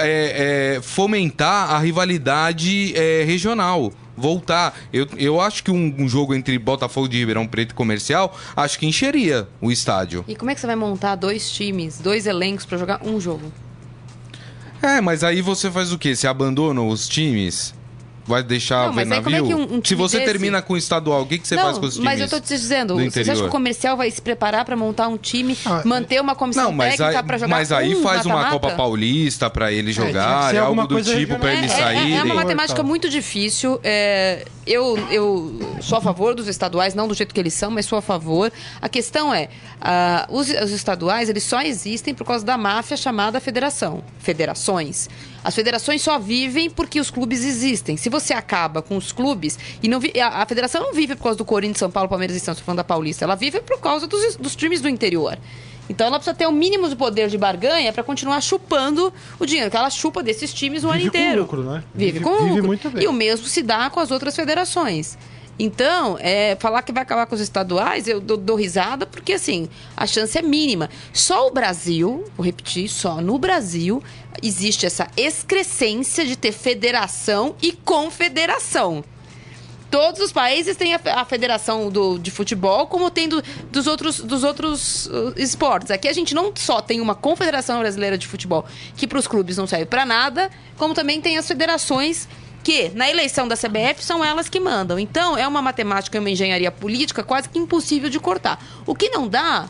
é, 0.77 0.81
fomentar 0.83 1.73
a 1.73 1.79
rivalidade 1.79 2.93
é, 2.95 3.25
regional. 3.25 3.93
Voltar. 4.19 4.79
Eu, 4.93 5.07
eu 5.19 5.41
acho 5.41 5.63
que 5.63 5.71
um, 5.71 5.95
um 5.99 6.09
jogo 6.09 6.35
entre 6.35 6.59
Botafogo 6.59 7.09
de 7.09 7.19
Ribeirão 7.19 7.47
Preto 7.47 7.73
e 7.73 7.75
Comercial, 7.75 8.35
acho 8.55 8.79
que 8.79 8.87
encheria 8.87 9.47
o 9.61 9.71
estádio. 9.71 10.25
E 10.29 10.35
como 10.35 10.51
é 10.51 10.55
que 10.55 10.61
você 10.61 10.67
vai 10.67 10.77
montar 10.77 11.17
dois 11.17 11.51
times, 11.51 11.99
dois 11.99 12.27
elencos 12.27 12.65
pra 12.65 12.79
jogar 12.79 13.03
um 13.05 13.21
jogo? 13.21 13.53
É, 14.81 15.01
mas 15.01 15.23
aí 15.25 15.43
você 15.43 15.71
faz 15.71 15.93
o 15.93 15.99
quê? 15.99 16.15
Você 16.15 16.27
abandona 16.27 16.81
os 16.81 17.09
times? 17.09 17.75
Vai 18.27 18.43
deixar 18.43 18.87
Não, 18.87 18.93
ver 18.93 19.23
como 19.23 19.37
é 19.37 19.41
navio? 19.41 19.47
que 19.47 19.55
um- 19.55 19.79
um 19.79 19.81
Se 19.85 19.95
você 19.95 20.19
desse- 20.19 20.31
termina 20.33 20.61
com 20.61 20.75
o 20.75 20.77
estadual, 20.77 21.23
o 21.23 21.27
que, 21.27 21.39
que 21.39 21.47
você 21.47 21.55
não, 21.55 21.63
faz 21.63 21.79
com 21.79 21.87
os 21.87 21.95
times? 21.95 22.05
mas 22.05 22.21
eu 22.21 22.29
tô 22.29 22.41
te 22.41 22.49
dizendo, 22.49 22.95
do 22.97 23.11
você 23.25 23.31
acha 23.31 23.41
que 23.43 23.47
o 23.47 23.51
comercial 23.51 23.97
vai 23.97 24.11
se 24.11 24.21
preparar 24.21 24.65
pra 24.65 24.77
montar 24.77 25.07
um 25.09 25.17
time, 25.17 25.57
Ah, 25.65 25.83
manter 25.85 26.21
uma 26.21 26.35
comissão 26.35 26.65
Não, 26.65 26.73
mas 26.73 26.97
técnica 26.97 27.21
aí, 27.21 27.25
pra 27.25 27.39
jogar 27.39 27.49
mas 27.57 27.71
aí 27.73 27.95
um 27.95 28.03
faz 28.03 28.27
uma 28.27 28.35
mata-mata? 28.37 28.61
Copa 28.61 28.75
Paulista 28.77 29.49
que 29.49 29.93
jogarem, 29.93 30.51
ser 30.51 30.59
alguma 30.59 30.83
algo 30.83 30.95
do 30.95 31.03
tipo 31.03 31.39
pra 31.39 31.51
regional. 31.51 31.53
eles 31.53 31.73
É, 31.73 31.77
é- 32.15 32.17
é 32.19 32.23
uma 32.25 32.35
matemática 32.35 32.83
muito 32.83 33.09
difícil. 33.09 33.79
é, 33.85 34.45
eu, 34.67 34.99
eu 35.11 35.61
sou 35.81 35.99
a 35.99 36.01
favor 36.01 36.35
dos 36.35 36.49
estaduais, 36.49 36.95
não 36.95 37.07
do 37.09 37.15
jeito 37.15 37.35
que 37.35 37.41
eles 37.41 37.55
são, 37.55 37.71
mas 37.71 37.87
sou 37.87 37.99
a 37.99 38.03
favor. 38.03 38.53
A 38.81 38.89
questão 38.89 39.33
é, 39.33 39.49
ah, 39.81 40.27
os, 40.31 40.49
os 40.49 40.71
estaduais 40.71 41.29
eles 41.29 41.45
só 41.45 41.61
existem 41.63 42.15
por 42.15 42.25
causa 42.27 42.45
da 42.45 42.57
máfia 42.59 42.97
chamada 42.97 43.41
federação, 43.41 44.03
federações. 44.19 45.09
As 45.43 45.55
federações 45.55 46.03
só 46.03 46.19
vivem 46.19 46.69
porque 46.69 46.99
os 47.01 47.11
clubes 47.11 47.45
existem. 47.45 47.97
Se 47.97 48.09
você 48.09 48.35
acaba 48.35 48.83
com 48.83 48.97
os 48.97 49.13
clubes 49.13 49.59
e 49.83 49.89
não 49.89 50.01
vi- 50.01 50.13
a, 50.21 50.43
a 50.43 50.47
federação 50.47 50.83
não 50.83 50.93
vive 50.93 51.15
por 51.17 51.23
causa 51.25 51.39
do 51.39 51.45
Corinthians, 51.45 51.79
São 51.79 51.91
Paulo, 51.91 52.09
Palmeiras 52.09 52.37
e 52.37 52.41
Santos, 52.41 52.61
falando 52.63 52.79
da 52.79 52.85
Paulista. 52.85 53.25
Ela 53.25 53.35
vive 53.37 53.61
por 53.61 53.81
causa 53.81 54.07
dos, 54.07 54.37
dos 54.37 54.57
times 54.57 54.81
do 54.81 54.89
interior. 54.89 55.39
Então 55.89 56.09
ela 56.09 56.19
precisa 56.19 56.35
ter 56.35 56.47
o 56.49 56.53
mínimo 56.53 56.89
de 56.89 56.97
poder 56.97 57.29
de 57.29 57.39
barganha 57.39 57.93
para 57.93 58.03
continuar 58.03 58.41
chupando 58.41 59.13
o 59.39 59.47
dinheiro, 59.47 59.71
que 59.71 59.77
ela 59.77 59.89
chupa 59.89 60.21
desses 60.21 60.53
times 60.53 60.83
o 60.83 60.89
ano 60.89 60.99
Vive 60.99 61.11
com 61.11 61.17
inteiro. 61.19 61.41
lucro, 61.43 61.63
né? 61.63 61.85
Vive, 61.95 62.13
Vive- 62.13 62.25
com 62.25 62.37
vive 62.39 62.49
lucro. 62.51 62.67
muito 62.67 62.91
bem. 62.91 63.05
E 63.05 63.07
o 63.07 63.13
mesmo 63.13 63.47
se 63.47 63.63
dá 63.63 63.89
com 63.89 64.01
as 64.01 64.11
outras 64.11 64.35
federações. 64.35 65.17
Então, 65.59 66.19
é, 66.21 66.55
falar 66.61 66.83
que 66.83 66.93
vai 66.93 67.03
acabar 67.03 67.27
com 67.27 67.35
os 67.35 67.41
estaduais, 67.41 68.07
eu 68.07 68.21
dou, 68.21 68.37
dou 68.37 68.57
risada, 68.57 69.07
porque 69.07 69.33
assim, 69.33 69.69
a 69.97 70.07
chance 70.07 70.37
é 70.37 70.43
mínima. 70.43 70.91
Só 71.15 71.49
o 71.49 71.51
Brasil, 71.51 72.25
vou 72.37 72.45
repetir, 72.45 72.89
só 72.89 73.21
no 73.23 73.39
Brasil 73.39 74.03
existe 74.43 74.85
essa 74.85 75.09
excrescência 75.17 76.27
de 76.27 76.37
ter 76.37 76.53
federação 76.53 77.55
e 77.63 77.73
confederação. 77.73 79.03
Todos 79.91 80.21
os 80.21 80.33
países 80.33 80.77
têm 80.77 80.95
a, 80.95 81.01
a 81.15 81.25
federação 81.25 81.89
do, 81.89 82.19
de 82.19 82.31
futebol, 82.31 82.87
como 82.89 83.09
tem 83.11 83.29
do- 83.29 83.43
dos 83.71 83.87
outros, 83.87 84.21
dos 84.21 84.43
outros 84.45 85.07
uh, 85.07 85.33
esportes. 85.37 85.91
Aqui 85.91 86.07
a 86.09 86.13
gente 86.13 86.35
não 86.35 86.53
só 86.55 86.83
tem 86.83 87.01
uma 87.01 87.15
confederação 87.15 87.79
brasileira 87.79 88.19
de 88.19 88.27
futebol, 88.27 88.67
que 88.97 89.07
para 89.07 89.19
os 89.19 89.27
clubes 89.27 89.57
não 89.57 89.67
serve 89.67 89.87
para 89.87 90.05
nada, 90.05 90.51
como 90.77 90.93
também 90.93 91.21
tem 91.23 91.39
as 91.39 91.47
federações 91.47 92.29
que, 92.67 92.89
na 92.97 93.09
eleição 93.09 93.47
da 93.47 93.55
CBF, 93.57 94.03
são 94.05 94.25
elas 94.25 94.49
que 94.49 94.59
mandam. 94.59 94.99
Então, 94.99 95.39
é 95.39 95.47
uma 95.47 95.63
matemática 95.63 96.17
e 96.17 96.19
uma 96.19 96.29
engenharia 96.29 96.73
política 96.73 97.23
quase 97.23 97.49
que 97.49 97.57
impossível 97.61 98.11
de 98.11 98.19
cortar. 98.19 98.61
O 98.85 98.93
que 98.93 99.09
não 99.09 99.29
dá 99.29 99.69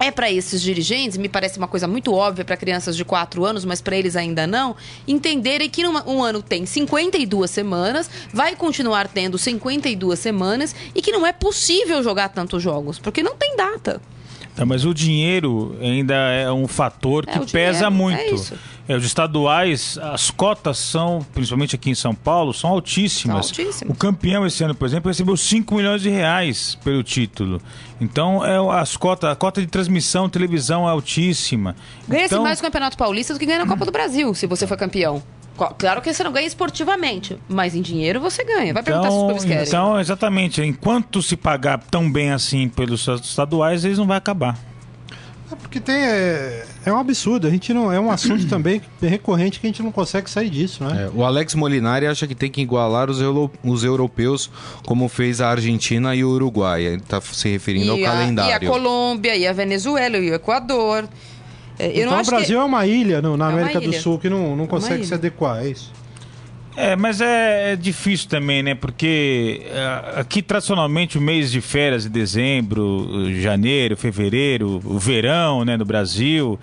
é 0.00 0.10
para 0.10 0.28
esses 0.28 0.60
dirigentes, 0.60 1.16
me 1.16 1.28
parece 1.28 1.58
uma 1.58 1.68
coisa 1.68 1.86
muito 1.86 2.12
óbvia 2.12 2.44
para 2.44 2.56
crianças 2.56 2.96
de 2.96 3.04
4 3.04 3.44
anos, 3.44 3.64
mas 3.64 3.80
para 3.80 3.96
eles 3.96 4.16
ainda 4.16 4.48
não, 4.48 4.74
entenderem 5.06 5.70
que 5.70 5.84
numa- 5.84 6.02
um 6.08 6.20
ano 6.20 6.42
tem 6.42 6.66
52 6.66 7.52
semanas, 7.52 8.10
vai 8.32 8.56
continuar 8.56 9.06
tendo 9.06 9.38
52 9.38 10.18
semanas 10.18 10.74
e 10.96 11.00
que 11.00 11.12
não 11.12 11.24
é 11.24 11.32
possível 11.32 12.02
jogar 12.02 12.30
tantos 12.30 12.60
jogos, 12.60 12.98
porque 12.98 13.22
não 13.22 13.36
tem 13.36 13.54
data. 13.56 14.02
Tá, 14.58 14.66
mas 14.66 14.84
o 14.84 14.92
dinheiro 14.92 15.76
ainda 15.80 16.14
é 16.14 16.50
um 16.50 16.66
fator 16.66 17.24
É, 17.28 17.32
que 17.32 17.38
o 17.38 17.46
pesa 17.46 17.88
dinheiro, 17.88 17.94
muito. 17.94 18.54
é. 18.88 18.92
É, 18.92 18.96
os 18.96 19.04
estaduais, 19.04 19.96
as 20.02 20.32
cotas 20.32 20.78
são, 20.78 21.24
principalmente 21.32 21.76
aqui 21.76 21.90
em 21.90 21.94
São 21.94 22.12
Paulo, 22.12 22.52
são 22.52 22.70
altíssimas. 22.70 23.46
São 23.46 23.64
altíssimas. 23.64 23.94
O 23.94 23.96
campeão 23.96 24.44
esse 24.44 24.64
ano, 24.64 24.74
por 24.74 24.86
exemplo, 24.86 25.08
recebeu 25.08 25.36
5 25.36 25.74
milhões 25.76 26.02
de 26.02 26.08
reais 26.08 26.76
pelo 26.82 27.04
título. 27.04 27.60
Então, 28.00 28.44
é, 28.44 28.80
as 28.80 28.96
cotas, 28.96 29.30
a 29.30 29.36
cota 29.36 29.60
de 29.60 29.68
transmissão, 29.68 30.28
televisão 30.28 30.88
é 30.88 30.90
altíssima. 30.90 31.76
Ganha-se 32.08 32.34
então, 32.34 32.42
mais 32.42 32.58
no 32.58 32.64
Campeonato 32.64 32.96
Paulista 32.96 33.32
do 33.34 33.38
que 33.38 33.46
ganha 33.46 33.60
na 33.60 33.66
Copa 33.66 33.84
do 33.84 33.92
Brasil, 33.92 34.34
se 34.34 34.46
você 34.46 34.66
for 34.66 34.76
campeão. 34.76 35.22
Claro 35.78 36.00
que 36.00 36.12
você 36.12 36.22
não 36.24 36.32
ganha 36.32 36.46
esportivamente, 36.46 37.36
mas 37.48 37.74
em 37.74 37.82
dinheiro 37.82 38.20
você 38.20 38.44
ganha. 38.44 38.72
Vai 38.72 38.82
perguntar 38.82 39.08
se 39.10 39.14
os 39.14 39.14
Então, 39.16 39.26
clubes 39.28 39.44
querem. 39.44 39.64
então, 39.66 39.98
exatamente. 40.00 40.62
Enquanto 40.62 41.20
se 41.22 41.36
pagar 41.36 41.78
tão 41.90 42.10
bem 42.10 42.30
assim 42.30 42.68
pelos 42.68 43.06
estaduais, 43.08 43.84
eles 43.84 43.98
não 43.98 44.06
vai 44.06 44.16
acabar. 44.18 44.56
É 45.50 45.54
porque 45.56 45.80
tem. 45.80 45.96
É, 45.96 46.66
é 46.84 46.92
um 46.92 46.98
absurdo. 46.98 47.46
A 47.46 47.50
gente 47.50 47.72
não. 47.72 47.90
É 47.90 47.98
um 47.98 48.10
assunto 48.10 48.46
também 48.50 48.82
recorrente 49.00 49.58
que 49.58 49.66
a 49.66 49.70
gente 49.70 49.82
não 49.82 49.90
consegue 49.90 50.28
sair 50.28 50.50
disso, 50.50 50.84
né? 50.84 51.04
É, 51.04 51.10
o 51.12 51.24
Alex 51.24 51.54
Molinari 51.54 52.06
acha 52.06 52.26
que 52.26 52.34
tem 52.34 52.50
que 52.50 52.60
igualar 52.60 53.08
os, 53.08 53.18
euro- 53.20 53.50
os 53.64 53.82
europeus, 53.82 54.50
como 54.84 55.08
fez 55.08 55.40
a 55.40 55.48
Argentina 55.48 56.14
e 56.14 56.22
o 56.22 56.28
Uruguai. 56.28 56.82
Ele 56.84 56.96
está 56.96 57.18
se 57.22 57.48
referindo 57.48 57.92
ao 57.92 57.98
e, 57.98 58.04
a, 58.04 58.04
e 58.04 58.06
a 58.06 58.12
calendário. 58.12 58.68
Colômbia, 58.70 59.34
e 59.36 59.46
a 59.46 59.52
Venezuela, 59.54 60.18
e 60.18 60.30
o 60.30 60.34
Equador. 60.34 61.08
É, 61.78 61.86
Eu 61.88 61.90
então 62.06 62.12
não 62.12 62.22
o 62.22 62.26
Brasil 62.26 62.46
que... 62.58 62.62
é 62.62 62.64
uma 62.64 62.86
ilha 62.86 63.22
no- 63.22 63.36
na 63.36 63.50
É 63.50 63.52
América 63.52 63.80
do 63.80 63.86
ilha. 63.86 64.00
Sul 64.00 64.18
que 64.18 64.28
não, 64.28 64.48
não 64.56 64.64
uma 64.64 64.66
consegue 64.66 64.96
ilha. 65.00 65.04
se 65.06 65.14
adequar, 65.14 65.64
é 65.64 65.68
isso. 65.70 65.92
É, 66.76 66.94
mas 66.94 67.20
é, 67.20 67.72
é 67.72 67.76
difícil 67.76 68.28
também, 68.28 68.62
né? 68.62 68.74
Porque 68.74 69.62
é, 69.66 70.20
aqui 70.20 70.40
tradicionalmente 70.42 71.18
o 71.18 71.20
mês 71.20 71.50
de 71.50 71.60
férias 71.60 72.04
de 72.04 72.08
dezembro, 72.08 73.32
janeiro, 73.40 73.96
fevereiro, 73.96 74.80
o 74.84 74.98
verão, 74.98 75.64
né, 75.64 75.76
no 75.76 75.84
Brasil. 75.84 76.58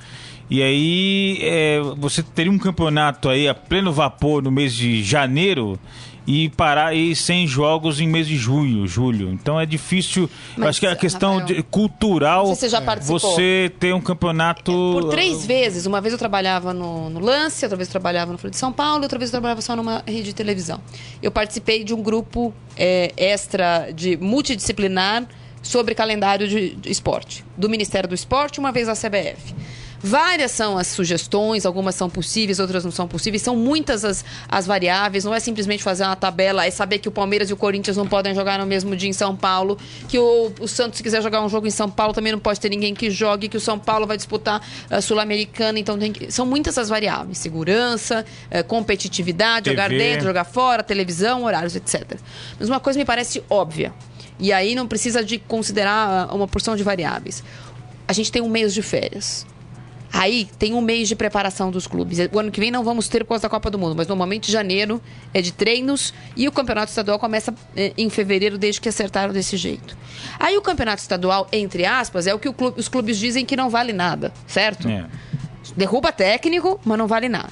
E 0.50 0.62
aí 0.62 1.40
é, 1.42 1.80
você 1.98 2.22
teria 2.24 2.52
um 2.52 2.58
campeonato 2.58 3.28
aí 3.30 3.48
a 3.48 3.54
pleno 3.56 3.92
vapor 3.92 4.42
no 4.44 4.52
mês 4.52 4.74
de 4.74 5.04
janeiro 5.04 5.78
e 6.28 6.50
parar 6.50 6.88
aí 6.88 7.16
sem 7.16 7.46
jogos 7.46 8.00
em 8.00 8.08
mês 8.08 8.28
de 8.28 8.36
junho, 8.36 8.88
julho. 8.88 9.32
Então 9.32 9.60
é 9.60 9.66
difícil. 9.66 10.30
Mas, 10.58 10.70
acho 10.70 10.80
que 10.80 10.88
a 10.88 10.96
questão 10.96 11.40
Rafael, 11.40 11.58
de- 11.58 11.64
cultural 11.64 12.48
você 12.48 12.68
já 12.68 12.82
participou. 12.82 13.20
você 13.20 13.72
ter 13.80 13.94
um 13.94 14.02
campeonato 14.02 14.72
Por 14.72 15.10
três 15.10 15.46
vezes. 15.46 15.86
Uma 15.86 16.02
vez 16.02 16.14
eu 16.14 16.18
trabalhava 16.18 16.74
no, 16.74 17.10
no 17.10 17.20
Lance, 17.20 17.64
outra 17.66 17.78
vez 17.78 17.88
eu 17.90 17.92
trabalhava 17.92 18.32
no 18.32 18.38
Folha 18.38 18.52
de 18.52 18.58
São 18.58 18.72
Paulo, 18.72 19.04
outra 19.04 19.20
vez 19.20 19.30
eu 19.30 19.34
trabalhava 19.34 19.62
só 19.62 19.76
numa 19.76 20.04
rede 20.06 20.24
de 20.24 20.36
televisão. 20.36 20.80
Eu 21.22 21.32
participei 21.32 21.84
de 21.84 21.94
um 21.94 22.02
grupo 22.02 22.54
é, 22.76 23.14
extra 23.18 23.92
de 23.92 24.18
multidisciplinar 24.18 25.28
sobre 25.62 25.96
calendário 25.96 26.48
de, 26.48 26.76
de 26.76 26.92
esporte. 26.92 27.44
Do 27.58 27.68
Ministério 27.70 28.08
do 28.08 28.16
Esporte, 28.16 28.60
uma 28.60 28.72
vez 28.72 28.88
a 28.88 28.94
CBF. 28.94 29.54
Várias 30.08 30.52
são 30.52 30.78
as 30.78 30.86
sugestões, 30.86 31.66
algumas 31.66 31.96
são 31.96 32.08
possíveis, 32.08 32.60
outras 32.60 32.84
não 32.86 32.92
são 32.92 33.08
possíveis. 33.08 33.42
São 33.42 33.56
muitas 33.56 34.06
as, 34.06 34.24
as 34.48 34.68
variáveis. 34.68 35.24
Não 35.24 35.34
é 35.34 35.40
simplesmente 35.40 35.82
fazer 35.82 36.04
uma 36.04 36.16
tabela, 36.16 36.64
é 36.64 36.70
saber 36.70 37.00
que 37.00 37.08
o 37.10 37.12
Palmeiras 37.12 37.50
e 37.50 37.54
o 37.54 37.58
Corinthians 37.58 37.98
não 37.98 38.06
podem 38.08 38.36
jogar 38.36 38.60
no 38.60 38.68
mesmo 38.68 38.96
dia 38.96 39.10
em 39.10 39.14
São 39.14 39.36
Paulo, 39.36 39.80
que 40.08 40.20
o, 40.20 40.52
o 40.60 40.68
Santos, 40.68 40.98
se 40.98 41.04
quiser 41.04 41.24
jogar 41.24 41.42
um 41.44 41.50
jogo 41.50 41.66
em 41.66 41.72
São 41.72 41.90
Paulo, 41.90 42.14
também 42.14 42.32
não 42.32 42.38
pode 42.40 42.60
ter 42.60 42.70
ninguém 42.70 42.94
que 42.94 43.10
jogue, 43.10 43.50
que 43.50 43.58
o 43.58 43.60
São 43.60 43.80
Paulo 43.80 44.06
vai 44.06 44.16
disputar 44.16 44.62
a 44.92 45.02
Sul-Americana. 45.02 45.80
Então, 45.80 45.98
tem 45.98 46.12
que- 46.12 46.32
são 46.32 46.46
muitas 46.46 46.78
as 46.78 46.88
variáveis: 46.88 47.40
segurança, 47.40 48.24
eh, 48.52 48.62
competitividade, 48.62 49.72
jogar 49.72 49.90
TV. 49.90 49.98
dentro, 49.98 50.26
jogar 50.26 50.44
fora, 50.46 50.84
televisão, 50.84 51.46
horários, 51.46 51.76
etc. 51.76 52.20
Mas 52.60 52.70
uma 52.70 52.80
coisa 52.80 53.00
me 53.00 53.06
parece 53.06 53.44
óbvia. 53.50 53.92
E 54.40 54.54
aí 54.54 54.76
não 54.76 54.86
precisa 54.88 55.24
de 55.24 55.40
considerar 55.40 56.28
ah, 56.30 56.36
uma 56.36 56.48
porção 56.48 56.76
de 56.76 56.84
variáveis. 56.84 57.44
A 58.08 58.14
gente 58.14 58.32
tem 58.32 58.40
um 58.42 58.50
mês 58.50 58.72
de 58.72 58.84
férias. 58.84 59.48
Aí 60.14 60.48
tem 60.58 60.74
um 60.74 60.82
mês 60.82 61.08
de 61.10 61.16
preparação 61.16 61.70
dos 61.72 61.88
clubes. 61.88 62.18
O 62.32 62.40
ano 62.40 62.50
que 62.52 62.60
vem 62.60 62.72
não 62.72 62.84
vamos 62.84 63.08
ter 63.10 63.24
por 63.24 63.30
causa 63.30 63.44
da 63.44 63.50
Copa 63.50 63.70
do 63.70 63.78
Mundo, 63.78 63.96
mas 63.96 64.08
normalmente 64.08 64.52
janeiro 64.52 65.02
é 65.34 65.42
de 65.42 65.52
treinos 65.52 66.14
e 66.38 66.48
o 66.48 66.52
campeonato 66.52 66.90
estadual 66.90 67.20
começa 67.20 67.54
eh, 67.76 67.92
em 67.98 68.10
fevereiro, 68.10 68.58
desde 68.58 68.80
que 68.80 68.88
acertaram 68.88 69.34
desse 69.34 69.58
jeito. 69.58 69.98
Aí 70.40 70.58
o 70.58 70.62
campeonato 70.62 71.02
estadual, 71.02 71.48
entre 71.52 71.86
aspas, 71.86 72.28
é 72.28 72.34
o 72.34 72.40
que 72.40 72.48
o 72.48 72.54
clube- 72.54 72.80
os 72.80 72.88
clubes 72.88 73.18
dizem 73.18 73.46
que 73.46 73.56
não 73.58 73.70
vale 73.70 73.92
nada, 73.92 74.32
certo? 74.48 74.88
É. 74.88 75.06
Derruba 75.76 76.12
técnico, 76.12 76.80
mas 76.86 76.98
não 76.98 77.08
vale 77.08 77.28
nada. 77.28 77.50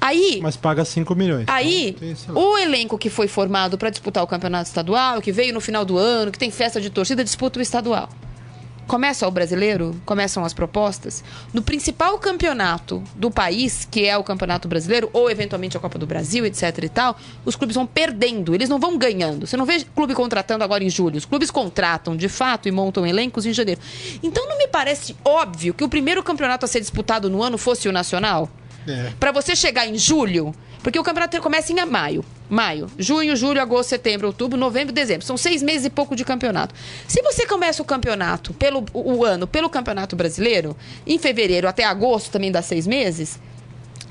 Aí. 0.00 0.38
Mas 0.42 0.56
paga 0.56 0.84
5 0.84 1.14
milhões. 1.14 1.44
Aí, 1.48 1.88
Então, 1.90 2.08
esse 2.08 2.30
lá. 2.30 2.38
o 2.40 2.56
elenco 2.56 2.96
que 2.96 3.10
foi 3.10 3.26
formado 3.28 3.76
para 3.76 3.90
disputar 3.90 4.22
o 4.22 4.26
campeonato 4.26 4.68
estadual, 4.68 5.20
que 5.20 5.32
veio 5.32 5.52
no 5.52 5.60
final 5.60 5.84
do 5.84 5.98
ano, 5.98 6.30
que 6.30 6.38
tem 6.38 6.50
festa 6.50 6.80
de 6.80 6.88
torcida, 6.90 7.24
disputa 7.24 7.58
o 7.58 7.62
estadual. 7.62 8.08
Começa 8.86 9.26
o 9.26 9.30
brasileiro, 9.30 10.00
começam 10.04 10.44
as 10.44 10.54
propostas. 10.54 11.24
No 11.52 11.60
principal 11.60 12.18
campeonato 12.18 13.02
do 13.16 13.30
país, 13.30 13.86
que 13.90 14.06
é 14.06 14.16
o 14.16 14.22
Campeonato 14.22 14.68
Brasileiro, 14.68 15.10
ou 15.12 15.28
eventualmente 15.28 15.76
a 15.76 15.80
Copa 15.80 15.98
do 15.98 16.06
Brasil, 16.06 16.46
etc 16.46 16.84
e 16.84 16.88
tal, 16.88 17.18
os 17.44 17.56
clubes 17.56 17.74
vão 17.74 17.86
perdendo, 17.86 18.54
eles 18.54 18.68
não 18.68 18.78
vão 18.78 18.96
ganhando. 18.96 19.46
Você 19.46 19.56
não 19.56 19.66
vê 19.66 19.84
clube 19.94 20.14
contratando 20.14 20.62
agora 20.62 20.84
em 20.84 20.90
julho. 20.90 21.16
Os 21.16 21.24
clubes 21.24 21.50
contratam 21.50 22.16
de 22.16 22.28
fato 22.28 22.68
e 22.68 22.72
montam 22.72 23.04
elencos 23.04 23.44
em 23.44 23.52
janeiro. 23.52 23.80
Então 24.22 24.48
não 24.48 24.56
me 24.56 24.68
parece 24.68 25.16
óbvio 25.24 25.74
que 25.74 25.82
o 25.82 25.88
primeiro 25.88 26.22
campeonato 26.22 26.64
a 26.64 26.68
ser 26.68 26.80
disputado 26.80 27.28
no 27.28 27.42
ano 27.42 27.58
fosse 27.58 27.88
o 27.88 27.92
Nacional? 27.92 28.48
É. 28.86 29.12
Pra 29.18 29.32
você 29.32 29.56
chegar 29.56 29.86
em 29.86 29.98
julho, 29.98 30.54
porque 30.82 30.98
o 30.98 31.02
campeonato 31.02 31.40
começa 31.40 31.72
em 31.72 31.84
maio. 31.84 32.24
Maio, 32.48 32.88
junho, 32.96 33.34
julho, 33.34 33.60
agosto, 33.60 33.90
setembro, 33.90 34.28
outubro, 34.28 34.56
novembro, 34.56 34.94
dezembro. 34.94 35.26
São 35.26 35.36
seis 35.36 35.62
meses 35.62 35.86
e 35.86 35.90
pouco 35.90 36.14
de 36.14 36.24
campeonato. 36.24 36.74
Se 37.08 37.20
você 37.22 37.44
começa 37.46 37.82
o 37.82 37.84
campeonato, 37.84 38.54
pelo, 38.54 38.84
o, 38.92 39.24
ano, 39.24 39.46
pelo 39.46 39.68
Campeonato 39.68 40.14
Brasileiro, 40.14 40.76
em 41.06 41.18
fevereiro 41.18 41.66
até 41.66 41.84
agosto 41.84 42.30
também 42.30 42.52
dá 42.52 42.62
seis 42.62 42.86
meses, 42.86 43.40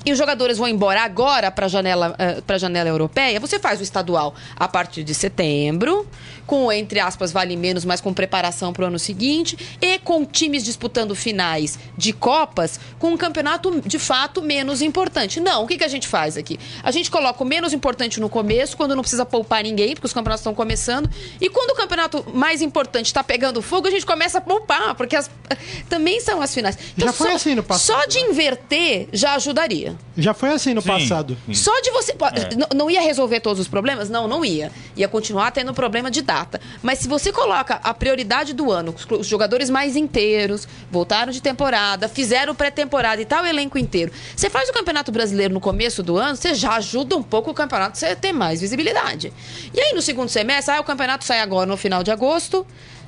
e 0.06 0.12
os 0.12 0.16
jogadores 0.18 0.56
vão 0.56 0.68
embora 0.68 1.02
agora 1.02 1.50
para 1.50 1.66
a 1.66 1.68
janela, 1.68 2.16
para 2.46 2.56
janela 2.58 2.88
europeia, 2.88 3.40
você 3.40 3.58
faz 3.58 3.80
o 3.80 3.82
estadual 3.82 4.34
a 4.56 4.68
partir 4.68 5.02
de 5.02 5.12
setembro, 5.12 6.06
com, 6.46 6.70
entre 6.70 7.00
aspas, 7.00 7.32
vale 7.32 7.56
menos, 7.56 7.84
mas 7.84 8.00
com 8.00 8.14
preparação 8.14 8.72
para 8.72 8.84
o 8.84 8.86
ano 8.86 9.00
seguinte, 9.00 9.58
e 9.82 9.98
com 9.98 10.24
times 10.24 10.64
disputando 10.64 11.12
finais 11.16 11.76
de 11.98 12.12
Copas, 12.12 12.78
com 13.00 13.08
um 13.08 13.16
campeonato 13.16 13.80
de 13.84 13.98
fato 13.98 14.40
menos 14.40 14.80
importante. 14.80 15.40
Não, 15.40 15.64
o 15.64 15.66
que, 15.66 15.76
que 15.76 15.82
a 15.82 15.88
gente 15.88 16.06
faz 16.06 16.36
aqui? 16.36 16.56
A 16.84 16.92
gente 16.92 17.10
coloca 17.10 17.42
o 17.42 17.46
menos 17.46 17.72
importante 17.72 18.20
no 18.20 18.28
começo, 18.28 18.76
quando 18.76 18.94
não 18.94 19.02
precisa 19.02 19.26
poupar 19.26 19.64
ninguém, 19.64 19.94
porque 19.94 20.06
os 20.06 20.12
campeonatos 20.12 20.42
estão 20.42 20.54
começando, 20.54 21.10
e 21.40 21.50
quando 21.50 21.70
o 21.70 21.74
campeonato 21.74 22.24
mais 22.32 22.62
importante 22.62 23.06
está 23.06 23.24
pegando 23.24 23.60
fogo, 23.60 23.88
a 23.88 23.90
gente 23.90 24.06
começa 24.06 24.38
a 24.38 24.40
poupar, 24.40 24.94
porque 24.94 25.16
as- 25.16 25.28
também 25.88 26.20
são 26.20 26.40
as 26.40 26.54
finais. 26.54 26.78
Já 26.96 27.12
foi 27.12 27.30
só, 27.30 27.34
assim 27.36 27.54
no 27.56 27.62
passado, 27.64 28.00
Só 28.02 28.06
de 28.06 28.20
inverter 28.20 29.08
já 29.12 29.34
ajudaria. 29.34 29.95
Já 30.16 30.32
foi 30.32 30.50
assim 30.50 30.74
no 30.74 30.80
Sim, 30.80 30.88
passado. 30.88 31.36
sim. 31.46 31.54
Só 31.54 31.80
de 31.80 31.90
você. 31.90 32.12
É. 32.12 32.74
Não 32.74 32.90
ia 32.90 33.00
resolver 33.00 33.40
todos 33.40 33.60
os 33.60 33.68
problemas? 33.68 34.08
Não, 34.08 34.26
não 34.26 34.44
ia. 34.44 34.72
Ia 34.96 35.08
continuar 35.08 35.50
tendo 35.50 35.74
problema 35.74 36.10
de 36.10 36.22
data. 36.22 36.60
Mas 36.82 37.00
se 37.00 37.08
você 37.08 37.32
coloca 37.32 37.80
a 37.82 37.92
prioridade 37.92 38.52
do 38.52 38.70
ano, 38.70 38.94
os 39.18 39.26
jogadores 39.26 39.68
mais 39.70 39.96
inteiros, 39.96 40.66
voltaram 40.90 41.32
de 41.32 41.42
temporada, 41.42 42.08
fizeram 42.08 42.54
pré-temporada 42.54 43.20
e 43.20 43.24
tal, 43.24 43.44
o 43.44 43.46
elenco 43.46 43.78
inteiro. 43.78 44.12
Você 44.34 44.48
faz 44.48 44.68
o 44.68 44.72
Campeonato 44.72 45.12
Brasileiro 45.12 45.52
no 45.52 45.60
começo 45.60 46.02
do 46.02 46.16
ano, 46.16 46.36
você 46.36 46.54
já 46.54 46.76
ajuda 46.76 47.16
um 47.16 47.22
pouco 47.22 47.50
o 47.50 47.54
campeonato 47.54 48.04
a 48.04 48.16
ter 48.16 48.32
mais 48.32 48.60
visibilidade. 48.60 49.32
E 49.72 49.80
aí 49.80 49.92
no 49.92 50.02
segundo 50.02 50.28
semestre, 50.28 50.74
ah, 50.74 50.80
o 50.80 50.84
campeonato 50.84 51.24
sai 51.24 51.40
agora 51.40 51.66
no 51.66 51.76
final 51.76 52.02
de 52.02 52.10
agosto. 52.10 52.66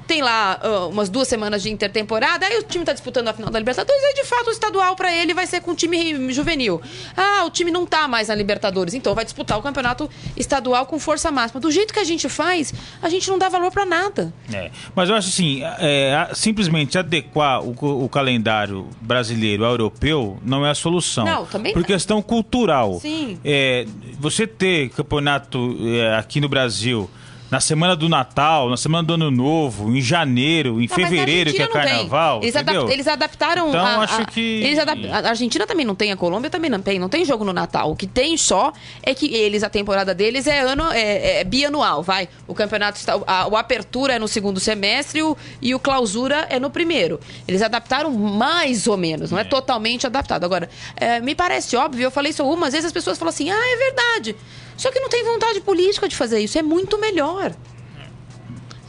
Tem 0.08 0.22
lá 0.22 0.58
ah, 0.62 0.86
umas 0.86 1.10
duas 1.10 1.28
semanas 1.28 1.62
de 1.62 1.70
intertemporada, 1.70 2.46
aí 2.46 2.58
o 2.58 2.62
time 2.62 2.82
tá 2.82 2.94
disputando 2.94 3.28
a 3.28 3.34
final 3.34 3.50
da 3.50 3.58
Libertadores, 3.58 4.02
aí 4.02 4.14
de 4.14 4.24
fato 4.24 4.48
o 4.48 4.50
estadual 4.50 4.96
pra 4.96 5.14
ele 5.14 5.34
vai 5.34 5.46
ser 5.46 5.60
com 5.60 5.72
o 5.72 5.74
time 5.74 6.32
juvenil. 6.32 6.80
Ah, 7.14 7.44
o 7.44 7.50
time 7.50 7.70
não 7.70 7.84
tá 7.84 8.08
mais 8.08 8.28
na 8.28 8.34
Libertadores, 8.34 8.94
então 8.94 9.14
vai 9.14 9.24
disputar 9.24 9.58
o 9.58 9.62
campeonato 9.62 10.08
estadual 10.34 10.86
com 10.86 10.98
força 10.98 11.30
máxima. 11.30 11.60
Do 11.60 11.70
jeito 11.70 11.92
que 11.92 12.00
a 12.00 12.04
gente 12.04 12.26
faz, 12.26 12.72
a 13.02 13.08
gente 13.10 13.28
não 13.28 13.38
dá 13.38 13.50
valor 13.50 13.70
pra 13.70 13.84
nada. 13.84 14.32
É, 14.50 14.70
mas 14.94 15.10
eu 15.10 15.14
acho 15.14 15.28
assim, 15.28 15.60
é, 15.78 16.30
simplesmente 16.34 16.96
adequar 16.96 17.62
o, 17.62 18.04
o 18.04 18.08
calendário 18.08 18.88
brasileiro 19.02 19.66
ao 19.66 19.72
europeu 19.72 20.38
não 20.42 20.64
é 20.64 20.70
a 20.70 20.74
solução. 20.74 21.26
Não, 21.26 21.44
também 21.44 21.74
Por 21.74 21.84
questão 21.84 22.22
cultural. 22.22 22.98
Sim. 22.98 23.38
É, 23.44 23.86
você 24.18 24.46
ter 24.46 24.88
campeonato 24.90 25.76
é, 25.82 26.16
aqui 26.16 26.40
no 26.40 26.48
Brasil 26.48 27.10
na 27.50 27.60
semana 27.60 27.96
do 27.96 28.08
Natal, 28.08 28.68
na 28.68 28.76
semana 28.76 29.02
do 29.06 29.14
Ano 29.14 29.30
Novo, 29.30 29.96
em 29.96 30.00
janeiro, 30.02 30.80
em 30.80 30.86
na 30.86 30.94
fevereiro, 30.94 31.50
que 31.50 31.62
é 31.62 31.66
não 31.66 31.72
carnaval. 31.72 32.42
Eles, 32.42 32.54
adap- 32.56 32.92
eles 32.92 33.08
adaptaram. 33.08 33.68
Então, 33.70 33.80
a, 33.84 33.88
a- 33.88 34.04
acho 34.04 34.26
que- 34.26 34.62
A 35.10 35.28
Argentina 35.30 35.66
também 35.66 35.86
não 35.86 35.94
tem, 35.94 36.12
a 36.12 36.16
Colômbia 36.16 36.50
também 36.50 36.70
não 36.70 36.80
tem. 36.80 36.98
Não 36.98 37.08
tem 37.08 37.24
jogo 37.24 37.44
no 37.44 37.52
Natal. 37.52 37.90
O 37.90 37.96
que 37.96 38.06
tem 38.06 38.36
só 38.36 38.72
é 39.02 39.14
que 39.14 39.32
eles, 39.34 39.62
a 39.62 39.70
temporada 39.70 40.14
deles 40.14 40.46
é 40.46 40.60
ano 40.60 40.84
é, 40.92 41.40
é 41.40 41.44
bianual, 41.44 42.02
vai. 42.02 42.28
O 42.46 42.54
campeonato 42.54 42.98
está. 42.98 43.18
A, 43.26 43.46
o 43.48 43.56
apertura 43.56 44.14
é 44.14 44.18
no 44.18 44.28
segundo 44.28 44.60
semestre 44.60 45.20
e 45.20 45.22
o, 45.22 45.36
e 45.62 45.74
o 45.74 45.78
clausura 45.80 46.46
é 46.50 46.58
no 46.60 46.68
primeiro. 46.70 47.18
Eles 47.46 47.62
adaptaram 47.62 48.10
mais 48.12 48.86
ou 48.86 48.96
menos, 48.96 49.30
não 49.30 49.38
é, 49.38 49.44
totalmente 49.44 50.06
adaptado. 50.06 50.44
Agora, 50.44 50.68
é, 50.96 51.18
me 51.20 51.34
parece 51.34 51.76
óbvio, 51.76 52.04
eu 52.04 52.10
falei 52.10 52.30
isso 52.30 52.42
algumas 52.42 52.72
vezes, 52.72 52.86
as 52.86 52.92
pessoas 52.92 53.16
falam 53.18 53.30
assim: 53.30 53.50
ah, 53.50 53.54
é 53.58 53.76
verdade. 53.76 54.36
Só 54.78 54.90
que 54.92 55.00
não 55.00 55.08
tem 55.08 55.24
vontade 55.24 55.60
política 55.60 56.08
de 56.08 56.16
fazer 56.16 56.38
isso. 56.38 56.56
É 56.56 56.62
muito 56.62 56.96
melhor. 56.98 57.54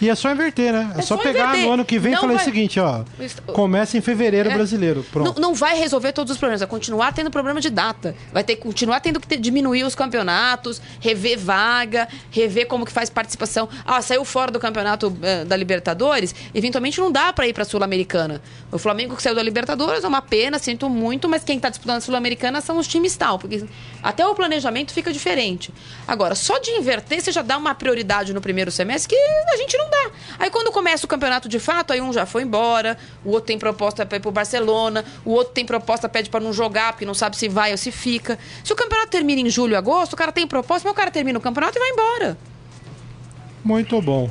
E 0.01 0.09
é 0.09 0.15
só 0.15 0.31
inverter, 0.31 0.71
né? 0.73 0.91
É, 0.95 0.99
É 0.99 1.01
só, 1.01 1.15
só 1.15 1.23
pegar 1.23 1.45
inverter. 1.47 1.65
no 1.65 1.71
ano 1.73 1.85
que 1.85 1.99
vem 1.99 2.11
e 2.11 2.15
Não 2.15 2.21
falar 2.21 2.33
vai- 2.35 2.41
o 2.41 2.45
seguinte, 2.45 2.79
ó. 2.79 3.03
Começa 3.53 3.97
em 3.97 4.01
fevereiro 4.01 4.49
É. 4.49 4.53
brasileiro. 4.53 5.05
Pronto. 5.11 5.39
Não, 5.41 5.49
não 5.49 5.53
vai 5.55 5.77
resolver 5.77 6.11
todos 6.13 6.31
os 6.31 6.37
problemas, 6.37 6.61
vai 6.61 6.69
continuar 6.69 7.11
tendo 7.13 7.29
problema 7.29 7.59
de 7.59 7.69
data. 7.69 8.15
Vai 8.31 8.43
ter 8.43 8.55
que 8.55 8.61
continuar 8.61 8.99
tendo 9.01 9.19
que 9.19 9.27
ter- 9.27 9.37
diminuir 9.37 9.83
os 9.83 9.95
campeonatos, 9.95 10.81
rever 10.99 11.37
vaga, 11.37 12.07
rever 12.31 12.67
como 12.67 12.85
que 12.85 12.91
faz 12.91 13.09
participação. 13.09 13.67
Ah, 13.85 14.01
saiu 14.01 14.23
fora 14.23 14.51
do 14.51 14.59
campeonato 14.59 15.15
eh, 15.21 15.43
da 15.45 15.55
Libertadores, 15.57 16.33
eventualmente 16.53 16.99
não 16.99 17.11
dá 17.11 17.33
pra 17.33 17.47
ir 17.47 17.53
pra 17.53 17.65
Sul-Americana. 17.65 18.41
O 18.71 18.77
Flamengo 18.77 19.15
que 19.15 19.23
saiu 19.23 19.35
da 19.35 19.43
Libertadores 19.43 20.03
é 20.03 20.07
uma 20.07 20.21
pena, 20.21 20.59
sinto 20.59 20.89
muito, 20.89 21.27
mas 21.27 21.43
quem 21.43 21.59
tá 21.59 21.69
disputando 21.69 21.97
a 21.97 22.01
Sul-Americana 22.01 22.61
são 22.61 22.77
os 22.77 22.87
times 22.87 23.15
tal, 23.17 23.37
porque 23.37 23.65
até 24.01 24.25
o 24.25 24.33
planejamento 24.33 24.93
fica 24.93 25.11
diferente. 25.11 25.73
Agora, 26.07 26.35
só 26.35 26.57
de 26.59 26.71
inverter, 26.71 27.21
você 27.21 27.31
já 27.31 27.41
dá 27.41 27.57
uma 27.57 27.75
prioridade 27.75 28.33
no 28.33 28.39
primeiro 28.41 28.71
semestre 28.71 29.15
que 29.15 29.21
a 29.53 29.57
gente 29.57 29.77
não 29.77 29.88
dá. 29.89 30.11
Aí 30.37 30.49
quando 30.49 30.71
começa 30.71 31.05
o 31.05 31.09
campeonato 31.09 31.49
de 31.49 31.59
fato, 31.59 31.93
aí 31.93 32.01
um 32.01 32.13
já 32.13 32.25
foi 32.25 32.43
embora, 32.43 32.97
o 33.23 33.29
outro 33.29 33.47
tem 33.47 33.57
proposta 33.57 34.05
para 34.05 34.17
ir 34.17 34.21
pro 34.21 34.31
Barcelona, 34.31 35.03
o 35.25 35.31
outro 35.31 35.53
tem 35.53 35.65
proposta, 35.65 36.07
pede 36.07 36.29
para 36.29 36.39
não 36.39 36.53
jogar, 36.53 36.93
porque 36.93 37.05
não 37.05 37.13
sabe 37.13 37.37
se 37.37 37.47
vai 37.47 37.71
ou 37.71 37.77
se 37.77 37.91
fica. 37.91 38.37
Se 38.63 38.71
o 38.71 38.75
campeonato 38.75 39.09
termina 39.09 39.41
em 39.41 39.49
julho, 39.49 39.77
agosto, 39.77 40.13
o 40.13 40.17
cara 40.17 40.31
tem 40.31 40.47
proposta, 40.47 40.87
mas 40.87 40.93
o 40.93 40.95
cara 40.95 41.11
termina 41.11 41.37
o 41.37 41.41
campeonato 41.41 41.77
e 41.77 41.79
vai 41.79 41.89
embora. 41.89 42.37
Muito 43.63 44.01
bom. 44.01 44.29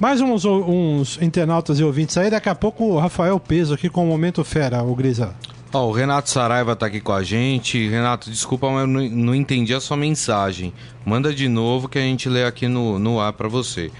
Mais 0.00 0.20
uns, 0.20 0.44
uns 0.44 1.20
internautas 1.22 1.78
e 1.78 1.84
ouvintes 1.84 2.16
aí. 2.16 2.28
Daqui 2.28 2.48
a 2.48 2.54
pouco 2.54 2.84
o 2.84 2.98
Rafael 2.98 3.38
Peso 3.38 3.74
aqui 3.74 3.88
com 3.88 4.02
o 4.02 4.06
Momento 4.06 4.42
Fera, 4.42 4.82
o 4.82 4.94
Grisa. 4.96 5.36
Ó, 5.72 5.86
o 5.86 5.92
Renato 5.92 6.28
Saraiva 6.28 6.74
tá 6.74 6.86
aqui 6.86 7.00
com 7.00 7.12
a 7.12 7.22
gente. 7.22 7.88
Renato, 7.88 8.28
desculpa, 8.28 8.68
mas 8.70 8.80
eu 8.80 8.86
não, 8.86 9.00
não 9.08 9.34
entendi 9.34 9.72
a 9.72 9.80
sua 9.80 9.96
mensagem. 9.96 10.72
Manda 11.04 11.32
de 11.32 11.48
novo 11.48 11.88
que 11.88 11.98
a 11.98 12.02
gente 12.02 12.28
lê 12.28 12.44
aqui 12.44 12.68
no, 12.68 12.98
no 12.98 13.20
ar 13.20 13.32
pra 13.32 13.48
você. 13.48 13.90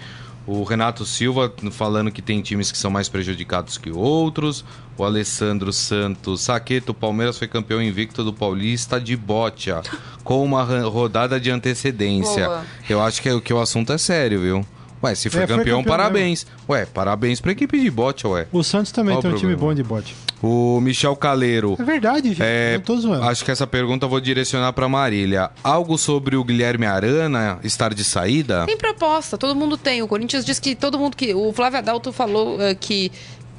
O 0.47 0.64
Renato 0.64 1.05
Silva 1.07 1.53
falando 1.70 2.11
que 2.11 2.20
tem 2.20 2.40
times 2.43 2.72
que 2.72 2.78
são 2.78 2.90
mais 2.90 3.09
prejudicados 3.09 3.78
que 3.78 3.90
outros. 3.90 4.64
O 4.99 5.05
Alessandro 5.05 5.72
Santos 5.72 6.43
Saqueto, 6.43 6.93
o 6.93 6.95
Palmeiras 6.95 7.38
foi 7.38 7.49
campeão 7.49 7.80
invicto 7.80 8.22
do 8.24 8.32
Paulista 8.32 9.01
de 9.01 9.16
Botia, 9.16 9.80
com 10.22 10.45
uma 10.45 10.62
rodada 10.82 11.40
de 11.40 11.51
antecedência. 11.51 12.47
Boa. 12.47 12.64
Eu 12.90 13.01
acho 13.03 13.22
que, 13.22 13.28
é- 13.28 13.40
que 13.40 13.53
o 13.55 13.61
assunto 13.61 13.93
é 13.93 13.99
sério, 13.99 14.40
viu? 14.40 14.66
Ué, 15.03 15.14
se 15.14 15.28
foi 15.30 15.43
É, 15.43 15.47
foi 15.47 15.57
campeão, 15.57 15.78
campeão 15.78 15.97
parabéns. 15.97 16.47
Ué, 16.68 16.86
parabéns 16.86 17.40
pra 17.40 17.53
equipe 17.53 17.80
de 17.80 17.90
Botia, 17.90 18.28
ué. 18.30 18.47
O 18.53 18.62
Santos 18.62 18.93
também 18.93 19.14
Qual 19.16 19.22
tem 19.22 19.32
um 19.32 19.36
time 19.36 19.57
bom 19.57 19.72
de 19.74 19.82
bote. 19.82 20.14
O 20.43 20.80
Michel 20.80 21.14
Caleiro. 21.14 21.76
É 21.78 21.82
verdade, 21.84 22.30
gente. 22.30 22.43
É, 22.43 22.74
não 22.74 22.80
tô 22.80 22.97
zoando. 22.99 23.22
acho 23.24 23.45
que 23.45 23.51
essa 23.51 23.66
pergunta 23.66 24.07
eu 24.07 24.11
vou 24.11 24.20
direcionar 24.20 24.72
para 24.72 24.88
Marília. 24.88 25.51
Algo 25.62 25.97
sobre 25.97 26.34
o 26.36 26.43
Guilherme 26.43 26.84
Arana 26.84 27.61
estar 27.62 27.95
de 27.95 28.03
saída? 28.03 28.64
Tem 28.66 28.76
proposta, 28.76 29.38
todo 29.38 29.55
mundo 29.55 29.76
tem. 29.76 30.03
O 30.03 30.09
Corinthians 30.09 30.45
diz 30.45 30.59
que 30.59 30.74
todo 30.74 30.99
mundo 30.99 31.16
que. 31.16 31.32
O 31.32 31.53
Flávio 31.53 31.78
Adalto 31.78 32.12
falou 32.12 32.61
eh, 32.61 32.74
que 32.74 33.12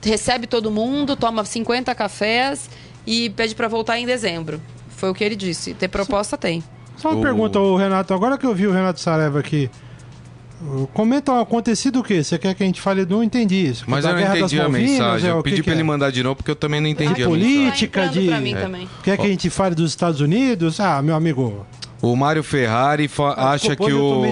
recebe 0.04 0.46
todo 0.46 0.70
mundo, 0.70 1.16
toma 1.16 1.46
50 1.46 1.96
cafés 1.96 2.70
e 3.08 3.30
pede 3.30 3.56
pra 3.56 3.70
voltar 3.70 3.98
em 3.98 4.06
dezembro. 4.06 4.62
Foi 4.90 5.10
o 5.10 5.14
que 5.14 5.24
ele 5.24 5.36
disse. 5.38 5.74
Ter 5.74 5.88
proposta 5.88 6.38
tem. 6.38 6.62
Só 6.98 7.12
uma 7.12 7.20
o- 7.20 7.22
pergunta, 7.22 7.60
o 7.60 7.78
Renato. 7.78 8.14
Agora 8.14 8.38
que 8.38 8.46
eu 8.46 8.54
vi 8.54 8.68
o 8.68 8.72
Renato 8.74 9.00
Saraiva 9.00 9.40
aqui, 9.40 9.70
uh, 9.70 9.93
comenta 10.94 11.32
o 11.34 11.40
acontecido 11.40 12.00
o 12.00 12.04
quê? 12.04 12.24
Você 12.24 12.38
quer 12.38 12.54
que 12.54 12.64
a 12.64 12.66
gente 12.66 12.82
fale? 12.82 13.06
Não 13.06 13.24
entendi 13.24 13.68
isso. 13.68 13.84
Mas 13.88 14.04
eu 14.06 14.12
não 14.12 14.18
Guerra 14.20 14.30
das 14.34 14.40
entendi 14.52 14.60
a 14.60 14.64
Malvinas, 14.64 14.92
mensagem. 14.92 15.30
é, 15.30 15.34
o 15.34 15.38
Eu 15.38 15.44
que 15.44 15.50
pedi 15.50 15.62
que 15.62 15.64
pra 15.64 15.74
é? 15.74 15.76
ele 15.76 15.84
mandar 15.84 16.12
de 16.12 16.24
novo 16.24 16.36
porque 16.36 16.52
eu 16.52 16.56
também 16.56 16.80
não 16.82 16.88
entendi 16.88 17.24
Ah, 17.24 17.28
a 17.28 17.30
mensagem. 17.30 17.56
política 17.58 18.06
entrando 18.06 18.44
de- 18.46 18.54
É. 18.56 18.88
Quer 19.04 19.18
que 19.18 19.26
a 19.26 19.30
gente 19.30 19.50
fale 19.50 19.76
dos 19.76 19.90
Estados 19.92 20.22
Unidos? 20.22 20.80
Ah, 20.80 21.02
meu 21.02 21.16
amigo. 21.16 21.66
O 22.02 22.16
Mário 22.18 22.44
Ferrari 22.44 23.08
fa- 23.08 23.34
Ah, 23.38 23.52
acha 23.52 23.76
que 23.78 23.94
o 23.94 24.24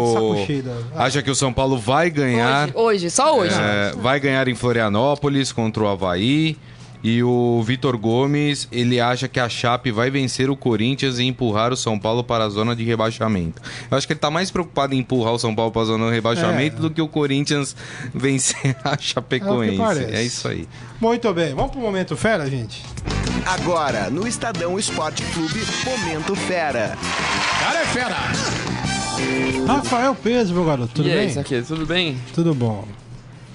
Ah. 0.94 1.06
acha 1.06 1.22
que 1.22 1.32
o 1.32 1.36
São 1.36 1.54
Paulo 1.54 1.78
vai 1.78 2.10
ganhar, 2.10 2.66
Hoje, 2.74 3.06
hoje, 3.06 3.10
só 3.10 3.38
hoje. 3.38 3.56
é, 3.58 3.94
vai 3.98 4.20
ganhar 4.20 4.46
em 4.50 4.56
Florianópolis 4.56 5.52
contra 5.54 5.84
o 5.84 5.88
Havaí. 5.88 6.58
E 7.04 7.24
o 7.24 7.62
Vitor 7.64 7.98
Gomes, 7.98 8.68
ele 8.72 9.00
acha 9.00 9.28
que 9.28 9.40
a 9.40 9.50
Chape 9.50 9.92
vai 9.92 10.12
vencer 10.12 10.50
o 10.50 10.56
Corinthians 10.56 11.18
e 11.18 11.24
empurrar 11.24 11.74
o 11.74 11.76
São 11.78 11.98
Paulo 11.98 12.24
para 12.24 12.44
a 12.46 12.50
zona 12.50 12.76
de 12.76 12.84
rebaixamento. 12.84 13.62
Eu 13.90 13.98
acho 13.98 14.06
que 14.06 14.14
ele 14.14 14.20
tá 14.20 14.30
mais 14.30 14.52
preocupado 14.52 14.94
em 14.94 15.00
empurrar 15.00 15.34
o 15.34 15.40
São 15.40 15.56
Paulo 15.56 15.72
para 15.72 15.82
a 15.82 15.86
zona 15.86 16.08
de 16.08 16.14
rebaixamento 16.14 16.78
É. 16.78 16.80
do 16.80 16.90
que 16.92 17.02
o 17.02 17.08
Corinthians 17.08 17.76
vencer 18.14 18.76
a 18.84 18.98
Chapecoense. 18.98 19.78
parece. 19.78 20.14
É, 20.16 20.24
isso 20.24 20.48
aí. 20.48 20.68
Muito 21.00 21.34
bem, 21.34 21.56
vamos 21.56 21.72
pro 21.72 21.80
momento 21.82 22.16
fera, 22.16 22.48
gente? 22.50 22.84
Agora, 23.46 24.10
no 24.12 24.28
Estadão 24.28 24.78
Esporte 24.78 25.24
Clube, 25.34 25.60
Momento 25.84 26.36
Fera. 26.36 26.96
Cara 27.60 27.80
é 27.82 27.86
fera. 27.86 28.16
Rafael 29.68 30.14
Peso, 30.16 30.54
meu 30.54 30.66
garoto, 30.66 30.92
tudo 30.94 31.08
e 31.08 31.12
aí, 31.12 31.18
bem? 31.20 31.28
isso 31.30 31.40
aqui, 31.40 31.62
tudo 31.62 31.86
bem? 31.86 32.18
Tudo 32.34 32.54
bom. 32.54 32.86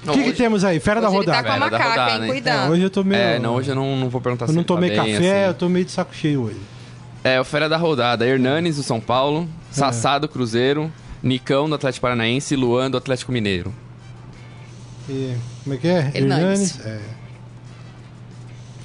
O 0.07 0.11
Não, 0.11 0.14
que, 0.14 0.22
que 0.22 0.28
hoje- 0.30 0.38
temos 0.38 0.64
aí? 0.64 0.78
Fera 0.80 1.00
da 1.00 1.09
Hoje 1.09 1.16
ele 1.18 1.26
tá 1.26 1.36
rodada. 1.36 1.48
com 1.48 1.54
a 1.54 1.59
macaca, 1.70 1.88
rodada, 1.90 2.12
hein? 2.16 2.22
hein? 2.22 2.28
Cuidado. 2.30 2.66
É, 2.66 2.70
hoje 2.70 2.82
eu 2.82 2.90
tô 2.90 3.04
meio. 3.04 3.20
É, 3.20 3.38
não, 3.38 3.54
hoje 3.54 3.68
eu 3.70 3.74
não, 3.74 3.96
não 3.96 4.09
vou 4.09 4.20
perguntar 4.20 4.44
eu 4.44 4.48
se 4.48 4.54
não 4.54 4.61
ele 4.61 4.66
tá 4.68 4.74
tomei 4.74 4.90
bem, 4.90 4.98
café, 4.98 5.16
assim. 5.40 5.48
eu 5.48 5.54
tô 5.54 5.68
meio 5.68 5.84
de 5.84 5.90
saco 5.90 6.14
cheio 6.14 6.42
hoje. 6.42 6.61
É, 7.24 7.40
o 7.40 7.44
Fera 7.44 7.68
da 7.68 7.76
Rodada, 7.76 8.24
Hernanes 8.26 8.76
do 8.76 8.82
São 8.82 9.00
Paulo, 9.00 9.48
Sassá 9.70 10.18
do 10.18 10.28
Cruzeiro, 10.28 10.92
Nicão 11.22 11.68
do 11.68 11.74
Atlético 11.74 12.02
Paranaense 12.02 12.54
e 12.54 12.57
Luan 12.57 12.88
do 12.90 12.96
Atlético 12.96 13.32
Mineiro. 13.32 13.74
E, 15.09 15.34
como 15.64 15.74
é 15.74 15.78
que 15.78 15.88
é? 15.88 16.11
Hernanes. 16.14 16.78
É, 16.84 16.98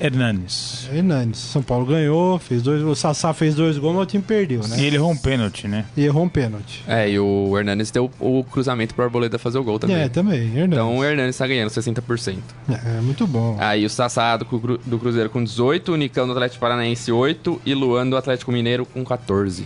Hernanes. 0.01 0.89
Hernanes. 0.91 1.37
São 1.37 1.61
Paulo 1.61 1.85
ganhou, 1.85 2.39
fez 2.39 2.61
dois. 2.61 2.81
O 2.83 2.95
Sassá 2.95 3.33
fez 3.33 3.53
dois 3.55 3.77
gols, 3.77 3.93
mas 3.95 4.03
o 4.03 4.05
time 4.07 4.23
perdeu, 4.23 4.61
né? 4.67 4.77
E 4.79 4.85
ele 4.85 4.95
errou 4.95 5.11
um 5.11 5.17
pênalti, 5.17 5.67
né? 5.67 5.85
E 5.95 6.03
errou 6.03 6.23
um 6.23 6.29
pênalti. 6.29 6.83
É, 6.87 7.09
e 7.09 7.19
o 7.19 7.55
Hernanes 7.57 7.91
deu 7.91 8.09
o 8.19 8.43
cruzamento 8.43 8.95
pro 8.95 9.03
Arboleda 9.05 9.37
fazer 9.37 9.59
o 9.59 9.63
gol 9.63 9.77
também. 9.77 9.97
É, 9.97 10.09
também. 10.09 10.41
Hernanes. 10.47 10.73
Então 10.73 10.97
o 10.97 11.03
Hernanes 11.03 11.37
tá 11.37 11.45
ganhando 11.45 11.69
60%. 11.69 12.37
É, 12.69 13.01
muito 13.01 13.27
bom. 13.27 13.55
Aí 13.59 13.85
o 13.85 13.89
Sassá 13.89 14.35
do, 14.37 14.45
Cru- 14.45 14.79
do 14.85 14.97
Cruzeiro 14.97 15.29
com 15.29 15.43
18, 15.43 15.91
o 15.93 15.95
Nicão 15.95 16.25
do 16.25 16.31
Atlético 16.33 16.59
Paranaense 16.61 17.11
8 17.11 17.61
e 17.65 17.73
Luan 17.73 18.07
do 18.09 18.17
Atlético 18.17 18.51
Mineiro 18.51 18.85
com 18.85 19.03
14. 19.05 19.65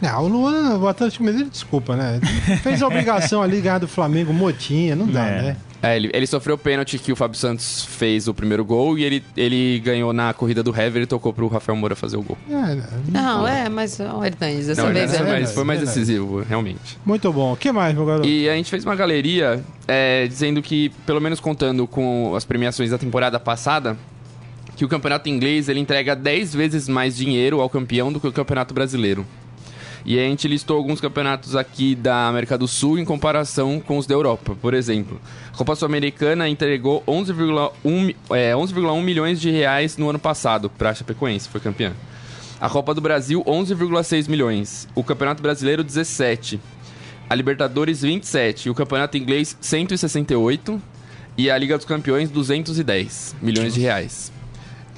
Não, 0.00 0.22
o 0.24 0.28
Luan, 0.28 0.78
o 0.78 0.86
Atlético 0.86 1.24
Mineiro, 1.24 1.50
desculpa, 1.50 1.96
né? 1.96 2.20
Fez 2.62 2.80
a 2.82 2.86
obrigação 2.86 3.42
ali, 3.42 3.60
ganhar 3.60 3.78
do 3.78 3.88
Flamengo, 3.88 4.32
Motinha, 4.32 4.94
não 4.94 5.06
dá, 5.08 5.26
É. 5.26 5.42
né? 5.42 5.56
É, 5.82 5.96
ele, 5.96 6.10
ele 6.12 6.26
sofreu 6.26 6.56
o 6.56 6.58
pênalti 6.58 6.98
que 6.98 7.12
o 7.12 7.16
Fábio 7.16 7.38
Santos 7.38 7.84
fez 7.84 8.26
o 8.26 8.34
primeiro 8.34 8.64
gol 8.64 8.98
e 8.98 9.04
ele, 9.04 9.24
ele 9.36 9.78
ganhou 9.78 10.12
na 10.12 10.32
corrida 10.34 10.62
do 10.62 10.74
Hever 10.74 11.02
e 11.02 11.06
tocou 11.06 11.32
pro 11.32 11.46
Rafael 11.46 11.76
Moura 11.76 11.94
fazer 11.94 12.16
o 12.16 12.22
gol. 12.22 12.36
É, 12.50 13.10
Não, 13.10 13.46
é, 13.46 13.68
mas 13.68 13.98
o 14.00 14.24
Hernanes, 14.24 14.66
dessa 14.66 14.82
Não, 14.82 14.92
vez 14.92 15.12
é. 15.14 15.22
verdade, 15.22 15.54
foi 15.54 15.64
mais 15.64 15.78
verdade. 15.80 15.98
decisivo, 15.98 16.42
realmente. 16.42 16.98
Muito 17.06 17.32
bom. 17.32 17.52
O 17.52 17.56
que 17.56 17.70
mais, 17.70 17.94
meu 17.94 18.04
garoto? 18.04 18.26
E 18.26 18.48
a 18.48 18.54
gente 18.54 18.70
fez 18.70 18.84
uma 18.84 18.96
galeria 18.96 19.62
é, 19.86 20.26
dizendo 20.26 20.60
que, 20.60 20.90
pelo 21.06 21.20
menos 21.20 21.38
contando 21.38 21.86
com 21.86 22.34
as 22.34 22.44
premiações 22.44 22.90
da 22.90 22.98
temporada 22.98 23.38
passada, 23.38 23.96
que 24.76 24.84
o 24.84 24.88
campeonato 24.88 25.28
inglês 25.28 25.68
ele 25.68 25.80
entrega 25.80 26.14
10 26.14 26.54
vezes 26.54 26.88
mais 26.88 27.16
dinheiro 27.16 27.60
ao 27.60 27.68
campeão 27.68 28.12
do 28.12 28.20
que 28.20 28.26
o 28.26 28.32
campeonato 28.32 28.74
brasileiro. 28.74 29.26
E 30.04 30.18
a 30.18 30.22
gente 30.22 30.46
listou 30.48 30.76
alguns 30.76 31.00
campeonatos 31.00 31.54
aqui 31.56 31.94
da 31.94 32.28
América 32.28 32.56
do 32.56 32.66
Sul 32.68 32.98
em 32.98 33.04
comparação 33.04 33.80
com 33.80 33.98
os 33.98 34.06
da 34.06 34.14
Europa. 34.14 34.56
Por 34.60 34.72
exemplo, 34.74 35.20
a 35.52 35.56
Copa 35.56 35.74
Sul-Americana 35.76 36.48
entregou 36.48 37.02
11,1 37.06 37.70
mi- 38.04 38.16
é, 38.30 38.54
11,1 38.54 39.02
milhões 39.02 39.40
de 39.40 39.50
reais 39.50 39.96
no 39.96 40.08
ano 40.08 40.18
passado 40.18 40.70
para 40.70 40.90
a 40.90 40.94
Chapecoense, 40.94 41.48
foi 41.48 41.60
campeã. 41.60 41.92
A 42.60 42.68
Copa 42.68 42.94
do 42.94 43.00
Brasil, 43.00 43.42
11,6 43.46 44.28
milhões. 44.28 44.88
O 44.94 45.04
Campeonato 45.04 45.42
Brasileiro, 45.42 45.84
17. 45.84 46.58
A 47.30 47.34
Libertadores, 47.34 48.02
27. 48.02 48.66
E 48.66 48.70
o 48.70 48.74
Campeonato 48.74 49.16
Inglês, 49.16 49.56
168. 49.60 50.80
E 51.36 51.48
a 51.50 51.56
Liga 51.56 51.76
dos 51.76 51.86
Campeões, 51.86 52.30
210 52.30 53.36
milhões 53.40 53.74
de 53.74 53.80
reais. 53.80 54.32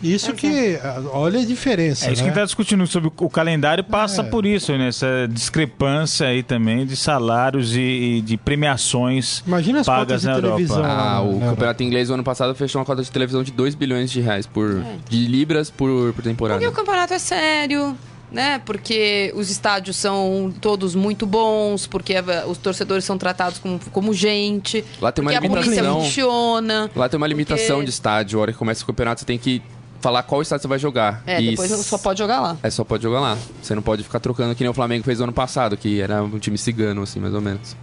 Isso 0.03 0.32
que. 0.32 0.78
ah, 0.82 1.03
Olha 1.12 1.40
a 1.40 1.44
diferença. 1.44 2.07
É 2.09 2.12
isso 2.12 2.22
que 2.22 2.28
a 2.28 2.32
né? 2.32 2.34
gente 2.34 2.34
tá 2.40 2.44
discutindo 2.44 2.86
sobre 2.86 3.11
o 3.16 3.28
calendário, 3.30 3.84
passa 3.84 4.22
É. 4.22 4.24
por 4.24 4.46
isso, 4.46 4.72
né? 4.76 4.88
Essa 4.88 5.28
discrepância 5.30 6.26
aí 6.26 6.42
também 6.42 6.86
de 6.86 6.96
salários 6.96 7.74
e, 7.76 7.80
e 7.80 8.20
de 8.20 8.36
premiações 8.36 9.42
Imagina 9.46 9.80
as 9.80 9.86
pagas 9.86 10.07
cotas 10.07 10.20
de 10.22 10.26
na 10.26 10.34
Europa. 10.34 10.74
Ah, 10.76 11.14
na- 11.14 11.20
o 11.22 11.38
na 11.40 11.46
Campeonato 11.51 11.82
Inglês, 11.82 12.09
no 12.09 12.14
ano 12.14 12.24
passado, 12.24 12.55
fechou 12.55 12.80
uma 12.80 12.84
cota 12.84 13.03
de 13.03 13.11
televisão 13.11 13.42
de 13.42 13.51
2 13.53 13.74
bilhões 13.74 14.11
de 14.11 14.20
reais 14.20 14.46
por... 14.46 14.82
De 15.09 15.26
libras 15.26 15.70
por, 15.70 16.12
por 16.14 16.22
temporada. 16.22 16.59
Porque 16.61 16.72
o 16.72 16.76
campeonato 16.76 17.12
é 17.14 17.18
sério, 17.18 17.96
né? 18.30 18.61
Porque 18.64 19.32
os 19.34 19.51
estádios 19.51 19.96
são 19.96 20.53
todos 20.61 20.94
muito 20.94 21.26
bons, 21.26 21.86
porque 21.86 22.14
a- 22.16 22.46
os 22.46 22.59
torcedores 22.59 23.05
são 23.05 23.18
tratados 23.18 23.59
como, 23.59 23.78
como 23.92 24.14
gente. 24.14 24.84
Lá 25.01 25.11
tem 25.12 25.22
uma 25.22 25.32
porque 25.32 25.46
a 25.46 25.51
polícia 25.51 25.70
limitação. 25.70 26.01
funciona. 26.03 26.90
Lá 26.94 27.09
tem 27.09 27.18
uma 27.18 27.26
limitação 27.26 27.76
porque- 27.76 27.84
de 27.86 27.90
estádio. 27.90 28.38
A 28.38 28.42
hora 28.42 28.53
que 28.53 28.59
começa 28.59 28.82
o 28.82 28.86
campeonato, 28.86 29.20
você 29.20 29.26
tem 29.26 29.38
que 29.38 29.61
falar 30.01 30.22
qual 30.22 30.42
estádio 30.42 30.62
você 30.62 30.68
vai 30.68 30.78
jogar. 30.78 31.22
É, 31.26 31.40
E 31.40 31.51
depois 31.51 31.70
só 31.70 31.98
pode 31.98 32.18
jogar 32.18 32.40
lá. 32.40 32.57
É, 32.62 32.70
só 32.70 32.84
pode 32.84 33.03
jogar 33.03 33.20
lá. 33.20 33.38
Você 33.62 33.74
não 33.74 33.82
pode 33.82 34.03
ficar 34.03 34.20
trocando 34.20 34.55
que 34.55 34.62
nem 34.62 34.70
o 34.70 34.74
Flamengo 34.74 35.05
fez 35.05 35.18
no 35.18 35.24
ano 35.24 35.32
passado, 35.32 35.76
que 35.76 36.01
era 36.01 36.22
um 36.22 36.38
time 36.38 36.57
cigano, 36.59 37.03
assim, 37.03 37.20
mais 37.20 37.34
ou 37.34 37.40
menos. 37.40 37.76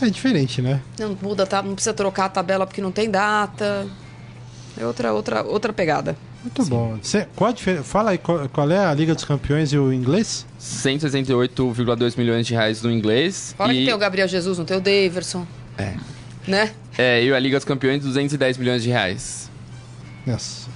É 0.00 0.06
diferente, 0.06 0.62
né? 0.62 0.80
Não 0.98 1.16
muda, 1.20 1.46
tá? 1.46 1.62
Não 1.62 1.74
precisa 1.74 1.92
trocar 1.92 2.26
a 2.26 2.28
tabela 2.28 2.66
porque 2.66 2.80
não 2.80 2.92
tem 2.92 3.10
data. 3.10 3.86
É 4.76 4.86
outra, 4.86 5.12
outra, 5.12 5.42
outra 5.42 5.72
pegada. 5.72 6.16
Muito 6.42 6.64
bom. 6.66 6.98
Cê- 7.02 7.26
qual 7.34 7.50
a 7.50 7.52
diferença? 7.52 7.82
Fala 7.82 8.12
aí 8.12 8.18
qual, 8.18 8.48
qual 8.48 8.70
é 8.70 8.86
a 8.86 8.94
Liga 8.94 9.12
dos 9.12 9.24
Campeões 9.24 9.72
e 9.72 9.78
o 9.78 9.92
inglês? 9.92 10.46
168,2 10.60 12.16
milhões 12.16 12.46
de 12.46 12.54
reais 12.54 12.80
no 12.80 12.92
inglês. 12.92 13.54
Fora 13.56 13.74
e, 13.74 13.78
que 13.80 13.84
tem 13.86 13.94
o 13.94 13.98
Gabriel 13.98 14.28
Jesus, 14.28 14.56
não 14.56 14.64
tem 14.64 14.76
o 14.76 14.80
Daverson. 14.80 15.44
É. 15.76 15.94
Né? 16.46 16.72
é, 16.96 17.22
e 17.24 17.32
a 17.34 17.38
Liga 17.38 17.58
dos 17.58 17.64
Campeões, 17.64 18.02
210 18.02 18.56
milhões 18.56 18.82
de 18.82 18.88
reais. 18.88 19.50
Nossa 20.26 20.68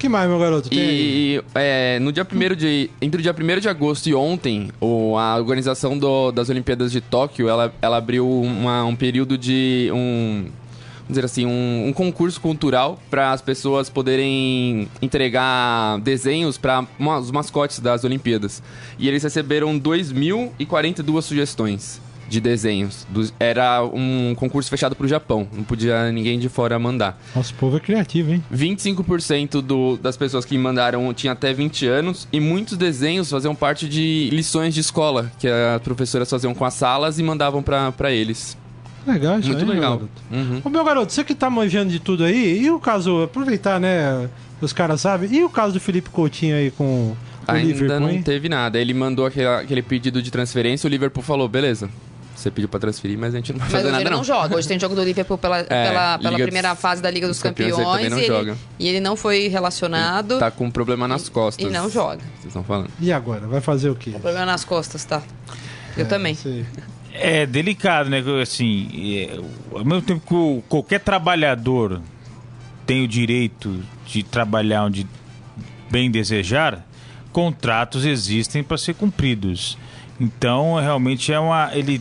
que 0.00 0.08
mais, 0.08 0.28
meu 0.28 0.38
garoto? 0.38 0.68
Tem? 0.68 0.78
E 0.78 1.42
é, 1.54 1.98
no 2.00 2.10
dia 2.12 2.26
1 2.26 2.54
de. 2.56 2.90
Entre 3.00 3.20
o 3.20 3.22
dia 3.22 3.32
1 3.38 3.60
de 3.60 3.68
agosto 3.68 4.06
e 4.08 4.14
ontem, 4.14 4.70
o- 4.80 5.16
a 5.16 5.36
organização 5.36 5.96
do- 5.98 6.32
das 6.32 6.48
Olimpíadas 6.48 6.90
de 6.90 7.00
Tóquio, 7.00 7.48
ela, 7.48 7.72
ela 7.80 7.98
abriu 7.98 8.28
uma- 8.28 8.84
um 8.84 8.96
período 8.96 9.38
de. 9.38 9.90
um. 9.94 10.46
Dizer 11.08 11.24
assim, 11.24 11.44
um, 11.44 11.88
um 11.88 11.92
concurso 11.92 12.40
cultural 12.40 12.96
para 13.10 13.32
as 13.32 13.42
pessoas 13.42 13.90
poderem 13.90 14.88
entregar 15.02 15.98
desenhos 15.98 16.56
para 16.56 16.86
os 17.20 17.32
mascotes 17.32 17.80
das 17.80 18.04
Olimpíadas. 18.04 18.62
E 18.96 19.08
eles 19.08 19.20
receberam 19.24 19.76
2.042 19.76 21.24
sugestões 21.24 22.00
de 22.30 22.40
desenhos. 22.40 23.06
Dos- 23.10 23.34
era 23.38 23.84
um 23.84 24.34
concurso 24.36 24.70
fechado 24.70 24.94
para 24.96 25.04
o 25.04 25.08
Japão, 25.08 25.46
não 25.52 25.64
podia 25.64 26.10
ninguém 26.12 26.38
de 26.38 26.48
fora 26.48 26.78
mandar. 26.78 27.20
Nosso 27.36 27.52
povo 27.54 27.76
é 27.76 27.80
criativo, 27.80 28.32
hein? 28.32 28.42
25% 28.54 29.60
do, 29.60 29.96
das 29.98 30.16
pessoas 30.16 30.44
que 30.44 30.56
mandaram 30.56 31.12
tinha 31.12 31.32
até 31.32 31.52
20 31.52 31.86
anos 31.86 32.26
e 32.32 32.40
muitos 32.40 32.76
desenhos 32.78 33.28
faziam 33.30 33.54
parte 33.54 33.88
de 33.88 34.30
lições 34.32 34.72
de 34.72 34.80
escola 34.80 35.30
que 35.38 35.48
as 35.48 35.82
professoras 35.82 36.30
faziam 36.30 36.54
com 36.54 36.64
as 36.64 36.74
salas 36.74 37.18
e 37.18 37.22
mandavam 37.22 37.62
pra 37.62 38.10
eles. 38.10 38.56
Legal 39.06 39.38
isso 39.40 39.48
Muito 39.48 39.60
aí, 39.60 39.64
meu 39.66 39.74
legal. 39.74 39.96
garoto. 39.96 40.22
Uhum. 40.30 40.60
Ô, 40.64 40.68
meu 40.68 40.84
garoto, 40.84 41.12
você 41.12 41.24
que 41.24 41.34
tá 41.34 41.50
manjando 41.50 41.90
de 41.90 41.98
tudo 41.98 42.22
aí, 42.22 42.62
e 42.62 42.70
o 42.70 42.78
caso, 42.78 43.22
aproveitar, 43.22 43.80
né? 43.80 44.28
Os 44.60 44.72
caras 44.74 45.00
sabem, 45.00 45.32
e 45.32 45.42
o 45.42 45.48
caso 45.50 45.72
do 45.72 45.80
Felipe 45.80 46.10
Coutinho 46.10 46.54
aí 46.54 46.70
com 46.70 46.84
o 46.84 47.16
Ainda 47.48 47.66
Liverpool, 47.66 48.00
não 48.00 48.10
hein? 48.10 48.22
teve 48.22 48.46
nada. 48.50 48.78
Ele 48.78 48.92
mandou 48.92 49.24
aquele, 49.24 49.46
aquele 49.46 49.80
pedido 49.82 50.22
de 50.22 50.30
transferência, 50.30 50.86
o 50.86 50.90
Liverpool 50.90 51.22
falou: 51.24 51.48
beleza, 51.48 51.88
você 52.42 52.50
pediu 52.50 52.68
pra 52.68 52.80
transferir, 52.80 53.18
mas 53.18 53.34
a 53.34 53.38
gente 53.38 53.52
não 53.52 53.58
vai 53.60 53.66
Mas 53.68 53.72
fazer 53.72 53.84
hoje 53.84 53.92
nada 53.92 54.02
ele 54.02 54.10
não, 54.10 54.16
não. 54.18 54.24
joga. 54.24 54.56
Hoje 54.56 54.66
tem 54.68 54.78
jogo 54.80 54.94
do 54.94 55.02
Liverpool 55.04 55.36
pela, 55.38 55.62
pela, 55.64 56.18
pela 56.18 56.30
Liga 56.30 56.42
primeira 56.44 56.70
dos- 56.72 56.80
fase 56.80 57.02
da 57.02 57.10
Liga 57.10 57.26
dos, 57.26 57.36
dos 57.36 57.42
Campeões, 57.42 57.72
ele 57.72 57.84
Campeões. 57.84 58.02
também 58.04 58.10
não 58.10 58.18
e, 58.18 58.20
ele, 58.24 58.34
joga. 58.50 58.58
e 58.78 58.88
ele 58.88 59.00
não 59.00 59.16
foi 59.16 59.48
relacionado. 59.48 60.38
Tá 60.38 60.50
com 60.50 60.64
um 60.66 60.70
problema 60.70 61.06
nas 61.06 61.28
costas. 61.28 61.66
E 61.66 61.70
não 61.70 61.90
joga. 61.90 62.22
Vocês 62.34 62.46
estão 62.46 62.64
falando. 62.64 62.90
E 63.00 63.12
agora? 63.12 63.46
Vai 63.46 63.60
fazer 63.60 63.90
o 63.90 63.94
quê? 63.94 64.10
Problema 64.12 64.46
nas 64.46 64.64
costas, 64.64 65.04
tá? 65.04 65.22
Eu 65.96 66.06
também. 66.08 66.34
Sei. 66.34 66.64
É 67.12 67.44
delicado, 67.44 68.08
né? 68.08 68.22
que, 68.22 68.40
Assim, 68.40 69.18
é, 69.18 69.36
ao 69.76 69.84
mesmo 69.84 70.02
tempo 70.02 70.22
que 70.26 70.34
o- 70.34 70.62
qualquer 70.68 71.00
trabalhador 71.00 72.00
tem 72.86 73.04
o 73.04 73.08
direito 73.08 73.80
de 74.06 74.22
trabalhar 74.22 74.84
onde 74.84 75.06
bem 75.90 76.10
desejar, 76.10 76.86
contratos 77.32 78.04
existem 78.04 78.62
para 78.62 78.78
ser 78.78 78.94
cumpridos. 78.94 79.76
Então, 80.20 80.74
realmente 80.76 81.32
é 81.32 81.40
uma. 81.40 81.70
Ele 81.74 82.00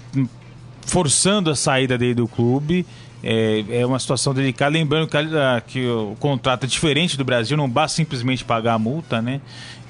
forçando 0.86 1.49
a 1.49 1.55
saída 1.55 1.97
dele 1.97 2.15
do 2.15 2.28
clube. 2.28 2.86
É, 3.22 3.65
é 3.82 3.86
uma 3.86 3.99
situação 3.99 4.34
delicada. 4.34 4.72
Lembrando 4.72 5.07
que, 5.07 5.17
a- 5.17 5.61
que 5.65 5.86
o 5.88 6.15
contrato 6.20 6.63
é 6.63 6.67
diferente 6.67 7.17
do 7.17 7.24
Brasil, 7.26 7.55
não 7.57 7.70
basta 7.70 7.95
simplesmente 7.97 8.45
pagar 8.45 8.76
a 8.76 8.80
multa, 8.80 9.22
né? 9.22 9.41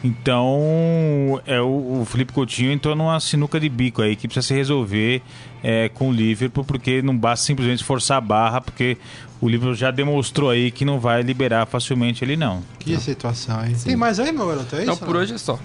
Então, 0.03 1.41
é 1.45 1.59
o, 1.61 2.01
o 2.01 2.05
Felipe 2.05 2.31
Coutinho 2.33 2.71
entrou 2.71 2.95
numa 2.95 3.19
sinuca 3.19 3.59
de 3.59 3.67
bico 3.69 4.01
aí 4.01 4.15
que 4.15 4.27
precisa 4.27 4.47
se 4.47 4.53
resolver 4.53 5.21
é, 5.63 5.89
com 5.89 6.09
o 6.09 6.13
Liverpool, 6.13 6.63
porque 6.63 7.01
não 7.01 7.15
basta 7.17 7.45
simplesmente 7.45 7.83
forçar 7.83 8.17
a 8.17 8.21
barra, 8.21 8.61
porque 8.61 8.97
o 9.41 9.47
Liverpool 9.49 9.75
já 9.75 9.91
demonstrou 9.91 10.49
aí 10.49 10.71
que 10.71 10.83
não 10.85 10.99
vai 10.99 11.21
liberar 11.21 11.65
facilmente 11.65 12.23
ele, 12.23 12.35
não. 12.37 12.61
Que 12.79 12.97
situação, 12.99 13.63
hein? 13.65 13.75
Tem 13.83 13.95
mais 13.95 14.19
aí, 14.19 14.31
meu 14.31 14.47
garoto? 14.47 14.75
É 14.75 14.81
Então 14.83 14.93
isso? 14.95 15.05
por 15.05 15.13
não? 15.15 15.21
hoje 15.21 15.33
é 15.33 15.37
só. 15.37 15.59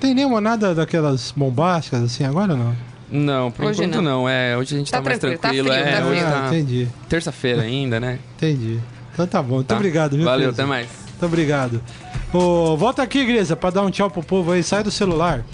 Tem 0.00 0.14
nenhuma 0.14 0.40
nada 0.40 0.74
daquelas 0.74 1.32
bombásticas 1.36 2.02
assim 2.02 2.24
agora, 2.24 2.56
não? 2.56 2.74
Não, 3.10 3.50
por 3.50 3.66
Hoje 3.66 3.82
enquanto 3.84 4.02
não. 4.02 4.20
não. 4.22 4.28
É, 4.28 4.56
hoje 4.56 4.74
a 4.74 4.78
gente 4.78 4.90
tá, 4.90 4.98
Tá 4.98 5.04
mais 5.04 5.18
tranquilo, 5.18 5.68
tá 5.68 5.74
frio, 5.74 5.86
é, 5.88 6.00
tá 6.00 6.06
hoje. 6.06 6.20
Ah, 6.20 6.30
tá 6.30 6.46
entendi, 6.48 6.88
terça-feira 7.08 7.62
ainda, 7.62 7.98
né? 8.00 8.18
entendi. 8.36 8.78
Então 9.12 9.26
tá 9.26 9.42
bom. 9.42 9.56
Muito 9.56 9.66
Tá? 9.66 9.76
obrigado, 9.76 10.16
viu, 10.16 10.24
Valeu, 10.24 10.48
Cris? 10.48 10.58
até 10.60 10.68
mais. 10.68 10.86
Muito 11.10 11.26
obrigado. 11.26 11.82
Ô, 12.32 12.76
volta 12.76 13.02
aqui, 13.02 13.24
Grisa, 13.24 13.56
pra 13.56 13.70
dar 13.70 13.82
um 13.82 13.90
tchau 13.90 14.08
pro 14.10 14.22
povo 14.22 14.52
aí. 14.52 14.62
Sai 14.62 14.82
do 14.84 14.90
celular. 14.90 15.44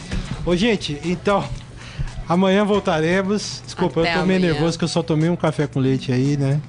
Ô, 0.44 0.55
gente, 0.55 1.01
então. 1.05 1.42
Amanhã 2.28 2.64
voltaremos. 2.64 3.62
Desculpa, 3.64 4.01
Até 4.01 4.14
eu 4.16 4.20
tô 4.20 4.26
meio 4.26 4.38
amanhã. 4.38 4.53
nervoso 4.53 4.76
que 4.78 4.84
eu 4.84 4.88
só 4.88 5.03
tomei 5.03 5.30
um 5.30 5.36
café 5.36 5.66
com 5.66 5.80
leite 5.80 6.12
aí, 6.12 6.36
né? 6.36 6.61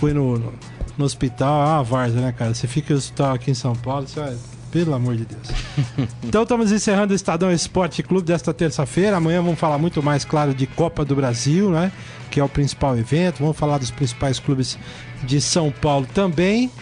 Fui 0.00 0.12
no, 0.14 0.38
no, 0.38 0.54
no 0.96 1.04
hospital. 1.04 1.60
Ah, 1.60 1.82
Varza, 1.82 2.20
né, 2.20 2.32
cara? 2.36 2.54
Você 2.54 2.66
fica 2.66 2.94
no 2.94 2.98
hospital 2.98 3.34
aqui 3.34 3.50
em 3.50 3.54
São 3.54 3.74
Paulo, 3.76 4.06
você 4.08 4.18
vai. 4.20 4.36
Pelo 4.74 4.92
amor 4.92 5.14
de 5.14 5.24
Deus. 5.24 5.48
então 6.20 6.42
estamos 6.42 6.72
encerrando 6.72 7.12
o 7.12 7.16
Estadão 7.16 7.52
Esporte 7.52 8.02
Clube 8.02 8.26
desta 8.26 8.52
terça-feira. 8.52 9.18
Amanhã 9.18 9.40
vamos 9.40 9.56
falar 9.56 9.78
muito 9.78 10.02
mais, 10.02 10.24
claro, 10.24 10.52
de 10.52 10.66
Copa 10.66 11.04
do 11.04 11.14
Brasil, 11.14 11.70
né? 11.70 11.92
Que 12.28 12.40
é 12.40 12.44
o 12.44 12.48
principal 12.48 12.98
evento. 12.98 13.38
Vamos 13.38 13.56
falar 13.56 13.78
dos 13.78 13.92
principais 13.92 14.40
clubes 14.40 14.76
de 15.22 15.40
São 15.40 15.70
Paulo 15.70 16.08
também. 16.12 16.72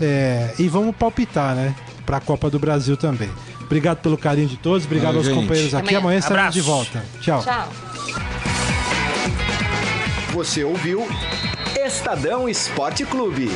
É, 0.00 0.54
e 0.56 0.68
vamos 0.68 0.94
palpitar, 0.94 1.56
né? 1.56 1.74
Para 2.06 2.18
a 2.18 2.20
Copa 2.20 2.48
do 2.48 2.60
Brasil 2.60 2.96
também. 2.96 3.28
Obrigado 3.60 3.98
pelo 3.98 4.16
carinho 4.16 4.46
de 4.46 4.56
todos. 4.56 4.84
Obrigado 4.84 5.14
Valeu, 5.14 5.20
aos 5.22 5.26
gente. 5.26 5.40
companheiros 5.40 5.74
aqui. 5.74 5.96
Amanhã. 5.96 5.98
Amanhã 5.98 6.18
estaremos 6.20 6.54
de 6.54 6.60
volta. 6.60 7.04
Tchau. 7.20 7.42
Tchau. 7.42 7.68
Você 10.32 10.62
ouviu 10.62 11.08
Estadão 11.76 12.48
Esporte 12.48 13.04
Clube. 13.04 13.50